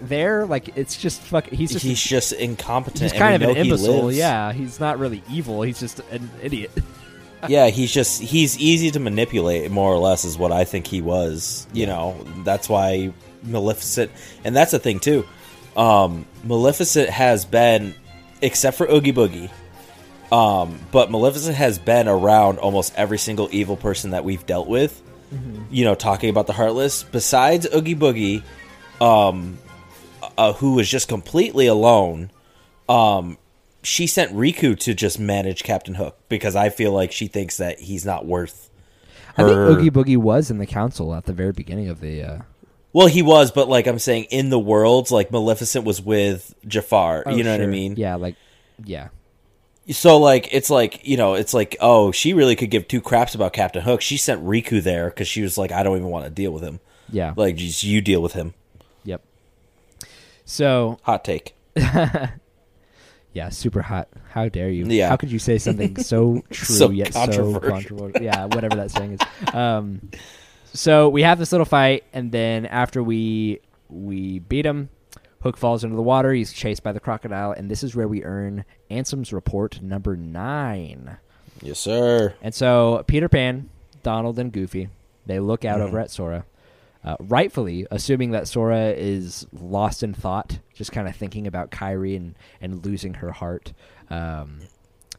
[0.00, 0.44] there?
[0.46, 3.02] Like it's just fuck he's just he's just incompetent.
[3.02, 4.02] he's and kind we of an know he imbecile.
[4.06, 4.18] lives.
[4.18, 5.62] Yeah, he's not really evil.
[5.62, 6.70] He's just an idiot.
[7.48, 7.68] yeah.
[7.68, 9.70] He's just he's easy to manipulate.
[9.70, 11.66] More or less is what I think he was.
[11.72, 13.12] You know, that's why
[13.44, 14.10] Maleficent,
[14.42, 15.24] and that's the thing too.
[15.76, 17.94] Um, Maleficent has been,
[18.42, 19.50] except for Oogie Boogie,
[20.34, 25.00] um, but Maleficent has been around almost every single evil person that we've dealt with.
[25.70, 27.02] You know, talking about the Heartless.
[27.02, 28.42] Besides Oogie Boogie,
[29.00, 29.58] um,
[30.36, 32.30] uh, who was just completely alone.
[32.88, 33.38] Um,
[33.82, 37.80] she sent Riku to just manage Captain Hook because I feel like she thinks that
[37.80, 38.70] he's not worth.
[39.36, 42.22] I think Oogie Boogie was in the council at the very beginning of the.
[42.22, 42.38] Uh...
[42.92, 47.24] Well, he was, but like I'm saying, in the worlds, like Maleficent was with Jafar.
[47.26, 47.94] Oh, you know what I mean?
[47.96, 48.36] Yeah, like,
[48.84, 49.08] yeah,
[49.90, 53.34] So like, it's like you know, it's like, oh, she really could give two craps
[53.34, 54.00] about Captain Hook.
[54.00, 56.62] She sent Riku there because she was like, I don't even want to deal with
[56.62, 56.80] him.
[57.10, 58.54] yeah, Like, just you deal with him.
[59.04, 59.22] yep.
[60.46, 61.54] So Hot take.
[61.76, 64.08] yeah, super hot.
[64.30, 64.86] How dare you?
[64.86, 65.08] Yeah.
[65.08, 67.70] How could you say something so true So yet so controversial.
[67.70, 68.22] controversial?
[68.22, 69.54] Yeah, whatever that saying is.
[69.54, 70.10] Um,
[70.72, 74.88] so we have this little fight, and then after we we beat him,
[75.44, 76.32] Hook falls into the water.
[76.32, 81.18] He's chased by the crocodile, and this is where we earn Ansem's report number nine.
[81.62, 82.34] Yes, sir.
[82.42, 83.68] And so Peter Pan,
[84.02, 84.88] Donald, and Goofy
[85.26, 86.44] they look out over at Sora,
[87.04, 92.16] uh, rightfully assuming that Sora is lost in thought, just kind of thinking about Kairi
[92.16, 93.72] and and losing her heart.
[94.10, 94.60] Um,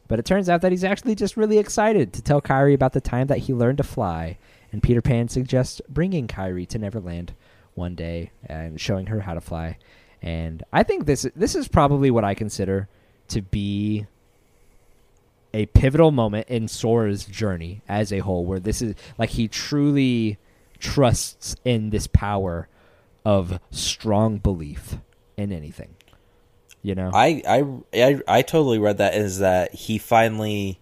[0.08, 3.00] but it turns out that he's actually just really excited to tell Kairi about the
[3.00, 4.38] time that he learned to fly.
[4.72, 7.34] And Peter Pan suggests bringing Kairi to Neverland
[7.74, 9.78] one day and showing her how to fly.
[10.22, 12.88] And I think this this is probably what I consider
[13.28, 14.06] to be
[15.54, 20.38] a pivotal moment in Sora's journey as a whole, where this is like he truly
[20.78, 22.68] trusts in this power
[23.24, 24.98] of strong belief
[25.36, 25.94] in anything.
[26.82, 30.78] You know, I, I I I totally read that is that he finally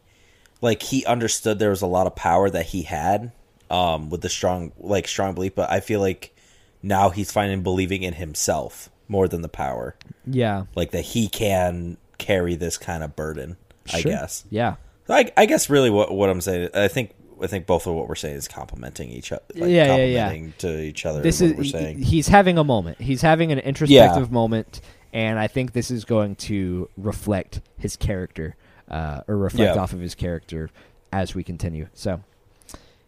[0.61, 3.32] like he understood there was a lot of power that he had
[3.70, 6.36] um with the strong like strong belief but I feel like
[6.82, 9.97] now he's finally believing in himself more than the power.
[10.26, 10.64] Yeah.
[10.74, 13.56] Like that he can carry this kind of burden.
[13.93, 14.44] I guess.
[14.51, 14.76] Yeah.
[15.09, 16.70] I, I guess really what what I'm saying.
[16.74, 17.12] I think
[17.43, 19.43] I think both of what we're saying is complimenting each other.
[19.55, 20.51] Like Yeah, yeah, yeah.
[20.59, 21.20] to each other.
[21.20, 21.98] This what is we're saying.
[22.02, 23.01] he's having a moment.
[23.01, 24.81] He's having an introspective moment,
[25.12, 28.56] and I think this is going to reflect his character,
[28.90, 29.82] uh, or reflect Yeah.
[29.82, 30.70] off of his character
[31.12, 31.89] as we continue.
[31.93, 32.20] So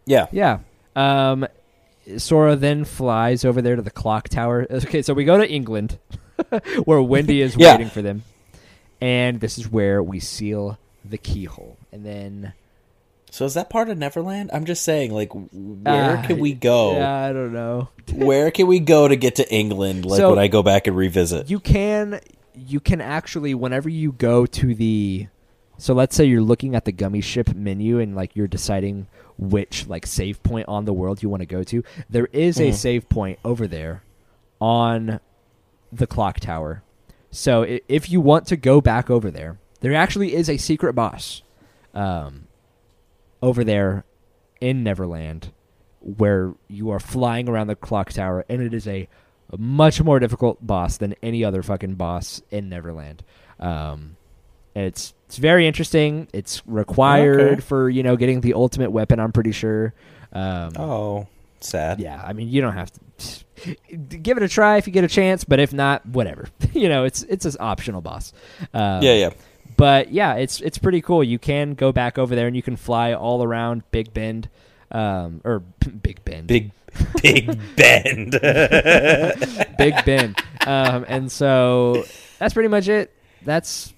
[0.05, 0.27] yeah.
[0.33, 0.59] yeah.
[0.95, 1.47] Um,
[2.19, 4.67] Sora then flies over there to the clock tower.
[4.71, 5.99] Okay, so we go to England,
[6.85, 7.73] where Wendy is Yeah.
[7.73, 8.23] waiting for them,
[9.01, 12.53] and this is where we seal the keyhole, and then
[13.31, 14.51] So is that part of Neverland?
[14.53, 16.93] I'm just saying, like, where Uh, can we go?
[16.97, 17.89] Yeah, I don't know.
[18.15, 20.05] Where can we go to get to England?
[20.07, 21.51] Like So- when I go back and revisit.
[21.51, 22.21] You can
[22.59, 25.27] you can actually whenever you go to the
[25.77, 29.07] so let's say you're looking at the gummy ship menu and like you're deciding
[29.39, 31.83] which like save point on the world you want to go to.
[32.09, 32.75] There is a Mhm.
[32.75, 34.03] save point over there
[34.61, 35.21] on
[35.93, 36.83] the clock tower.
[37.31, 41.43] So if you want to go back over there, there actually is a secret boss
[41.95, 42.47] um,
[43.43, 44.05] over there
[44.61, 45.53] in Neverland
[46.01, 49.09] where you are flying around the clock tower, and it is a,
[49.53, 53.23] a much more difficult boss than any other fucking boss in Neverland.
[53.59, 54.17] Um,
[54.75, 56.29] and it's it's very interesting.
[56.33, 57.61] It's required Okay.
[57.61, 59.21] for you know getting the ultimate weapon.
[59.21, 59.93] I'm pretty sure.
[60.33, 61.27] Um, oh,
[61.61, 62.01] sad.
[62.01, 63.77] yeah, I mean, you don't have to
[64.23, 66.49] give it a try if you get a chance, but if not, whatever.
[66.73, 68.33] you know, it's it's an optional boss.
[68.75, 69.31] Um, yeah, yeah.
[69.77, 71.23] But yeah, it's it's pretty cool.
[71.23, 74.49] You can go back over there and you can fly all around Big Bend,
[74.91, 75.59] um, or
[76.03, 76.71] Big Bend, Big,
[77.23, 77.47] big
[77.77, 78.31] bend.
[79.77, 82.05] Big Bend, um, and so
[82.39, 83.13] that's pretty much it.
[83.45, 83.93] That's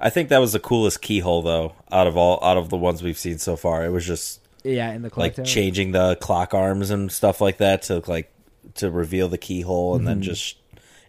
[0.00, 3.02] I think that was the coolest keyhole though, out of all out of the ones
[3.02, 3.84] we've seen so far.
[3.84, 5.44] It was just yeah in the clock like tower.
[5.46, 8.30] changing the clock arms and stuff like that to like
[8.74, 10.56] to reveal the keyhole and then just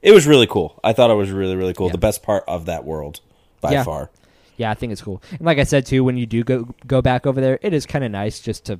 [0.01, 0.79] it was really cool.
[0.83, 1.87] I thought it was really really cool.
[1.87, 1.91] Mm-hmm.
[1.91, 1.99] Yeah.
[1.99, 3.19] The best part of that world
[3.59, 3.83] by Yeah.
[3.83, 4.09] far.
[4.57, 5.21] Yeah, I think it's cool.
[5.31, 7.85] And like I said too, when you do go go back over there, it is
[7.85, 8.79] kind of nice just to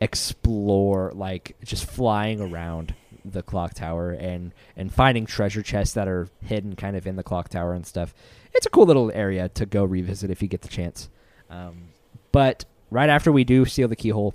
[0.00, 6.28] explore, like just flying around the clock tower and and finding treasure chests that are
[6.42, 8.14] hidden kind of in the clock tower and stuff.
[8.52, 11.08] It's a cool little area to go revisit if you get the chance.
[11.48, 11.88] Um,
[12.32, 14.34] but right after we do seal the keyhole,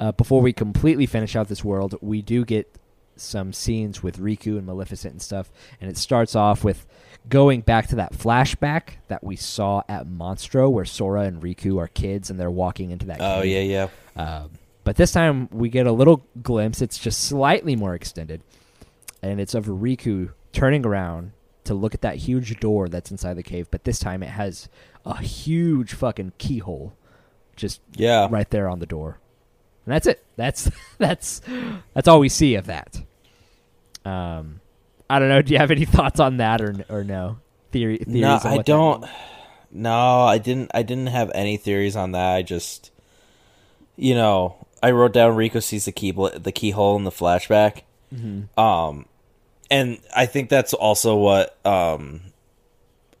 [0.00, 2.72] uh, before we completely finish out this world, we do get
[3.16, 5.50] some scenes with Riku and Maleficent and stuff,
[5.80, 6.86] and it starts off with
[7.28, 11.88] going back to that flashback that we saw at Monstro, where Sora and Riku are
[11.88, 13.20] kids and they're walking into that.
[13.20, 13.68] Oh cave.
[13.70, 14.22] yeah, yeah.
[14.22, 14.48] Uh,
[14.84, 16.80] but this time we get a little glimpse.
[16.80, 18.42] It's just slightly more extended,
[19.22, 21.32] and it's of Riku turning around
[21.68, 23.68] to look at that huge door that's inside the cave.
[23.70, 24.68] But this time it has
[25.06, 26.92] a huge fucking keyhole,
[27.56, 28.26] just Yeah.
[28.30, 29.18] right there on the door,
[29.86, 30.24] and that's it.
[30.36, 31.40] That's that's
[31.94, 33.00] that's all we see of that.
[34.04, 34.60] Um,
[35.10, 35.42] I don't know.
[35.42, 37.38] Do you have any thoughts on that or or no
[37.72, 37.98] theory?
[37.98, 39.04] Theories No, on I don't.
[39.70, 40.70] No, I didn't.
[40.74, 42.34] I didn't have any theories on that.
[42.36, 42.90] I just,
[43.96, 47.82] you know, I wrote down Riku sees the key the keyhole in the flashback.
[48.14, 48.58] Mm-hmm.
[48.58, 49.04] Um,
[49.70, 52.20] and I think that's also what um,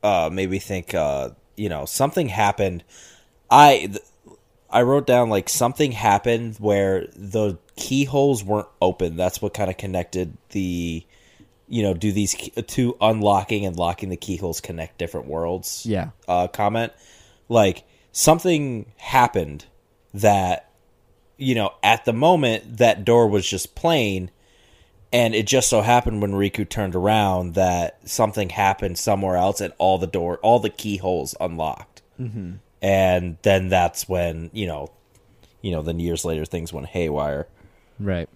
[0.02, 0.94] uh, made me think.
[0.94, 2.84] Uh, you know, something happened.
[3.50, 3.98] I th-
[4.70, 9.16] I wrote down like something happened where the keyholes weren't open.
[9.16, 11.04] That's what kind of connected the.
[11.70, 15.84] You know, do these key- two unlocking and locking the keyholes connect different worlds?
[15.84, 16.10] Yeah.
[16.26, 16.94] uh, comment,
[17.50, 19.66] like something happened
[20.14, 20.70] that
[21.36, 24.30] you know at the moment that door was just plain,
[25.12, 29.72] and it just so happened when Riku turned around that something happened somewhere else, and
[29.78, 32.54] all the door, all the keyholes unlocked, mm-hmm.
[32.82, 34.90] and then that's when you know,
[35.62, 37.46] you know, then years later things went haywire.
[37.98, 38.28] Right.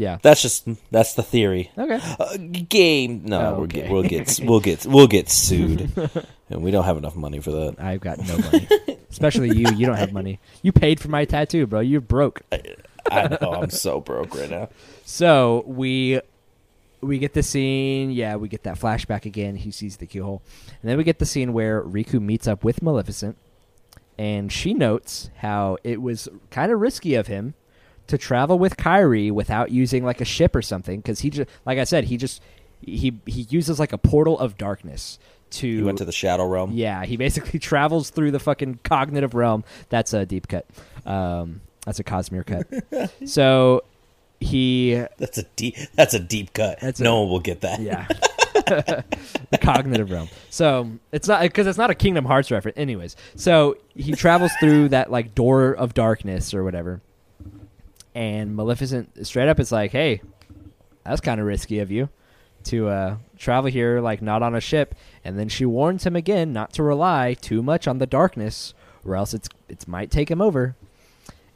[0.00, 0.16] Yeah.
[0.22, 1.70] That's just that's the theory.
[1.76, 2.00] Okay.
[2.18, 2.36] Uh,
[2.68, 3.24] game.
[3.26, 5.90] No, Oh, we'll get we'll get we'll get we'll get sued,
[6.48, 7.76] and we don't have enough money for that.
[7.78, 8.66] I've got no money.
[9.10, 9.66] Especially you.
[9.74, 10.40] You don't have money.
[10.62, 11.80] You paid for my tattoo, bro.
[11.80, 12.40] You're broke.
[12.50, 12.76] I
[13.10, 14.68] know I'm so broke right now.
[15.04, 16.20] So we
[17.00, 18.10] we get the scene.
[18.10, 19.56] Yeah, we get that flashback again.
[19.56, 20.42] He sees the keyhole,
[20.82, 23.36] and then we get the scene where Riku meets up with Maleficent,
[24.18, 27.54] and she notes how it was kind of risky of him
[28.06, 31.78] to travel with Kairi without using like a ship or something because he just like
[31.78, 32.42] I said he just
[32.84, 35.18] he he uses like a portal of darkness
[35.50, 36.72] to You went to the Shadow Realm.
[36.72, 39.64] yeah, he basically travels through the fucking cognitive realm.
[39.90, 40.66] That's a deep cut.
[41.06, 41.60] Um,
[41.90, 43.10] that's a Cosmere cut.
[43.28, 43.82] so
[44.38, 45.74] he, That's a deep.
[45.96, 46.78] That's a deep cut.
[46.80, 47.80] That's no a- one will get that.
[47.80, 48.06] yeah,
[49.50, 50.28] the cognitive realm.
[50.50, 52.78] So it's not because it's not a Kingdom Hearts reference.
[52.78, 57.00] Anyways, so he travels through that like door of darkness or whatever,
[58.14, 60.22] and Maleficent straight up is like, "Hey,
[61.04, 62.08] that's kind of risky of you."
[62.62, 64.94] to uh, travel here, like not on a ship.
[65.24, 69.16] And then she warns him again not to rely too much on the darkness, or
[69.16, 70.76] else it's it might take him over.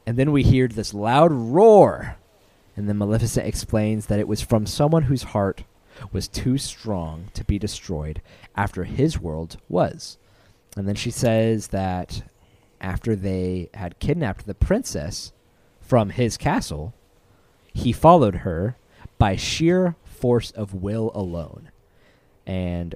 [0.05, 2.17] And then we hear this loud roar,
[2.75, 5.63] and then Maleficent explains that it was from someone whose heart
[6.11, 8.21] was too strong to be destroyed
[8.55, 10.17] after his world was.
[10.77, 12.23] And then she says that
[12.81, 15.31] after they had kidnapped the princess
[15.79, 16.93] from his castle,
[17.73, 18.75] he followed her
[19.17, 21.69] by sheer force of will alone.
[22.45, 22.95] And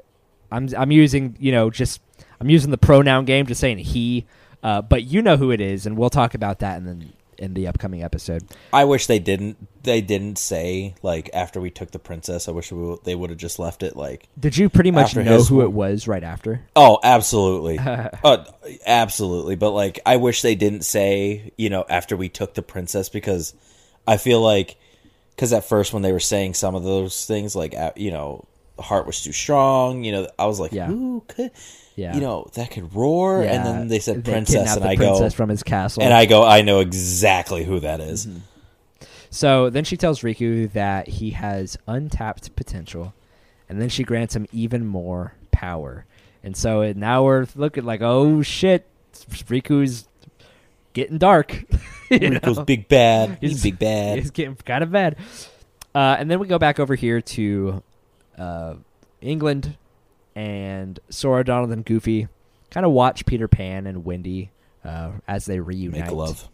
[0.52, 2.02] I'm I'm using you know just
[2.40, 4.26] I'm using the pronoun game, just saying he,
[4.64, 7.06] uh, but you know who it is, and we'll talk about that in the
[7.38, 8.44] in the upcoming episode.
[8.74, 9.56] I wish they didn't.
[9.84, 12.48] They didn't say like after we took the princess.
[12.50, 14.28] I wish we, they would have just left it like.
[14.38, 16.62] Did you pretty much know who it was right after?
[16.76, 17.80] Oh, absolutely.
[17.80, 18.10] uh,
[18.86, 19.56] absolutely.
[19.56, 23.54] But like, I wish they didn't say you know after we took the princess because
[24.06, 24.76] I feel like
[25.36, 28.46] because at first when they were saying some of those things like you know
[28.76, 30.04] the heart was too strong.
[30.04, 30.88] You know, I was like, Yeah.
[30.88, 31.52] who could.
[32.00, 32.16] Yeah.
[32.16, 35.36] You know that could roar, and then they said princess, and the I princess go,
[35.36, 36.02] from his castle.
[36.02, 38.26] and I go, I know exactly who that is.
[38.26, 38.40] Mm-hmm.
[39.32, 43.14] So then she tells Riku that he has untapped potential,
[43.68, 46.06] and then she grants him even more power.
[46.42, 50.08] And so it, now we're looking like, oh shit, Riku's
[50.94, 51.50] getting dark.
[52.10, 52.64] Riku's know?
[52.64, 53.40] big bad.
[53.42, 54.20] He's, He's- big bad.
[54.20, 55.18] It's getting kind of bad.
[55.94, 57.84] Uh, and then we go back over here to
[58.38, 58.76] uh,
[59.20, 59.76] England,
[60.40, 62.30] and Sora, Donald, and Goofy
[62.72, 64.52] kind of watch Peter Pan and Wendy
[64.86, 66.06] uh, as they reunite.
[66.06, 66.48] Make love.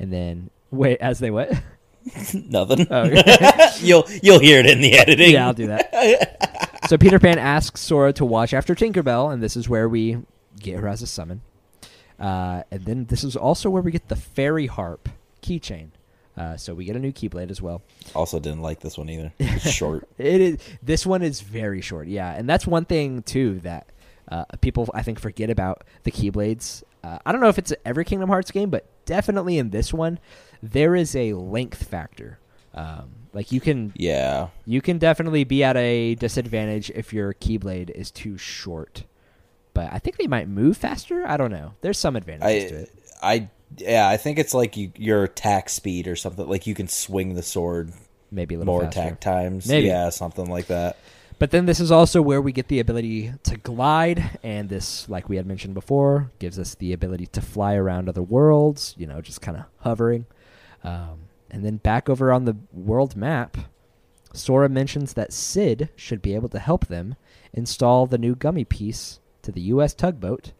[0.00, 1.50] And then wait, as they what?
[2.34, 2.88] Nothing.
[2.90, 3.70] Oh, okay.
[3.80, 5.34] you'll you'll hear it in the editing.
[5.34, 6.80] yeah, I'll do that.
[6.88, 10.18] so Peter Pan asks Sora to watch after Tinkerbell, and this is where we
[10.58, 11.42] get her as a summon.
[12.18, 15.08] Uh, and then this is also where we get the fairy harp
[15.42, 15.90] keychain.
[16.38, 17.82] Uh, so we get a new keyblade as well.
[18.14, 19.32] Also, didn't like this one either.
[19.40, 20.08] It's short.
[20.18, 20.58] It is.
[20.82, 22.06] This one is very short.
[22.08, 23.90] Yeah, and that's one thing too that
[24.28, 26.82] uh, people I think forget about the keyblades.
[27.02, 30.18] Uh, I don't know if it's every Kingdom Hearts game, but definitely in this one,
[30.62, 32.38] there is a length factor.
[32.74, 34.48] Um, like you can Yeah.
[34.66, 39.04] you can definitely be at a disadvantage if your keyblade is too short.
[39.74, 41.26] But I think they might move faster.
[41.26, 41.74] I don't know.
[41.80, 42.92] There's some advantages to it.
[43.22, 44.08] I yeah.
[44.08, 46.48] I think it's like you, your attack speed or something.
[46.48, 47.92] Like you can swing the sword
[48.30, 49.00] Maybe a little more faster.
[49.00, 49.68] attack times.
[49.68, 49.88] Maybe.
[49.88, 50.96] Yeah, something like that.
[51.38, 55.28] But then this is also where we get the ability to glide, and this, like
[55.28, 58.94] we had mentioned before, gives us the ability to fly around other worlds.
[58.98, 60.26] You know, just kind of hovering.
[60.82, 61.20] Um,
[61.50, 63.56] and then back over on the world map,
[64.32, 67.14] Sora mentions that Cid should be able to help them
[67.52, 69.94] install the new gummy piece to the U.S.
[69.94, 70.52] tugboat.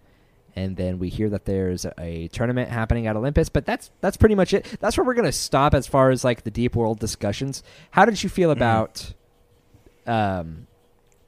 [0.58, 4.34] And then we hear that there's a tournament happening at Olympus, but that's that's pretty
[4.34, 4.66] much it.
[4.80, 7.62] That's where we're gonna stop as far as like the deep world discussions.
[7.92, 9.12] How did you feel about
[10.06, 10.66] um,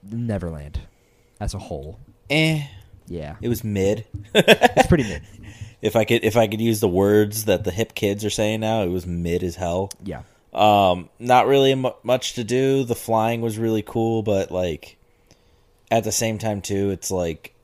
[0.03, 0.81] Neverland
[1.39, 1.99] as a whole?
[2.29, 2.63] Eh.
[3.07, 4.05] Yeah, It was mid.
[4.35, 5.23] it's pretty mid.
[5.83, 8.61] If I could if I could use the words that the hip kids are saying
[8.61, 9.91] now, it was mid as hell.
[10.05, 12.85] Yeah, Um, not really mu much to do.
[12.85, 14.99] The flying was really cool, but like
[15.91, 17.55] at the same time too, it's like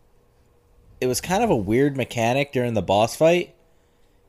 [1.00, 3.54] it was kind of a weird mechanic during the boss fight.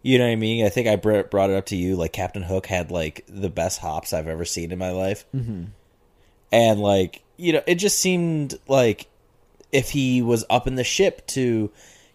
[0.02, 0.66] You know what I mean?
[0.66, 1.96] I think I br- brought it up to you.
[1.96, 5.66] Like Captain Hook had like the best hops I've ever seen in my life, mm-hmm.
[6.52, 9.08] and like you know, it just seemed like
[9.72, 11.72] if he was up in the ship to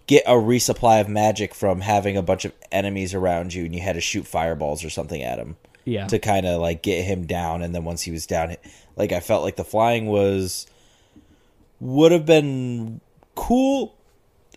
[0.07, 3.81] get a resupply of magic from having a bunch of enemies around you, and you
[3.81, 7.27] had to shoot fireballs or something at him yeah, to kind of like get him
[7.27, 8.57] down and then once he was down
[8.97, 10.67] like i felt like the flying was
[11.81, 13.01] would have been
[13.35, 13.95] cool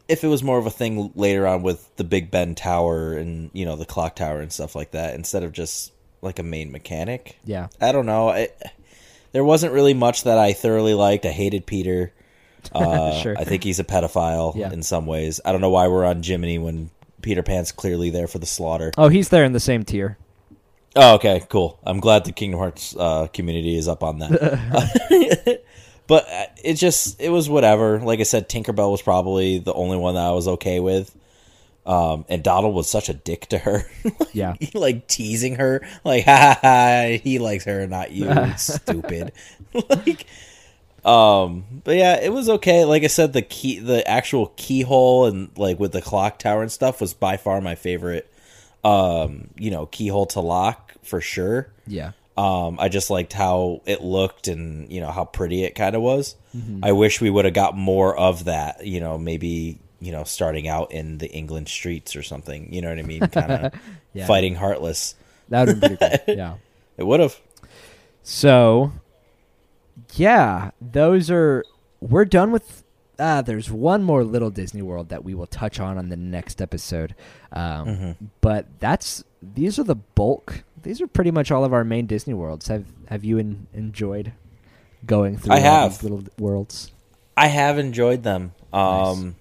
[0.07, 3.49] if it was more of a thing later on with the big ben tower and
[3.53, 5.91] you know the clock tower and stuff like that instead of just
[6.21, 7.67] like a main mechanic yeah.
[7.81, 8.49] i don't know I,
[9.31, 12.13] there wasn't really much that i thoroughly liked i hated peter
[12.71, 13.35] uh, Sure.
[13.37, 14.71] i think he's a pedophile Yeah.
[14.71, 16.89] in some ways i don't know why we're on jiminy when
[17.21, 20.17] peter pan's clearly there for the slaughter Oh, he's there in the same tier.
[20.97, 21.77] Oh, okay, cool.
[21.83, 25.59] I'm glad the Kingdom Hearts uh, community is up on that.
[26.07, 27.99] but uh, it just it was whatever.
[27.99, 31.15] Like I said, Tinkerbell was probably the only one that I was okay with.
[31.85, 33.87] Um, and Donald was such a dick to her,
[34.33, 38.27] Yeah, he, like teasing her, like ha ha ha, he likes her, not you,
[38.57, 39.33] stupid.
[39.73, 40.25] like,
[41.05, 42.85] um, but yeah, it was okay.
[42.85, 46.71] Like I said, the key, the actual keyhole, and like with the clock tower and
[46.71, 48.31] stuff, was by far my favorite.
[48.83, 51.71] Um, you know, keyhole to lock for sure.
[51.85, 55.95] yeah, Um, I just liked how it looked and you know how pretty it kind
[55.95, 56.35] of was.
[56.83, 58.85] I wish we would have got more of that.
[58.85, 62.73] You know, maybe you know starting out in the England streets or something.
[62.73, 63.21] You know what I mean?
[63.27, 63.73] Kind of
[64.13, 64.25] Yeah.
[64.25, 65.15] fighting heartless.
[65.49, 66.35] that would be pretty cool.
[66.37, 66.55] Yeah.
[66.97, 67.39] It would have.
[68.23, 68.91] So
[70.15, 71.63] yeah, those are.
[72.01, 72.83] We're done with.
[73.17, 76.61] Uh, there's one more little Disney World that we will touch on on the next
[76.61, 77.15] episode,
[77.53, 78.15] um, Mhm.
[78.41, 79.23] but that's
[79.53, 80.63] these are the bulk.
[80.83, 82.67] These are pretty much all of our main Disney worlds.
[82.67, 84.33] Have Have you en- enjoyed
[85.05, 85.91] going through I have.
[85.93, 86.91] these little worlds?
[87.37, 88.53] I have enjoyed them.
[88.73, 89.07] Nice.
[89.17, 89.35] Um,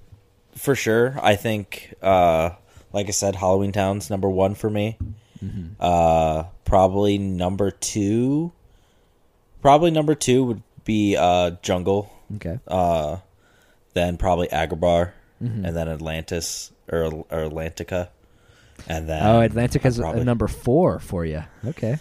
[0.57, 1.17] for sure.
[1.23, 2.51] I think, uh,
[2.93, 4.97] like I said, Halloween Town's number one for me.
[5.45, 5.75] Mm-hmm.
[5.81, 8.53] Uh, probably number two.
[9.63, 12.13] Probably number two would be uh, Jungle.
[12.37, 12.59] Okay.
[12.67, 13.19] Uh,
[13.95, 15.11] then probably Agrabah,
[15.43, 15.65] Mhm.
[15.67, 18.09] and then Atlantis or, or Atlantica,
[18.89, 21.43] and then Oh, Atlantica's probably- a number four for you.
[21.67, 21.99] Okay.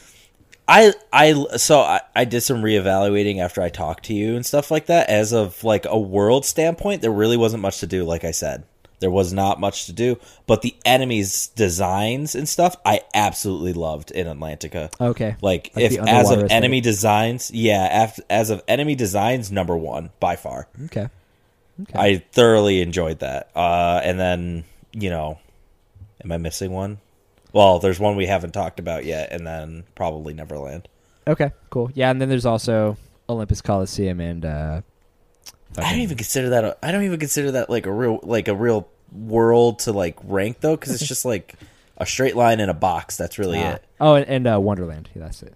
[0.68, 4.72] I I so I, I did some reevaluating after I talked to you and stuff
[4.72, 5.10] like that.
[5.10, 8.06] As of like a world standpoint, there really wasn't much to do.
[8.06, 8.64] Like I said,
[9.02, 10.18] there was not much to do.
[10.48, 14.90] But the enemies' designs and stuff, I absolutely loved in Atlantica.
[15.02, 15.36] Okay.
[15.42, 20.38] Like, Like if as of enemy designs, yeah, as of enemy designs, number one by
[20.38, 20.70] far.
[20.86, 21.10] Okay.
[21.82, 22.00] Okay.
[22.00, 23.50] I thoroughly enjoyed that.
[23.54, 24.64] Uh, and then
[24.94, 25.40] you know,
[26.24, 27.00] am I missing one?
[27.52, 30.88] Well, there's one we haven't talked about yet, and then probably Neverland.
[31.28, 31.52] okay.
[31.70, 31.92] Cool.
[31.94, 32.98] Yeah, and then there's also
[33.30, 34.46] Olympus Coliseum and.
[34.46, 34.82] uh
[35.78, 36.64] I don't even consider that.
[36.64, 40.18] A, I don't even consider that like a real like a real world to like
[40.24, 41.56] rank though, because it's just like
[41.98, 43.18] a straight line in a box.
[43.18, 43.74] That's really Ah.
[43.74, 43.84] it.
[44.00, 45.10] Oh, and, and uh, Wonderland.
[45.16, 45.56] Yeah, that's it.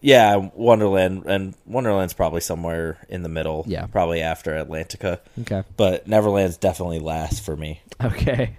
[0.00, 3.64] Yeah, Wonderland and Wonderland's probably somewhere in the middle.
[3.68, 3.86] Yeah.
[3.86, 5.62] probably after Atlantica, Okay.
[5.76, 7.82] but Neverland's definitely last for me.
[8.02, 8.56] Okay.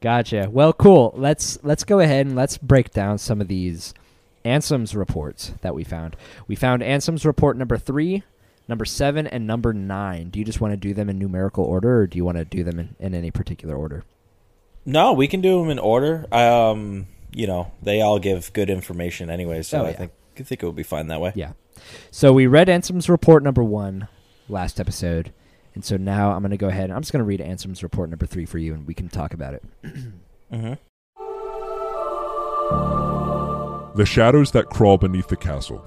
[0.00, 0.48] Gotcha.
[0.50, 1.12] Well, cool.
[1.16, 3.92] Let's let's go ahead and let's break down some of these
[4.44, 6.16] Ansem's reports that we found.
[6.48, 8.22] We found Ansem's report number three,
[8.66, 10.30] number seven, and number nine.
[10.30, 12.44] Do you just want to do them in numerical order, or do you want to
[12.46, 14.04] do them in, in any particular order?
[14.86, 16.26] No, we can do them in order.
[16.34, 20.62] Um, you know, they all give good information anyway, so Oh, I think I think
[20.62, 21.32] it would be fine that way.
[21.34, 21.52] Yeah.
[22.10, 24.08] So we read Ansem's report number one
[24.48, 25.32] last episode,
[25.74, 27.82] and so now I'm going to go ahead and I'm just going to read Ansem's
[27.82, 29.62] report number three for you, and we can talk about it.
[30.52, 30.74] mm-hmm.
[33.96, 35.84] The shadows that crawl beneath the castle.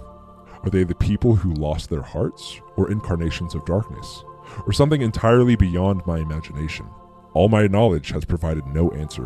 [0.63, 4.23] Are they the people who lost their hearts, or incarnations of darkness,
[4.65, 6.85] or something entirely beyond my imagination?
[7.33, 9.25] All my knowledge has provided no answer.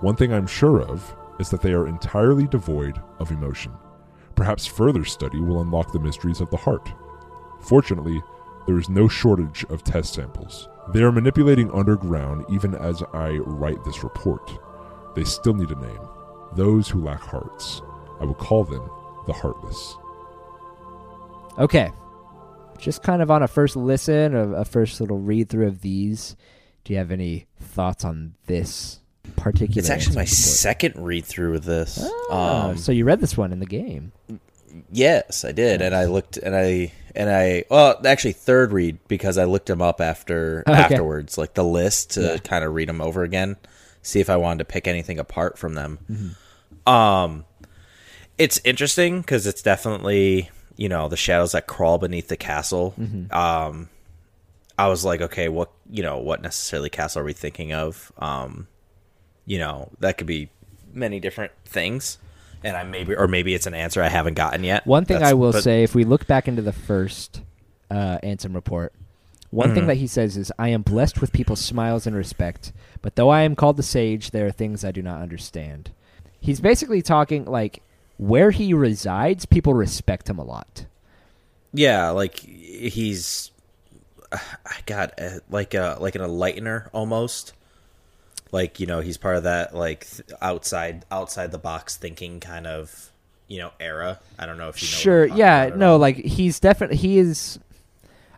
[0.00, 3.72] One thing I'm sure of is that they are entirely devoid of emotion.
[4.34, 6.90] Perhaps further study will unlock the mysteries of the heart.
[7.60, 8.22] Fortunately,
[8.66, 10.68] there is no shortage of test samples.
[10.92, 14.50] They are manipulating underground even as I write this report.
[15.14, 16.00] They still need a name.
[16.54, 17.82] Those who lack hearts.
[18.20, 18.88] I will call them
[19.26, 19.96] the heartless.
[21.58, 21.90] Okay.
[22.78, 26.36] Just kind of on a first listen, a, a first little read through of these.
[26.84, 29.00] Do you have any thoughts on this
[29.36, 29.78] particular?
[29.78, 30.28] It's actually my report?
[30.30, 32.04] second read through of this.
[32.30, 34.12] Ah, um, so you read this one in the game.
[34.90, 39.36] Yes, I did, and I looked, and I, and I, well, actually, third read because
[39.38, 40.78] I looked them up after Okay.
[40.78, 42.36] afterwards, like the list to Yeah.
[42.38, 43.56] kind of read them over again,
[44.02, 45.98] see if I wanted to pick anything apart from them.
[46.10, 46.92] Mm-hmm.
[46.92, 47.44] Um,
[48.38, 52.94] it's interesting because it's definitely you know the shadows that crawl beneath the castle.
[52.98, 53.32] Mm-hmm.
[53.32, 53.88] Um,
[54.78, 58.10] I was like, okay, what you know, what necessarily castle are we thinking of?
[58.18, 58.68] Um,
[59.44, 60.48] you know, that could be
[60.94, 62.16] many different things.
[62.64, 64.86] And I maybe, or maybe it's an answer I haven't gotten yet.
[64.86, 67.42] One thing That's- I will but- say, if we look back into the first
[67.90, 68.92] uh, Ansem report,
[69.50, 69.88] one thing Mhm.
[69.88, 72.72] that he says is, "I am blessed with people's smiles and respect,
[73.02, 75.90] but though I am called the sage, there are things I do not understand."
[76.40, 77.82] He's basically talking like
[78.16, 80.86] where he resides, people respect him a lot.
[81.74, 83.50] Yeah, like he's,
[84.32, 87.52] I got uh, like a like an enlightener almost.
[88.52, 92.66] Like you know, he's part of that like th- outside outside the box thinking kind
[92.66, 93.10] of
[93.48, 94.20] you know era.
[94.38, 94.98] I don't know if you know.
[94.98, 95.98] Sure, yeah, no, all.
[95.98, 97.58] like he's definitely he is.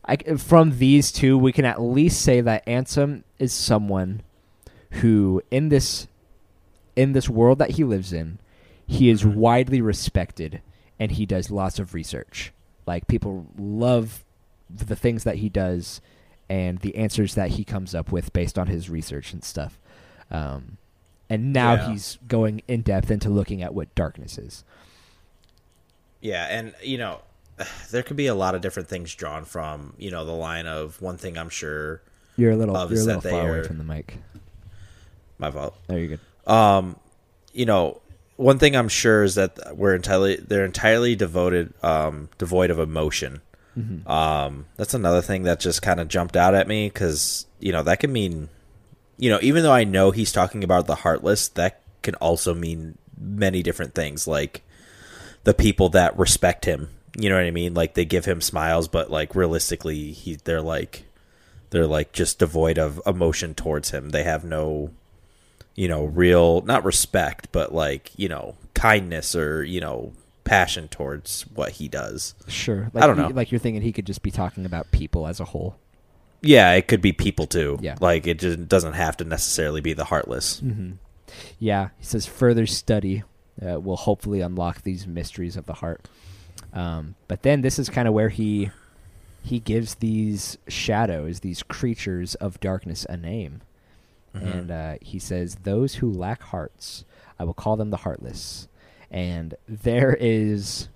[0.07, 4.21] I, from these two, we can at least say that Ansem is someone
[4.91, 6.07] who, in this,
[6.95, 8.39] in this world that he lives in,
[8.87, 9.35] he is Mhm.
[9.35, 10.61] widely respected,
[11.01, 12.53] and he does lots of research.
[12.87, 14.25] Like people love
[14.69, 16.03] the things that he does,
[16.51, 19.79] and the answers that he comes up with based on his research and stuff.
[20.31, 20.79] Um,
[21.31, 21.91] and now Yeah.
[21.93, 24.65] he's going in depth into looking at what darkness is.
[26.21, 27.21] Yeah, and you know,
[27.91, 31.01] there could be a lot of different things drawn from you know the line of
[31.01, 32.01] one thing I'm sure.
[32.37, 34.19] You're a little, you're a little far away from the mic.
[35.39, 35.77] My fault.
[35.87, 36.53] There you go.
[36.53, 36.97] um,
[37.53, 38.01] you know,
[38.37, 43.41] one thing I'm sure is that we're entirely they're entirely devoted, um, devoid of emotion.
[43.79, 44.09] Mm-hmm.
[44.11, 47.83] Um, that's another thing that just kind of jumped out at me because you know
[47.85, 48.49] that can mean,
[49.17, 52.99] you know, even though I know he's talking about the heartless, that can also mean
[53.19, 54.63] many different things, like
[55.45, 57.75] the people that respect him You know what I mean?
[57.75, 61.05] Like they give him smiles, but like realistically, he they're like
[61.71, 64.11] they're like just devoid of emotion towards him.
[64.11, 64.91] They have no,
[65.77, 70.13] you know, real not respect, but like you know kindness or you know
[70.43, 72.35] passion towards what he does.
[72.49, 72.91] Sure.
[72.93, 73.29] like I don't he- know.
[73.29, 75.77] Like you're thinking he could just be talking about people as a whole.
[76.45, 77.79] Yeah, it could be people too.
[77.81, 77.97] Yeah.
[78.01, 80.61] like it just doesn't have to necessarily be the heartless.
[80.61, 80.93] Mm-hmm.
[81.59, 83.23] Yeah, he says further study
[83.65, 86.09] uh, will hopefully unlock these mysteries of the heart.
[86.73, 88.71] Um, but then this is kind of where he
[89.43, 93.61] he gives these shadows, these creatures of darkness, a name,
[94.35, 94.55] Mhm.
[94.55, 97.05] and uh, he says, "Those who lack hearts,
[97.39, 98.69] I will call them the heartless."
[99.11, 100.89] And there is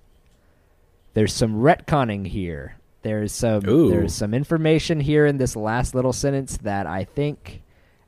[1.13, 2.75] there's some retconning here.
[3.01, 3.89] There's some Ooh.
[3.89, 7.61] there's some information here in this last little sentence that I think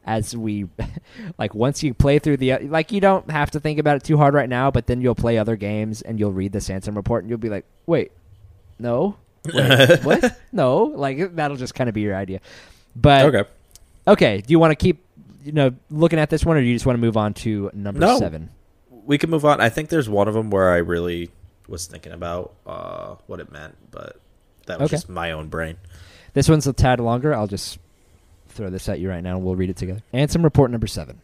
[0.05, 0.67] as we
[1.37, 4.17] like once you play through the like you don't have to think about it too
[4.17, 7.23] hard right now but then you'll play other games and you'll read the Ansem report
[7.23, 8.11] and you'll be like wait
[8.79, 9.15] no
[9.53, 12.41] wait, what no like that'll just kind of be your idea
[12.95, 13.49] but okay.
[14.07, 15.05] okay do you want to keep
[15.43, 17.69] you know looking at this one or do you just want to move on to
[17.73, 18.17] number No.
[18.17, 18.49] 7
[19.05, 19.61] we can move on.
[19.61, 21.31] I think there's one of them where I really
[21.67, 24.17] was thinking about uh, what it meant, but
[24.67, 24.95] that was Okay.
[24.97, 25.77] just my own brain.
[26.33, 27.79] this one's a tad longer I'll just
[28.47, 31.21] throw this at you right now and we'll read it together Ansem report number 7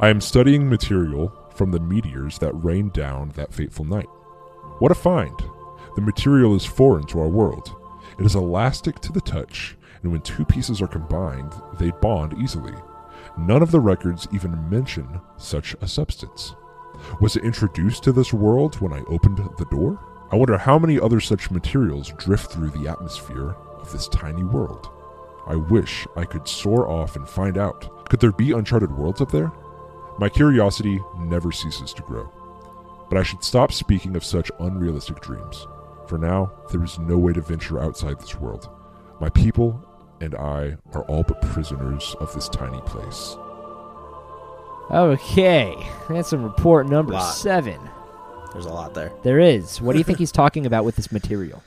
[0.00, 4.08] I am studying material from the meteors that rained down that fateful night.
[4.80, 5.38] What a find!
[5.94, 7.72] The material is foreign to our world.
[8.18, 12.74] It is elastic to the touch, and when two pieces are combined, they bond easily.
[13.38, 16.54] None of the records even mention such a substance.
[17.20, 19.98] Was it introduced to this world when I opened the door?
[20.30, 24.88] I wonder how many other such materials drift through the atmosphere of this tiny world.
[25.46, 28.08] I wish I could soar off and find out.
[28.08, 29.52] Could there be uncharted worlds up there?
[30.18, 32.30] My curiosity never ceases to grow.
[33.08, 35.66] But I should stop speaking of such unrealistic dreams.
[36.06, 38.70] For now, there is no way to venture outside this world.
[39.20, 39.84] My people
[40.20, 43.36] and I are all but prisoners of this tiny place.
[44.92, 45.74] Okay
[46.08, 47.34] Ansem report number Lot.
[47.34, 47.78] 7
[48.52, 49.12] There's a lot there.
[49.22, 51.62] there is what do you think he's talking about with this material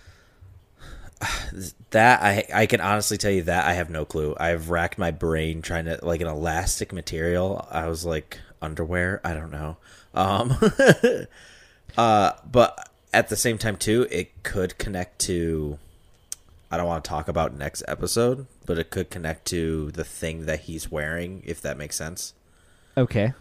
[1.92, 4.36] That I I can honestly tell you that I have no clue.
[4.38, 7.66] I've racked my brain trying to like an elastic material.
[7.72, 9.22] I was like underwear.
[9.24, 9.78] I don't know.
[10.14, 10.54] Um,
[11.98, 15.80] uh, but at the same time too, it could connect to.
[16.70, 20.46] I don't want to talk about next episode, but it could connect to the thing
[20.48, 22.34] that he's wearing, if that makes sense.
[22.98, 23.34] Okay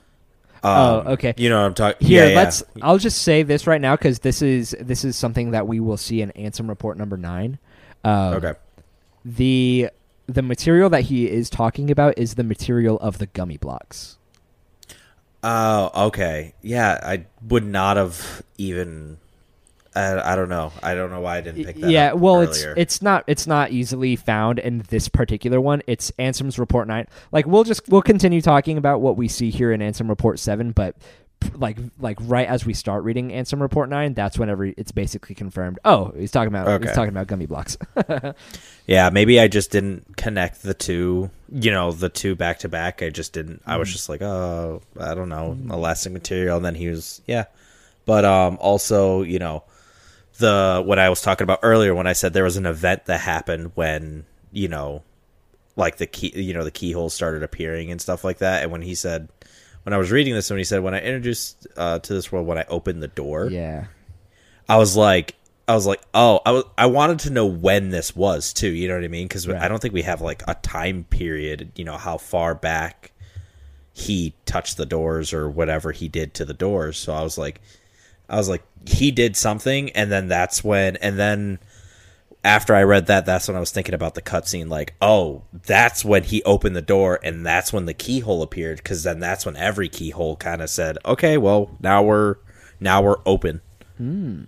[0.63, 0.73] Um,
[1.07, 1.35] Oh, okay.
[1.37, 2.07] You know what I'm talking.
[2.07, 2.37] Here, yeah, yeah.
[2.37, 2.63] let's.
[2.81, 5.99] I'll just say this right now because this is this is something that we will
[5.99, 7.59] see in Ansem report number nine.
[8.03, 8.55] Um, Okay.
[9.27, 9.91] The
[10.27, 14.17] the material that he is talking about is the material of the gummy blocks.
[15.43, 16.55] Oh, okay.
[16.63, 19.19] Yeah, I would not have even.
[19.97, 20.73] I, I don't know.
[20.83, 21.91] I don't know why I didn't pick that.
[21.91, 22.73] yeah, well, earlier.
[22.73, 25.83] it's it's not it's not easily found in this particular one.
[25.87, 27.07] It's Ansem's report nine.
[27.33, 30.73] Like we'll just we'll continue talking about what we see here in Ansem report seven,
[30.73, 30.97] but
[31.57, 35.79] like like right as we start reading Ansem report nine, that's whenever it's basically confirmed.
[35.85, 36.87] Oh, he's talking about Okay.
[36.87, 37.77] he's talking about gummy blocks.
[38.87, 41.31] Yeah, maybe I just didn't connect the two.
[41.51, 43.03] You know, the two back to back.
[43.03, 43.63] I just didn't.
[43.67, 43.79] I Mm.
[43.79, 46.57] was just like, oh, I don't know, elastic material.
[46.57, 47.45] And then he was, yeah.
[48.05, 49.63] But um, also, you know,
[50.39, 53.21] the what I was talking about earlier when I said there was an event that
[53.21, 55.03] happened when you know,
[55.77, 58.63] like the key, you know, the keyhole started appearing and stuff like that.
[58.63, 59.29] And when he said,
[59.83, 62.47] when I was reading this, when he said, when I introduced uh, to this world,
[62.47, 63.87] when I opened the door, yeah.
[64.69, 65.35] I was like,
[65.67, 68.69] I was like, oh, I was, I wanted to know when this was too.
[68.71, 69.27] You know what I mean?
[69.27, 69.61] Because Right.
[69.61, 71.73] I don't think we have like a time period.
[71.75, 73.13] You know how far back
[73.93, 76.97] he touched the doors or whatever he did to the doors.
[76.97, 77.61] So I was like,
[78.29, 81.59] I was like, he did something, and then that's when, and then
[82.45, 84.69] after I read that, that's when I was thinking about the cutscene.
[84.69, 88.79] Like, oh, that's when he opened the door, and that's when the keyhole appeared.
[88.79, 92.37] Because then that's when every keyhole kind of said, okay, well, now we're
[92.81, 93.63] now we're open.
[93.97, 94.43] Hmm.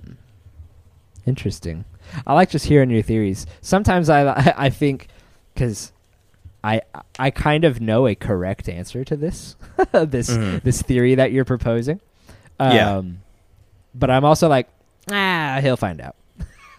[1.26, 1.84] Interesting.
[2.26, 3.46] I like just hearing your theories.
[3.60, 5.08] Sometimes I I think
[5.54, 5.92] because
[6.62, 6.82] I
[7.18, 9.56] I kind of know a correct answer to this
[9.92, 10.62] this Mhm.
[10.62, 12.00] this theory that you're proposing.
[12.60, 13.02] Um, Yeah.
[13.98, 14.68] But I'm also like,
[15.10, 16.16] ah, he'll find out.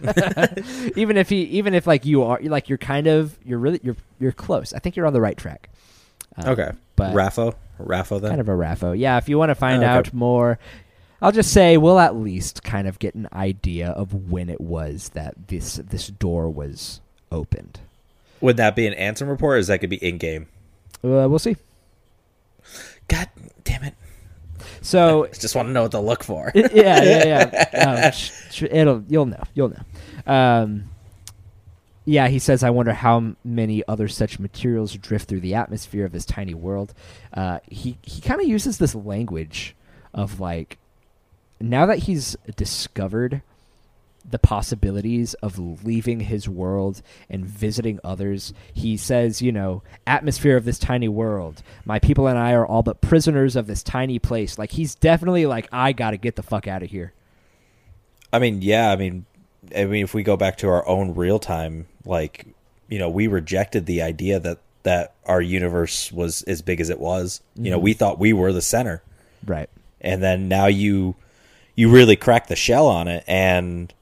[0.96, 3.96] even if he, even if like you are, like you're kind of, you're really, you're
[4.20, 4.72] you're close.
[4.72, 5.68] I think you're on the right track.
[6.36, 6.70] Um, Okay.
[6.94, 7.54] but Raffo?
[7.80, 8.30] Raffo then?
[8.30, 8.96] kind of a raffo.
[8.98, 9.92] Yeah, if you want to find Oh, okay.
[9.98, 10.58] out more,
[11.20, 15.08] I'll just say we'll at least kind of get an idea of when it was
[15.14, 17.00] that this this door was
[17.32, 17.80] opened.
[18.40, 20.46] Would that be an Ansem report or is that could be in game?
[21.02, 21.56] Uh, we'll see.
[23.08, 23.28] God
[23.64, 23.94] damn it.
[24.88, 26.50] So Just want to know what to look for.
[26.54, 28.04] yeah, yeah, yeah.
[28.06, 30.32] Um, sh- sh- it'll you'll know, you'll know.
[30.32, 30.84] Um,
[32.06, 36.12] yeah, he says, "I wonder how many other such materials drift through the atmosphere of
[36.12, 36.94] this tiny world."
[37.34, 39.76] Uh, he he kind of uses this language
[40.14, 40.78] of like,
[41.60, 43.42] now that he's discovered
[44.30, 48.52] the possibilities of leaving his world and visiting others.
[48.72, 51.62] He says, you know, atmosphere of this tiny world.
[51.84, 54.58] My people and I are all but prisoners of this tiny place.
[54.58, 57.12] Like he's definitely like, I gotta get the fuck out of here.
[58.32, 59.24] I mean, yeah, I mean,
[59.74, 62.46] I mean, if we go back to our own real time, like,
[62.88, 67.00] you know, we rejected the idea that that our universe was as big as it
[67.00, 67.40] was.
[67.54, 67.84] You know, mm-hmm.
[67.84, 69.02] we thought we were the center,
[69.44, 69.68] Right.
[70.00, 71.16] and then now you
[71.74, 73.92] you really crack the shell on it, and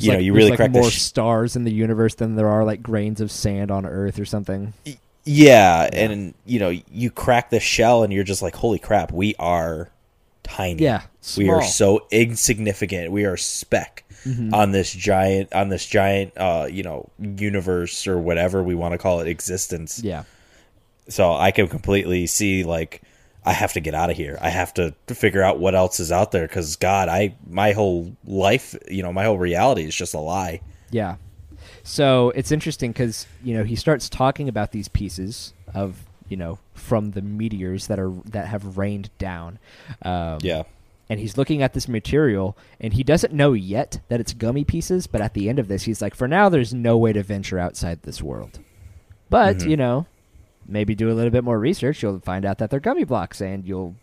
[0.00, 2.36] There's you know, like- you really like crack more sh- stars in the universe than
[2.36, 4.72] there are like grains of sand on Earth or something.
[5.24, 9.34] yeah, and you know, you crack the shell, and you're just like, holy crap, we
[9.38, 9.90] are
[10.42, 10.82] tiny.
[10.82, 11.02] Yeah,
[11.36, 13.12] we are so insignificant.
[13.12, 14.52] We are speck Mm-hmm.
[14.52, 18.98] on this giant on this giant uh you know universe or whatever we want to
[18.98, 20.02] call it existence.
[20.04, 20.24] Yeah.
[21.08, 23.00] So I can completely see like
[23.44, 24.38] I have to get out of here.
[24.40, 28.14] I have to figure out what else is out there cuz god, I my whole
[28.26, 30.60] life, you know, my whole reality is just a lie.
[30.90, 31.16] Yeah.
[31.82, 36.58] So it's interesting because you know he starts talking about these pieces of you know
[36.74, 39.58] from the meteors that are that have rained down.
[40.02, 40.64] Um, Yeah.
[41.08, 45.08] And he's looking at this material, and he doesn't know yet that it's gummy pieces.
[45.08, 47.58] But at the end of this, he's like, "For now, there's no way to venture
[47.58, 48.60] outside this world."
[49.28, 49.70] But Mm-hmm.
[49.70, 50.06] you know,
[50.66, 52.02] maybe do a little bit more research.
[52.02, 53.96] You'll find out that they're gummy blocks, and you'll,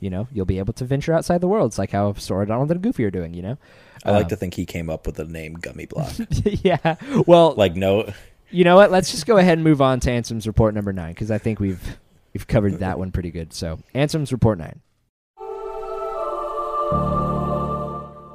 [0.00, 1.70] you know, you'll be able to venture outside the world.
[1.70, 3.34] It's like how Sora, Donald, and Goofy are doing.
[3.34, 3.58] You know.
[4.04, 6.12] I like Um, to think he came up with the name Gummy Block.
[6.44, 6.96] yeah.
[7.26, 8.12] Well, like no
[8.52, 8.90] you know what?
[8.90, 11.58] Let's just go ahead and move on to Ansem's report number nine because I think
[11.58, 11.98] we've
[12.34, 13.52] we've covered that one pretty good.
[13.54, 14.80] So Ansem's report nine.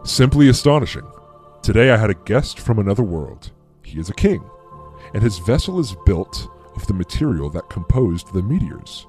[0.03, 1.05] Simply astonishing.
[1.61, 3.51] Today I had a guest from another world.
[3.83, 4.41] He is a king,
[5.13, 6.47] and his vessel is built
[6.77, 9.07] of the material that composed the meteors.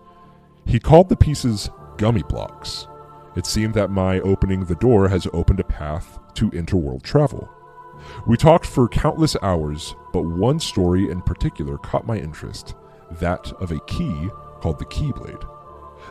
[0.65, 2.89] He called the pieces gummy blocks.
[3.37, 7.49] It seemed that my opening the door has opened a path to interworld travel.
[8.27, 12.75] We talked for countless hours, but one story in particular caught my interest
[13.21, 14.31] that of a key
[14.61, 15.47] called the Keyblade.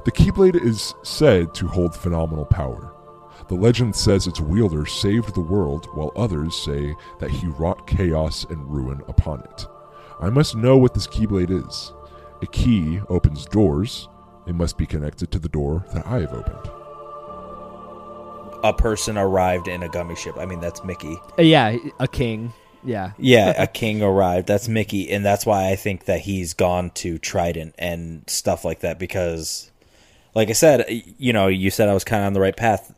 [0.06, 2.94] The Keyblade is said to hold phenomenal power.
[3.48, 8.46] The legend says its wielder saved the world, while others say that he wrought chaos
[8.50, 9.66] and ruin upon it.
[10.20, 11.94] I must know what this Keyblade is.
[12.42, 14.08] A key opens doors.
[14.48, 16.70] It must be connected to the door that I have opened.
[18.64, 20.36] a person arrived in a gummy ship.
[20.38, 21.18] I mean, that's Mickey.
[21.38, 22.54] Uh, yeah, a king.
[22.84, 23.12] Yeah.
[23.20, 24.48] Yeah, a king arrived.
[24.48, 28.80] That's Mickey, and that's why I think that he's gone to Trident and stuff like
[28.82, 29.72] that because
[30.36, 30.86] like I said,
[31.18, 32.94] you know, you said I was kind of on the right path.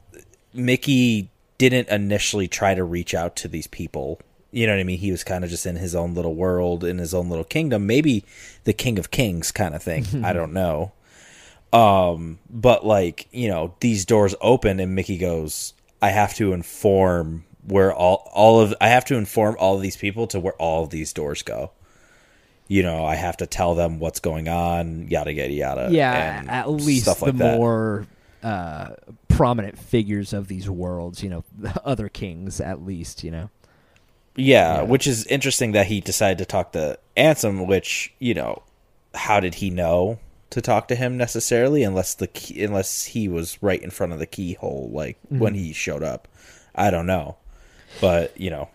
[0.53, 4.19] Mickey didn't initially try to reach out to these people.
[4.51, 4.99] You know what I mean?
[4.99, 7.85] He was kind of just in his own little world, in his own little kingdom.
[7.85, 8.25] Maybe
[8.63, 10.05] the king of kings kind of thing.
[10.25, 10.91] I don't know.
[11.71, 17.45] Um, but like, you know, these doors open and Mickey goes, I have to inform
[17.67, 20.87] where all all of I have to inform all of these people to where all
[20.87, 21.71] these doors go.
[22.67, 25.87] You know, I have to tell them what's going on, yada yada yada.
[25.91, 27.57] Yeah, and at least stuff like the that.
[27.57, 28.07] more
[28.43, 28.91] uh,
[29.27, 33.49] prominent figures of these worlds, you know, the other kings, at least, you know.
[34.39, 34.81] Yeah, Yeah.
[34.83, 38.63] which is interesting that he decided to talk to Ansem, which, you know,
[39.13, 40.19] how did he know
[40.51, 44.19] to talk to him necessarily unless the key, unless he was right in front of
[44.19, 46.27] the keyhole like when he showed up.
[46.73, 47.37] I don't know.
[48.01, 48.69] But, you know,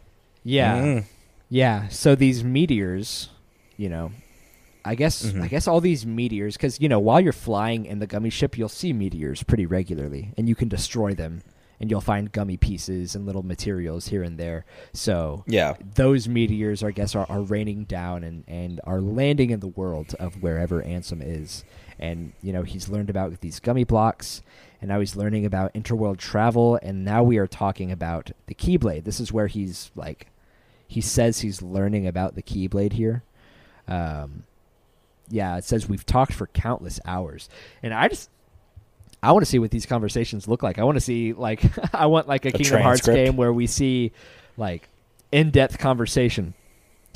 [0.44, 0.76] Yeah.
[0.82, 1.04] Mm.
[1.48, 1.88] Yeah.
[1.88, 3.28] So these meteors,
[3.76, 4.12] you know,
[4.84, 5.42] I guess Mm-hmm.
[5.42, 8.56] I guess all these meteors cuz you know, while you're flying in the gummy ship,
[8.58, 11.42] you'll see meteors pretty regularly and you can destroy them
[11.80, 14.64] and you'll find gummy pieces and little materials here and there.
[14.92, 15.74] So yeah.
[15.94, 20.14] those meteors, I guess, are, are raining down and, and are landing in the world
[20.18, 21.64] of wherever Ansem is.
[21.98, 24.42] And, you know, he's learned about these gummy blocks,
[24.80, 29.04] and now he's learning about interworld travel, and now we are talking about the Keyblade.
[29.04, 30.26] This is where he's, like,
[30.88, 33.22] he says he's learning about the Keyblade here.
[33.86, 34.44] Um,
[35.28, 37.48] yeah, it says we've talked for countless hours.
[37.82, 38.28] And I just,
[39.28, 40.78] I want to see what these conversations look like.
[40.78, 41.62] I want to see, like,
[41.94, 44.12] I want, like, a, Kingdom Hearts game where we see,
[44.56, 44.88] like,
[45.32, 46.54] in-depth conversation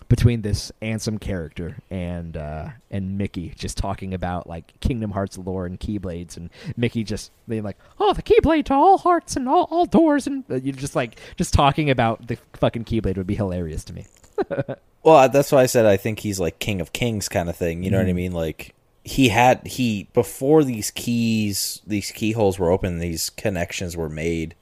[0.08, 5.66] between this Ansem character and uh, and Mickey, just talking about like Kingdom Hearts lore
[5.66, 6.48] and Keyblades, and
[6.78, 10.44] Mickey just being like, "Oh, the Keyblade to all hearts and all, all doors," and
[10.50, 14.06] uh, you just like just talking about the fucking Keyblade would be hilarious to me.
[15.04, 17.82] Well, that's why I said I think he's like king of kings kind of thing.
[17.84, 18.06] You know Mm-hmm.
[18.06, 18.32] what I mean?
[18.32, 18.74] Like
[19.08, 24.54] he had he before these keys these keyholes were open these connections were made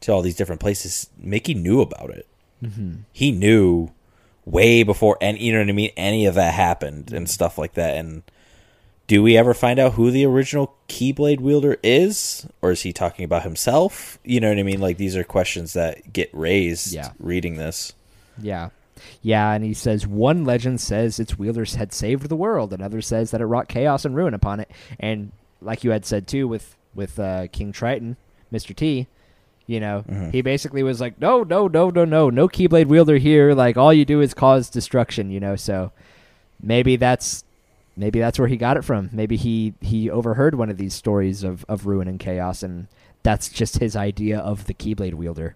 [0.00, 2.26] to all these different places mickey knew about it
[2.62, 2.94] mm-hmm.
[3.12, 3.90] he knew
[4.44, 7.74] way before and you know what i mean any of that happened and stuff like
[7.74, 8.22] that and
[9.08, 13.24] do we ever find out who the original keyblade wielder is or is he talking
[13.24, 17.10] about himself you know what i mean like these are questions that get raised Yeah.
[17.18, 17.94] reading this
[18.40, 18.68] Yeah.
[19.22, 23.30] Yeah, and he says one legend says its wielders had saved the world, another says
[23.30, 24.70] that it wrought chaos and ruin upon it.
[24.98, 28.16] And like you had said too with with uh, King Triton,
[28.52, 28.74] Mr.
[28.74, 29.06] T,
[29.66, 30.02] you know,
[30.32, 33.52] he basically was like, "No, no, no, no, no, no Keyblade wielder here.
[33.54, 35.92] Like all you do is cause destruction." You know, so
[36.62, 37.44] maybe that's
[37.94, 39.10] maybe that's where he got it from.
[39.12, 42.88] Maybe he he overheard one of these stories of of ruin and chaos, and
[43.22, 45.54] that's just his idea of the Keyblade wielder.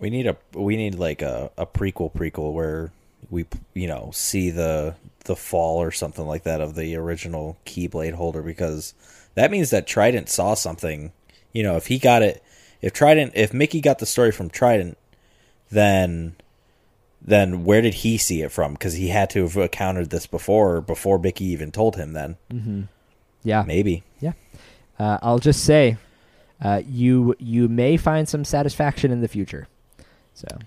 [0.00, 2.90] We need a we need like a, a prequel prequel where
[3.28, 3.44] we
[3.74, 4.94] you know see the
[5.24, 8.94] the fall or something like that of the original Keyblade holder because
[9.34, 11.12] that means that Trident saw something.
[11.52, 12.42] You know, if he got it,
[12.80, 14.96] if Trident, if Mickey got the story from Trident,
[15.70, 16.36] then
[17.22, 18.72] then where did he see it from?
[18.72, 22.12] Because he had to have encountered this before before Mickey even told him.
[22.12, 22.36] Then
[23.42, 24.32] Yeah, maybe Yeah,
[24.98, 25.98] uh, I'll just say,
[26.62, 29.68] uh, you you may find some satisfaction in the future.
[30.40, 30.58] So,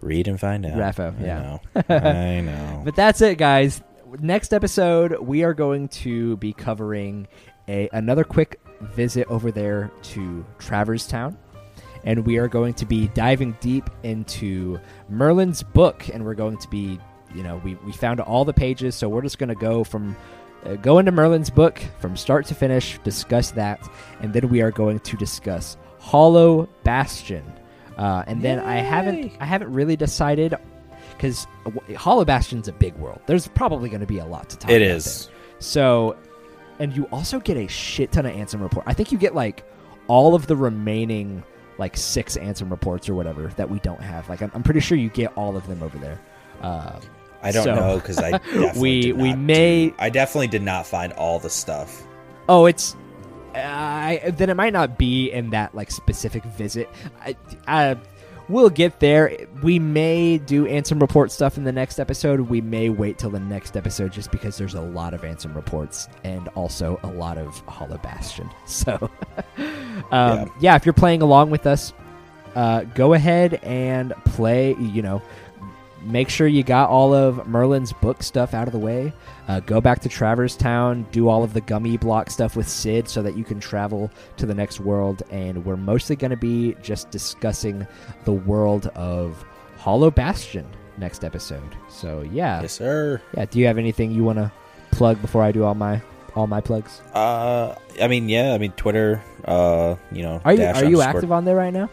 [0.00, 0.74] read and find out.
[0.74, 1.42] Raffo, I yeah.
[1.42, 1.60] know.
[1.88, 2.82] I know.
[2.84, 3.82] but that's it, guys.
[4.20, 7.26] Next episode, we are going to be covering
[7.68, 11.36] a another quick visit over there to Traverse Town,
[12.04, 14.78] and we are going to be diving deep into
[15.08, 17.00] Merlin's book, and we're going to be,
[17.34, 20.16] you know, we we found all the pages, so we're just going to go from
[20.64, 23.88] uh, go into Merlin's book from start to finish, discuss that,
[24.20, 27.44] and then we are going to discuss Hollow Bastion.
[27.96, 30.54] Uh, and then I haven't I haven't really decided
[31.12, 31.46] because
[31.96, 33.20] Hollow Bastion's a big world.
[33.26, 35.26] There's probably going to be a lot to talk It about is.
[35.26, 35.34] there.
[35.60, 36.16] So,
[36.78, 38.84] and you also get a shit ton of Ansem report.
[38.86, 39.64] I think you get like
[40.08, 41.42] all of the remaining
[41.78, 44.28] like six Ansem reports or whatever that we don't have.
[44.28, 46.20] Like I'm, I'm pretty sure you get all of them over there.
[46.60, 47.00] Uh,
[47.42, 50.62] I don't So- know because I definitely We- did we may- do- I definitely did
[50.62, 52.02] not find all the stuff.
[52.48, 52.94] Oh, it's.
[53.56, 56.88] I then it might not be in that like specific visit.
[57.20, 57.96] I, I,
[58.48, 59.36] we'll get there.
[59.62, 62.40] We may do Ansem report stuff in the next episode.
[62.40, 66.08] We may wait till the next episode just because there's a lot of Ansem reports
[66.24, 68.48] and also a lot of Hollow Bastion.
[68.66, 69.10] So,
[69.58, 69.62] um,
[70.10, 70.44] Yeah.
[70.60, 70.76] yeah.
[70.76, 71.92] if you're playing along with us,
[72.54, 74.74] uh, go ahead and play.
[74.78, 75.22] You know,
[76.02, 79.12] make sure you got all of Merlin's book stuff out of the way.
[79.48, 83.08] Uh, go back to Traverse Town, do all of the gummy block stuff with Cid
[83.08, 85.22] so that you can travel to the next world.
[85.30, 87.86] And we're mostly going to be just discussing
[88.24, 89.44] the world of
[89.78, 90.66] Hollow Bastion
[90.98, 91.76] next episode.
[91.88, 93.20] So yeah, Yes, sir.
[93.36, 93.44] yeah.
[93.44, 94.50] Do you have anything you want to
[94.90, 96.02] plug before I do all my
[96.34, 97.00] all my plugs?
[97.14, 98.52] Uh, I mean, yeah.
[98.52, 99.22] I mean, Twitter.
[99.44, 101.88] Uh, you know, Are you dash are you active on there right now?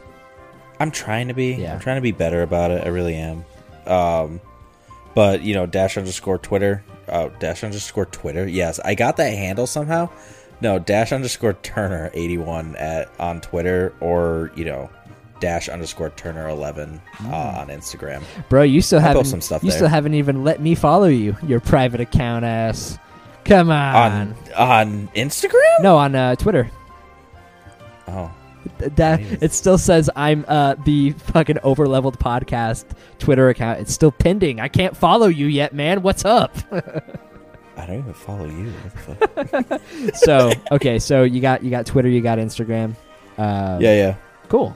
[0.80, 1.54] I'm trying to be.
[1.54, 1.76] Yeah.
[1.76, 2.84] I'm trying to be better about it.
[2.84, 3.46] I really am.
[3.86, 4.42] Um,
[5.14, 6.84] but you know, dash underscore Twitter.
[7.10, 8.48] Oh, dash underscore Twitter.
[8.48, 10.10] Yes, I got that handle somehow.
[10.62, 14.90] No, dash underscore Turner eighty one at on Twitter or you know,
[15.42, 18.24] dash underscore Turner eleven uh, on Instagram.
[18.50, 19.80] Bro, you still I'll haven't some stuff you there.
[19.80, 21.36] still haven't even let me follow you.
[21.44, 22.98] Your private account ass.
[23.44, 23.96] Come on.
[23.96, 25.82] On on Instagram.
[25.82, 26.72] no, on uh, Twitter.
[28.08, 28.32] Oh,
[28.80, 32.86] That it still says I'm uh, the fucking overleveled podcast
[33.20, 33.80] Twitter account.
[33.80, 34.60] It's still pending.
[34.60, 36.02] I can't follow you yet, man.
[36.02, 36.56] What's up?
[36.72, 38.72] I don't even follow you.
[38.72, 40.16] What the fuck?
[40.16, 42.96] so okay, so you got you got Twitter, you got Instagram.
[43.38, 44.16] Um, yeah, yeah.
[44.50, 44.76] Cool.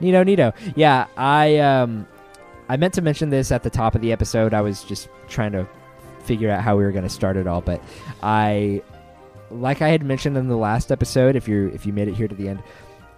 [0.00, 0.52] Nito, Nito.
[0.74, 2.06] Yeah, I um,
[2.68, 4.54] I meant to mention this at the top of the episode.
[4.54, 5.66] I was just trying to
[6.24, 7.80] figure out how we were going to start it all, but
[8.22, 8.82] I,
[9.50, 12.28] like I had mentioned in the last episode, if you if you made it here
[12.28, 12.62] to the end,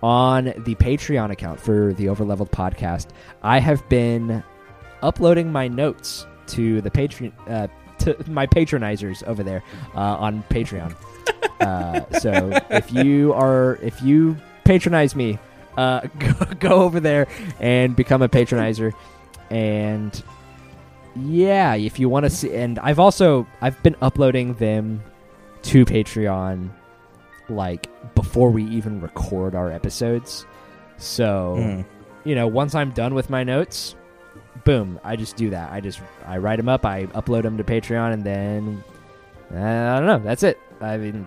[0.03, 3.09] on the Patreon account for the Overleveled podcast,
[3.43, 4.43] I have been
[5.03, 7.33] uploading my notes to the Patreon.
[7.47, 7.69] Uh,
[7.99, 9.62] to my patronizers over there
[9.95, 10.95] uh, on Patreon.
[11.61, 15.39] Uh, so if you are if you patronize me,
[15.77, 17.27] uh, go, go over there
[17.59, 18.93] and become a patronizer.
[19.51, 20.23] And
[21.16, 25.03] yeah, if you want to see, and I've also I've been uploading them
[25.62, 26.70] to Patreon
[27.49, 30.47] like before we even record our episodes.
[30.97, 31.85] So Mm.
[32.25, 33.95] you know, once I'm done with my notes,
[34.65, 35.73] boom, I just do that.
[35.73, 38.85] I just I write them up, I upload them to Patreon, and then
[39.55, 40.19] uh, I don't know.
[40.19, 40.59] That's it.
[40.81, 41.27] I mean,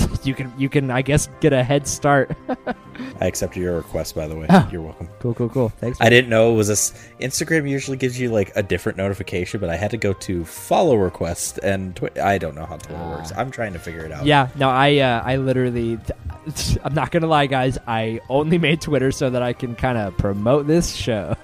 [0.24, 2.36] you can you can I guess get a head start.
[3.20, 4.46] I accepted your request, by the way.
[4.50, 4.68] Oh.
[4.70, 5.08] You're welcome.
[5.20, 5.68] cool, cool, cool.
[5.70, 5.98] Thanks.
[6.00, 9.60] I didn't know it was a s- Instagram usually gives you like a different notification,
[9.60, 13.00] but I had to go to follow request and twi- I don't know how Twitter
[13.02, 13.10] Ah.
[13.16, 13.32] works.
[13.36, 14.24] I'm trying to figure it out.
[14.26, 15.98] Yeah, no, I uh, I literally
[16.84, 17.78] I'm not gonna lie, guys.
[17.86, 21.34] I only made Twitter so that I can kind of promote this show.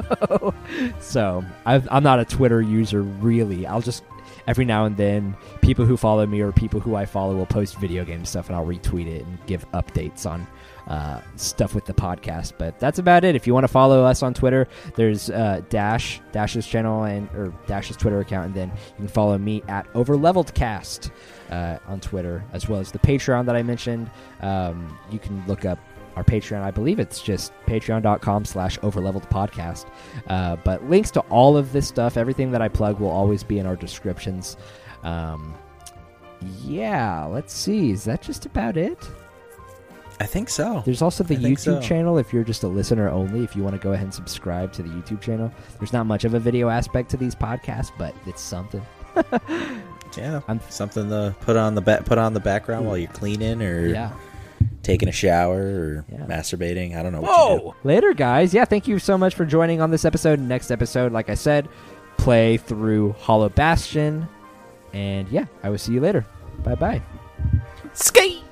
[1.01, 3.67] so I've, I'm not a Twitter user really.
[3.67, 4.03] I'll just
[4.49, 7.79] every now and then people who follow me or people who I follow will post
[7.79, 10.47] video game stuff and I'll retweet it and give updates on
[10.89, 12.55] uh, stuff with the podcast.
[12.57, 13.37] But that's about it.
[13.37, 14.67] If you want to follow us on Twitter,
[14.97, 19.37] there's uh, Dash Dash's channel and or Dash's Twitter account, and then you can follow
[19.37, 21.11] me at OverLeveledCast
[21.51, 24.11] uh, on Twitter, as well as the Patreon that I mentioned.
[24.41, 25.79] Um, you can look up
[26.19, 26.63] our Patreon.
[26.63, 29.87] I believe it's just patreon.com slash overleveled podcast.
[30.27, 33.59] Uh, but links to all of this stuff, everything that I plug, will always be
[33.61, 34.57] in our descriptions.
[35.05, 35.55] Um,
[36.65, 37.93] yeah, let's see.
[37.93, 38.99] Is that just about it?
[40.21, 40.83] I think so.
[40.85, 41.81] There's also the YouTube so.
[41.81, 43.45] channel if you're just a listener only.
[43.45, 46.25] If you want to go ahead and subscribe to the YouTube channel, there's not much
[46.25, 48.85] of a video aspect to these podcasts, but it's something.
[50.17, 53.63] Yeah, I'm- something to put on the ba- put on the background while you're cleaning
[53.63, 54.11] or Yeah.
[54.89, 56.25] Taking a shower or Yeah.
[56.27, 56.97] masturbating.
[56.97, 57.75] I don't know what you do.
[57.85, 58.53] Later, guys.
[58.55, 60.41] Yeah, thank you so much for joining on this episode.
[60.41, 61.69] Next episode, like I said,
[62.17, 64.27] play through Hollow Bastion.
[64.95, 66.25] And yeah, I will see you later.
[66.65, 67.03] Bye bye.
[67.93, 68.43] Skate.